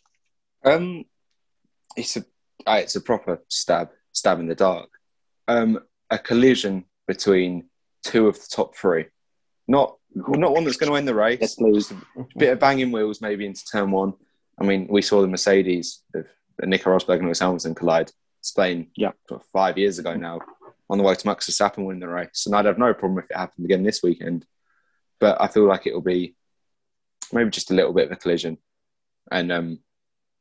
Um, 0.63 1.06
it's 1.95 2.17
a 2.17 2.26
uh, 2.67 2.80
it's 2.82 2.95
a 2.95 3.02
proper 3.02 3.41
stab 3.48 3.89
stab 4.12 4.39
in 4.39 4.48
the 4.48 4.56
dark. 4.56 4.89
Um, 5.48 5.80
a 6.10 6.19
collision 6.19 6.86
between 7.08 7.69
two 8.04 8.28
of 8.28 8.36
the 8.36 8.48
top 8.50 8.76
three. 8.76 9.06
Not 9.67 9.97
not 10.15 10.54
one 10.54 10.63
that's 10.63 10.78
going 10.78 10.88
to 10.88 10.93
win 10.93 11.06
the 11.06 11.15
race. 11.15 11.39
Yes, 11.41 11.56
please. 11.56 11.91
a 11.91 11.95
bit 12.38 12.54
of 12.54 12.60
banging 12.60 12.91
wheels 12.91 13.21
maybe 13.21 13.45
into 13.45 13.65
turn 13.65 13.91
one. 13.91 14.13
I 14.60 14.63
mean, 14.63 14.88
we 14.89 15.01
saw 15.01 15.21
the 15.21 15.28
Mercedes 15.28 16.04
of 16.13 16.25
Nico 16.63 16.89
Rosberg 16.89 17.17
and 17.17 17.25
Lewis 17.25 17.39
Hamilton 17.39 17.75
collide 17.75 18.12
Spain 18.41 18.88
yeah. 18.95 19.12
five 19.51 19.78
years 19.78 19.99
ago 19.99 20.15
now 20.15 20.39
on 20.89 20.97
the 20.97 21.04
way 21.04 21.15
to 21.15 21.28
Max 21.28 21.49
Verstappen 21.49 21.86
winning 21.86 21.99
the 21.99 22.08
race. 22.08 22.45
And 22.45 22.56
I'd 22.56 22.65
have 22.65 22.78
no 22.78 22.93
problem 22.93 23.19
if 23.19 23.30
it 23.30 23.36
happened 23.36 23.65
again 23.65 23.84
this 23.84 24.01
weekend. 24.04 24.45
But 25.19 25.41
I 25.41 25.47
feel 25.47 25.65
like 25.65 25.88
it'll 25.88 26.01
be 26.01 26.36
maybe 27.34 27.49
just 27.49 27.71
a 27.71 27.73
little 27.73 27.93
bit 27.93 28.06
of 28.06 28.12
a 28.12 28.15
collision. 28.15 28.58
And 29.32 29.51
um, 29.51 29.80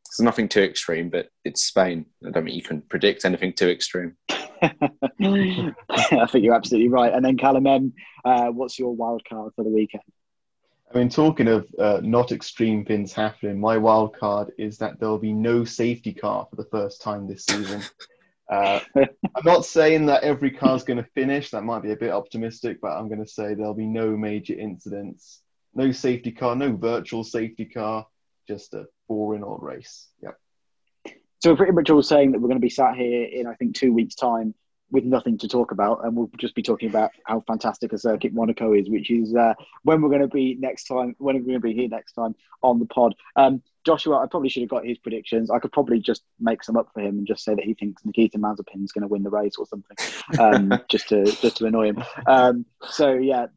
it's 0.07 0.21
nothing 0.21 0.49
too 0.49 0.63
extreme, 0.63 1.09
but 1.09 1.29
it's 1.45 1.65
Spain. 1.65 2.07
I 2.25 2.31
don't 2.31 2.45
think 2.45 2.57
you 2.57 2.63
can 2.63 2.83
predict 2.83 3.25
anything 3.25 3.53
too 3.53 3.69
extreme. 3.69 4.17
I 4.63 6.27
think 6.31 6.45
you're 6.45 6.55
absolutely 6.55 6.89
right. 6.89 7.13
And 7.13 7.25
then 7.25 7.37
Callum 7.37 7.67
M, 7.67 7.93
uh, 8.25 8.47
what's 8.49 8.79
your 8.79 8.95
wild 8.95 9.23
card 9.29 9.53
for 9.55 9.65
the 9.65 9.71
weekend? 9.71 10.03
I 10.93 10.99
mean, 10.99 11.09
talking 11.09 11.49
of 11.49 11.67
uh, 11.79 12.01
not 12.03 12.31
extreme 12.31 12.85
things 12.85 13.13
happening, 13.13 13.59
my 13.59 13.77
wild 13.77 14.17
card 14.17 14.53
is 14.59 14.79
that 14.79 15.01
there'll 15.01 15.19
be 15.19 15.33
no 15.33 15.65
safety 15.65 16.13
car 16.13 16.47
for 16.49 16.57
the 16.57 16.69
first 16.71 17.03
time 17.03 17.27
this 17.27 17.45
season. 17.45 17.83
Uh, 18.47 18.79
I'm 18.95 19.45
not 19.45 19.65
saying 19.65 20.05
that 20.05 20.23
every 20.23 20.51
car's 20.51 20.85
going 20.85 21.03
to 21.03 21.11
finish. 21.15 21.51
That 21.51 21.65
might 21.65 21.83
be 21.83 21.93
a 21.93 21.97
bit 21.97 22.13
optimistic, 22.13 22.79
but 22.83 22.93
I'm 22.93 23.09
going 23.09 23.25
to 23.25 23.27
say 23.27 23.55
there'll 23.55 23.73
be 23.73 23.87
no 23.87 24.19
major 24.19 24.53
incidents, 24.53 25.41
no 25.75 25.93
safety 25.93 26.31
car, 26.31 26.55
no 26.55 26.77
virtual 26.77 27.25
safety 27.25 27.65
car, 27.65 28.07
just 28.47 28.75
a 28.75 28.85
boring 29.09 29.43
old 29.43 29.63
race. 29.63 30.09
Yep. 30.23 30.39
So 31.45 31.51
we're 31.51 31.57
pretty 31.57 31.73
much 31.73 31.91
all 31.91 32.03
saying 32.03 32.33
that 32.33 32.39
we're 32.39 32.49
going 32.49 32.59
to 32.59 32.65
be 32.65 32.71
sat 32.71 32.97
here 32.97 33.25
in, 33.25 33.47
I 33.47 33.53
think, 33.53 33.75
two 33.75 33.93
weeks' 33.93 34.15
time 34.15 34.55
with 34.91 35.05
nothing 35.05 35.37
to 35.37 35.47
talk 35.47 35.73
about, 35.73 36.03
and 36.03 36.17
we'll 36.17 36.31
just 36.39 36.55
be 36.55 36.63
talking 36.63 36.89
about 36.89 37.11
how 37.25 37.45
fantastic 37.47 37.93
a 37.93 37.99
circuit 37.99 38.33
Monaco 38.33 38.73
is, 38.73 38.89
which 38.89 39.11
is 39.11 39.35
uh, 39.35 39.53
when 39.83 40.01
we're 40.01 40.09
going 40.09 40.23
to 40.23 40.27
be 40.27 40.57
next 40.59 40.85
time. 40.85 41.15
When 41.19 41.37
we're 41.37 41.43
going 41.43 41.53
to 41.53 41.61
be 41.61 41.75
here 41.75 41.89
next 41.91 42.13
time 42.13 42.35
on 42.63 42.79
the 42.79 42.87
pod. 42.87 43.15
Um, 43.37 43.61
Joshua, 43.85 44.23
I 44.23 44.27
probably 44.27 44.49
should 44.49 44.63
have 44.63 44.71
got 44.71 44.87
his 44.87 44.97
predictions. 44.97 45.51
I 45.51 45.59
could 45.59 45.73
probably 45.73 46.01
just 46.01 46.23
make 46.41 46.65
some 46.65 46.79
up 46.79 46.89
for 46.95 47.01
him 47.01 47.19
and 47.19 47.27
just 47.27 47.45
say 47.45 47.55
that 47.55 47.65
he 47.65 47.75
thinks 47.75 48.03
Nikita 48.07 48.39
Mazepin 48.39 48.83
is 48.83 48.93
going 48.93 49.03
to 49.03 49.09
win 49.09 49.23
the 49.23 49.29
race 49.29 49.57
or 49.59 49.67
something, 49.67 49.99
um, 50.39 50.73
just 50.89 51.11
to 51.11 51.25
just 51.27 51.59
to 51.59 51.67
annoy 51.67 51.89
him. 51.89 52.03
Um, 52.27 52.65
so 52.89 53.13
yeah, 53.13 53.49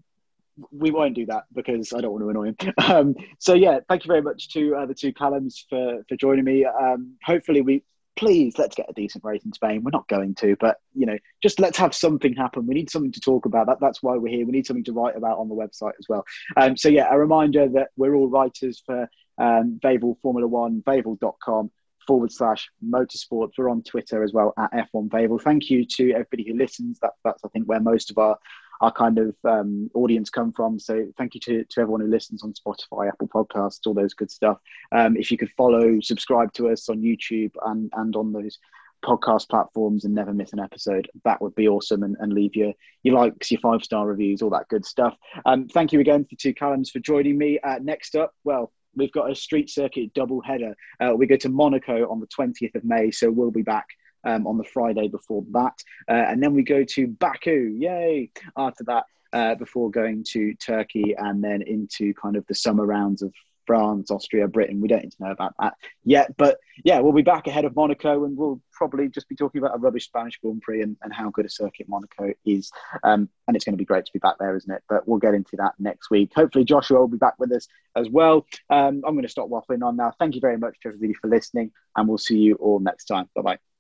we 0.71 0.91
won't 0.91 1.15
do 1.15 1.25
that 1.27 1.43
because 1.53 1.93
I 1.93 2.01
don't 2.01 2.11
want 2.11 2.23
to 2.23 2.29
annoy 2.29 2.47
him. 2.47 2.73
Um, 2.87 3.15
so 3.37 3.53
yeah, 3.53 3.79
thank 3.89 4.05
you 4.05 4.07
very 4.07 4.21
much 4.21 4.49
to 4.53 4.75
uh, 4.75 4.85
the 4.85 4.93
two 4.93 5.11
Callums 5.11 5.65
for 5.69 6.03
for 6.07 6.15
joining 6.15 6.45
me. 6.45 6.65
Um, 6.65 7.15
hopefully, 7.23 7.61
we 7.61 7.83
please 8.15 8.57
let's 8.57 8.75
get 8.75 8.89
a 8.89 8.93
decent 8.93 9.23
race 9.23 9.43
in 9.45 9.53
Spain. 9.53 9.83
We're 9.83 9.91
not 9.91 10.07
going 10.07 10.35
to, 10.35 10.55
but 10.59 10.77
you 10.93 11.05
know, 11.05 11.17
just 11.41 11.59
let's 11.59 11.77
have 11.77 11.93
something 11.93 12.33
happen. 12.33 12.65
We 12.65 12.73
need 12.73 12.89
something 12.89 13.11
to 13.11 13.21
talk 13.21 13.45
about. 13.45 13.67
That, 13.67 13.79
that's 13.79 14.01
why 14.01 14.17
we're 14.17 14.33
here. 14.33 14.45
We 14.45 14.51
need 14.51 14.65
something 14.65 14.83
to 14.85 14.93
write 14.93 15.15
about 15.15 15.37
on 15.37 15.49
the 15.49 15.55
website 15.55 15.93
as 15.99 16.07
well. 16.09 16.25
Um, 16.55 16.75
so 16.75 16.89
yeah, 16.89 17.07
a 17.11 17.17
reminder 17.17 17.69
that 17.69 17.89
we're 17.95 18.15
all 18.15 18.27
writers 18.27 18.81
for 18.85 19.07
um, 19.37 19.79
Formula 19.81 20.47
One, 20.47 20.81
Vavel.com 20.85 21.71
forward 22.07 22.31
slash 22.31 22.69
motorsports. 22.83 23.51
We're 23.57 23.69
on 23.69 23.83
Twitter 23.83 24.23
as 24.23 24.33
well 24.33 24.53
at 24.57 24.71
F1 24.71 25.09
Vavel. 25.09 25.41
Thank 25.41 25.69
you 25.69 25.85
to 25.85 26.11
everybody 26.11 26.47
who 26.47 26.57
listens. 26.57 26.99
That, 26.99 27.11
that's 27.23 27.43
I 27.43 27.49
think 27.49 27.65
where 27.65 27.81
most 27.81 28.09
of 28.09 28.17
our 28.17 28.37
our 28.81 28.91
kind 28.91 29.17
of 29.17 29.35
um, 29.43 29.89
audience 29.93 30.29
come 30.29 30.51
from. 30.51 30.79
So 30.79 31.07
thank 31.17 31.33
you 31.33 31.39
to, 31.41 31.63
to 31.63 31.81
everyone 31.81 32.01
who 32.01 32.07
listens 32.07 32.43
on 32.43 32.53
Spotify, 32.53 33.07
Apple 33.07 33.27
Podcasts, 33.27 33.85
all 33.85 33.93
those 33.93 34.13
good 34.13 34.31
stuff. 34.31 34.59
Um, 34.91 35.17
if 35.17 35.31
you 35.31 35.37
could 35.37 35.51
follow, 35.57 35.99
subscribe 36.01 36.53
to 36.53 36.69
us 36.69 36.89
on 36.89 37.01
YouTube 37.01 37.51
and, 37.65 37.91
and 37.95 38.15
on 38.15 38.33
those 38.33 38.59
podcast 39.05 39.49
platforms 39.49 40.05
and 40.05 40.13
never 40.13 40.33
miss 40.33 40.53
an 40.53 40.59
episode, 40.59 41.09
that 41.23 41.41
would 41.41 41.55
be 41.55 41.67
awesome. 41.67 42.03
And, 42.03 42.15
and 42.19 42.33
leave 42.33 42.55
your, 42.55 42.73
your 43.03 43.15
likes, 43.15 43.51
your 43.51 43.61
five 43.61 43.83
star 43.83 44.07
reviews, 44.07 44.41
all 44.41 44.49
that 44.51 44.67
good 44.69 44.85
stuff. 44.85 45.15
Um, 45.45 45.67
thank 45.67 45.91
you 45.91 45.99
again 45.99 46.25
for 46.25 46.35
two 46.35 46.53
Callums 46.53 46.89
for 46.89 46.99
joining 46.99 47.37
me. 47.37 47.59
Uh, 47.59 47.79
next 47.81 48.15
up, 48.15 48.33
well, 48.43 48.71
we've 48.95 49.11
got 49.11 49.31
a 49.31 49.35
street 49.35 49.69
circuit 49.69 50.13
double 50.13 50.41
header. 50.41 50.75
Uh, 50.99 51.13
we 51.15 51.27
go 51.27 51.37
to 51.37 51.49
Monaco 51.49 52.09
on 52.09 52.19
the 52.19 52.27
20th 52.27 52.75
of 52.75 52.83
May, 52.83 53.11
so 53.11 53.29
we'll 53.29 53.51
be 53.51 53.61
back 53.61 53.87
um, 54.23 54.47
on 54.47 54.58
the 54.58 54.63
Friday 54.63 55.08
before 55.08 55.43
that. 55.51 55.75
Uh, 56.10 56.13
and 56.13 56.41
then 56.41 56.53
we 56.53 56.63
go 56.63 56.84
to 56.84 57.08
Baku, 57.08 57.75
yay, 57.77 58.32
after 58.56 58.84
that, 58.86 59.06
uh, 59.34 59.56
before 59.56 59.91
going 59.91 60.23
to 60.32 60.53
Turkey 60.56 61.15
and 61.17 61.43
then 61.43 61.62
into 61.62 62.13
kind 62.13 62.36
of 62.36 62.45
the 62.47 62.56
summer 62.56 62.86
rounds 62.86 63.21
of 63.21 63.34
France, 63.67 64.10
Austria, 64.10 64.47
Britain. 64.47 64.82
We 64.82 64.88
don't 64.88 65.03
need 65.03 65.12
to 65.12 65.23
know 65.23 65.32
about 65.32 65.53
that 65.60 65.75
yet. 66.03 66.36
But 66.38 66.58
yeah, 66.84 66.99
we'll 66.99 67.12
be 67.12 67.21
back 67.21 67.45
ahead 67.45 67.65
of 67.65 67.75
Monaco 67.75 68.23
and 68.23 68.36
we'll 68.36 68.62
probably 68.71 69.10
just 69.10 69.30
be 69.30 69.36
talking 69.36 69.60
about 69.60 69.75
a 69.75 69.80
rubbish 69.80 70.06
Spanish 70.06 70.39
Grand 70.41 70.62
Prix 70.62 70.82
and, 70.82 70.95
and 71.03 71.13
how 71.13 71.30
good 71.30 71.45
a 71.45 71.49
circuit 71.49 71.88
Monaco 71.89 72.34
is. 72.45 72.71
Um, 73.03 73.30
and 73.47 73.56
it's 73.56 73.65
going 73.65 73.73
to 73.73 73.77
be 73.77 73.86
great 73.86 74.06
to 74.06 74.13
be 74.13 74.19
back 74.19 74.36
there, 74.39 74.56
isn't 74.56 74.73
it? 74.73 74.84
But 74.89 75.08
we'll 75.08 75.19
get 75.19 75.36
into 75.36 75.58
that 75.58 75.73
next 75.77 76.10
week. 76.10 76.32
Hopefully, 76.34 76.63
Joshua 76.63 76.99
will 76.99 77.08
be 77.08 77.17
back 77.17 77.36
with 77.38 77.51
us 77.51 77.67
as 77.95 78.10
well. 78.10 78.45
Um, 78.69 79.03
I'm 79.06 79.13
going 79.13 79.23
to 79.23 79.30
stop 79.30 79.49
waffling 79.49 79.84
on 79.84 79.97
now. 79.97 80.13
Thank 80.17 80.36
you 80.36 80.41
very 80.41 80.58
much 80.58 80.80
to 80.82 80.88
everybody 80.88 81.13
for 81.13 81.30
listening, 81.30 81.71
and 81.95 82.08
we'll 82.08 82.17
see 82.17 82.38
you 82.38 82.56
all 82.56 82.80
next 82.80 83.06
time. 83.06 83.30
Bye 83.36 83.41
bye. 83.41 83.76